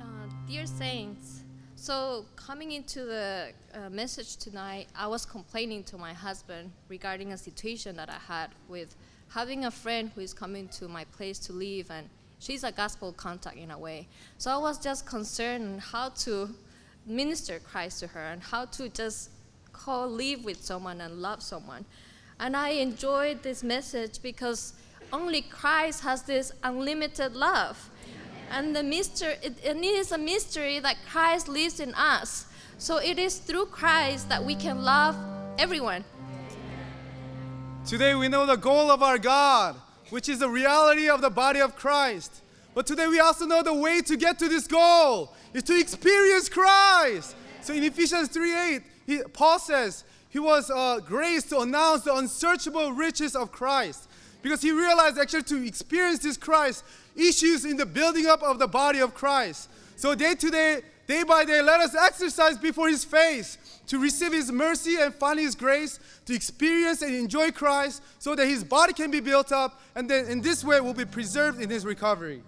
[0.00, 0.04] Uh,
[0.46, 1.42] dear saints,
[1.74, 7.38] so coming into the uh, message tonight, I was complaining to my husband regarding a
[7.38, 8.94] situation that I had with
[9.30, 13.12] having a friend who is coming to my place to live, and she's a gospel
[13.12, 14.06] contact in a way.
[14.38, 16.54] So I was just concerned how to
[17.08, 19.30] minister Christ to her and how to just
[19.72, 21.84] call live with someone and love someone.
[22.40, 24.74] And I enjoyed this message because
[25.12, 27.90] only Christ has this unlimited love.
[28.50, 32.46] And the mystery, it, it is a mystery that Christ lives in us.
[32.78, 35.16] So it is through Christ that we can love
[35.58, 36.04] everyone.
[37.86, 39.76] Today we know the goal of our God,
[40.10, 42.42] which is the reality of the body of Christ.
[42.74, 46.48] But today we also know the way to get to this goal is to experience
[46.48, 47.36] Christ.
[47.60, 52.92] So in Ephesians 3:8, he, Paul says he was uh, graced to announce the unsearchable
[52.92, 54.08] riches of Christ
[54.42, 56.84] because he realized actually to experience this Christ
[57.16, 59.68] issues in the building up of the body of Christ.
[59.96, 63.58] So day to day, day by day, let us exercise before his face
[63.88, 68.46] to receive his mercy and find his grace, to experience and enjoy Christ so that
[68.46, 71.70] his body can be built up, and then in this way will be preserved in
[71.70, 72.42] his recovery.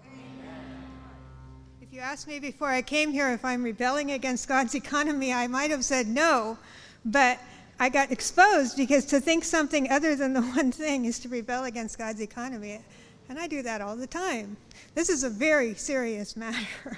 [1.91, 5.47] If you asked me before I came here if I'm rebelling against God's economy, I
[5.47, 6.57] might have said no,
[7.03, 7.37] but
[7.81, 11.65] I got exposed because to think something other than the one thing is to rebel
[11.65, 12.79] against God's economy.
[13.27, 14.55] And I do that all the time.
[14.95, 16.97] This is a very serious matter.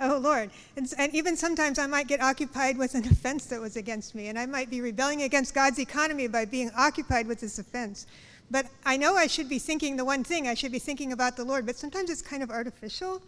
[0.00, 0.50] oh, Lord.
[0.76, 4.26] And, and, even sometimes I might get occupied with an offense that was against me,
[4.26, 8.08] and I might be rebelling against God's economy by being occupied with this offense.
[8.50, 11.36] But I know I should be thinking the one thing, I should be thinking about
[11.36, 13.22] the Lord, but sometimes it's kind of artificial.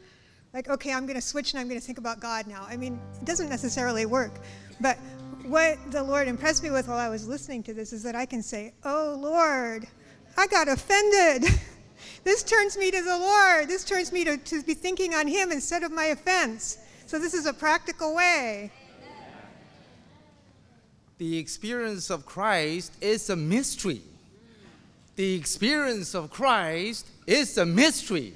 [0.55, 2.67] Like, okay, I'm going to switch and I'm going to think about God now.
[2.69, 4.33] I mean, it doesn't necessarily work.
[4.81, 4.97] But
[5.45, 8.27] what the Lord impressed me with while I was listening to this is that I
[8.27, 9.87] can say, Oh, Lord,
[10.37, 11.51] I got offended.
[12.25, 13.69] this turns me to the Lord.
[13.69, 16.79] This turns me to, to be thinking on Him instead of my offense.
[17.07, 18.71] So, this is a practical way.
[21.19, 24.03] The experience of Christ is a mystery.
[25.17, 28.35] The experience of Christ is a mystery.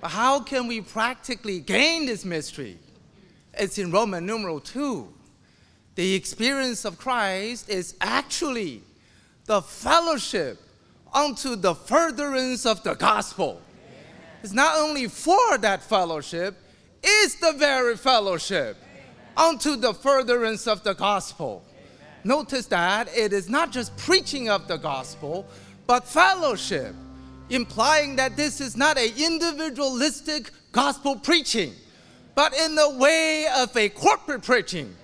[0.00, 2.78] But how can we practically gain this mystery?
[3.54, 5.08] It's in Roman numeral 2.
[5.94, 8.82] The experience of Christ is actually
[9.46, 10.60] the fellowship
[11.12, 13.62] unto the furtherance of the gospel.
[14.42, 16.54] It's not only for that fellowship,
[17.02, 18.76] it's the very fellowship
[19.36, 21.64] unto the furtherance of the gospel.
[22.24, 25.46] Notice that it is not just preaching of the gospel,
[25.86, 26.94] but fellowship,
[27.50, 31.72] implying that this is not an individualistic gospel preaching,
[32.34, 34.94] but in the way of a corporate preaching.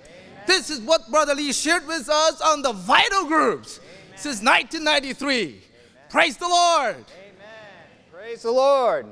[0.45, 3.79] This is what Brother Lee shared with us on the vital groups
[4.15, 5.61] since 1993.
[6.09, 6.95] Praise the Lord.
[6.95, 7.05] Amen.
[8.11, 9.07] Praise the Lord.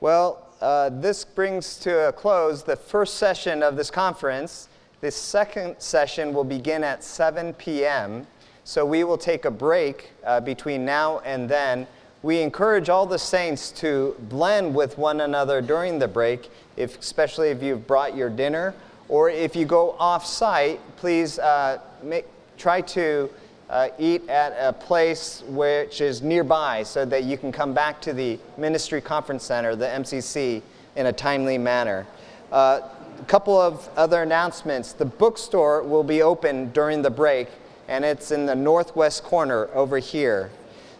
[0.00, 4.68] Well, uh, this brings to a close the first session of this conference.
[5.00, 8.26] The second session will begin at 7 p.m.
[8.64, 11.86] So we will take a break uh, between now and then.
[12.28, 17.48] We encourage all the saints to blend with one another during the break, if, especially
[17.48, 18.74] if you've brought your dinner.
[19.08, 22.26] Or if you go off site, please uh, make,
[22.58, 23.30] try to
[23.70, 28.12] uh, eat at a place which is nearby so that you can come back to
[28.12, 30.60] the Ministry Conference Center, the MCC,
[30.96, 32.06] in a timely manner.
[32.52, 32.82] Uh,
[33.18, 34.92] a couple of other announcements.
[34.92, 37.48] The bookstore will be open during the break,
[37.88, 40.50] and it's in the northwest corner over here.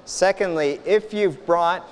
[0.09, 1.86] Secondly, if you've brought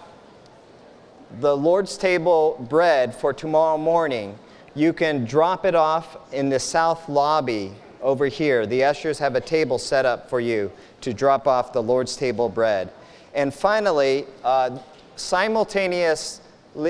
[1.38, 4.38] the Lord's table bread for tomorrow morning,
[4.74, 8.64] you can drop it off in the south lobby over here.
[8.64, 10.72] The ushers have a table set up for you
[11.02, 12.90] to drop off the Lord's table bread.
[13.34, 14.78] And finally, uh,
[15.16, 16.40] simultaneous,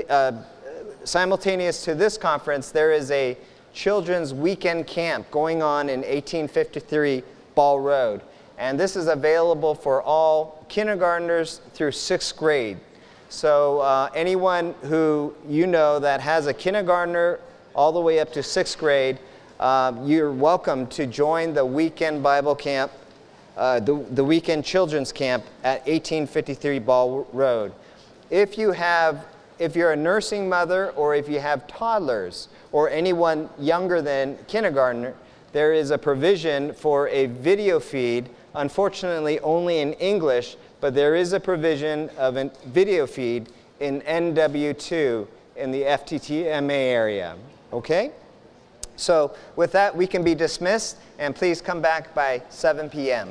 [0.08, 0.30] uh,
[1.02, 3.36] simultaneous to this conference, there is a
[3.72, 7.24] children's weekend camp going on in 1853
[7.56, 8.20] Ball Road.
[8.58, 12.78] And this is available for all kindergartners through sixth grade.
[13.28, 17.40] So uh, anyone who you know that has a kindergartner
[17.74, 19.18] all the way up to sixth grade,
[19.60, 22.92] uh, you're welcome to join the weekend Bible camp,
[23.58, 27.72] uh, the, the weekend children's camp at 1853 Ball Road.
[28.30, 29.26] If you have,
[29.58, 35.14] if you're a nursing mother or if you have toddlers or anyone younger than kindergartner,
[35.52, 41.32] there is a provision for a video feed, unfortunately only in English, but there is
[41.32, 43.48] a provision of a video feed
[43.80, 45.26] in NW2
[45.56, 47.36] in the FTTMA area.
[47.72, 48.12] Okay?
[48.96, 53.28] So with that, we can be dismissed, and please come back by 7 p.m.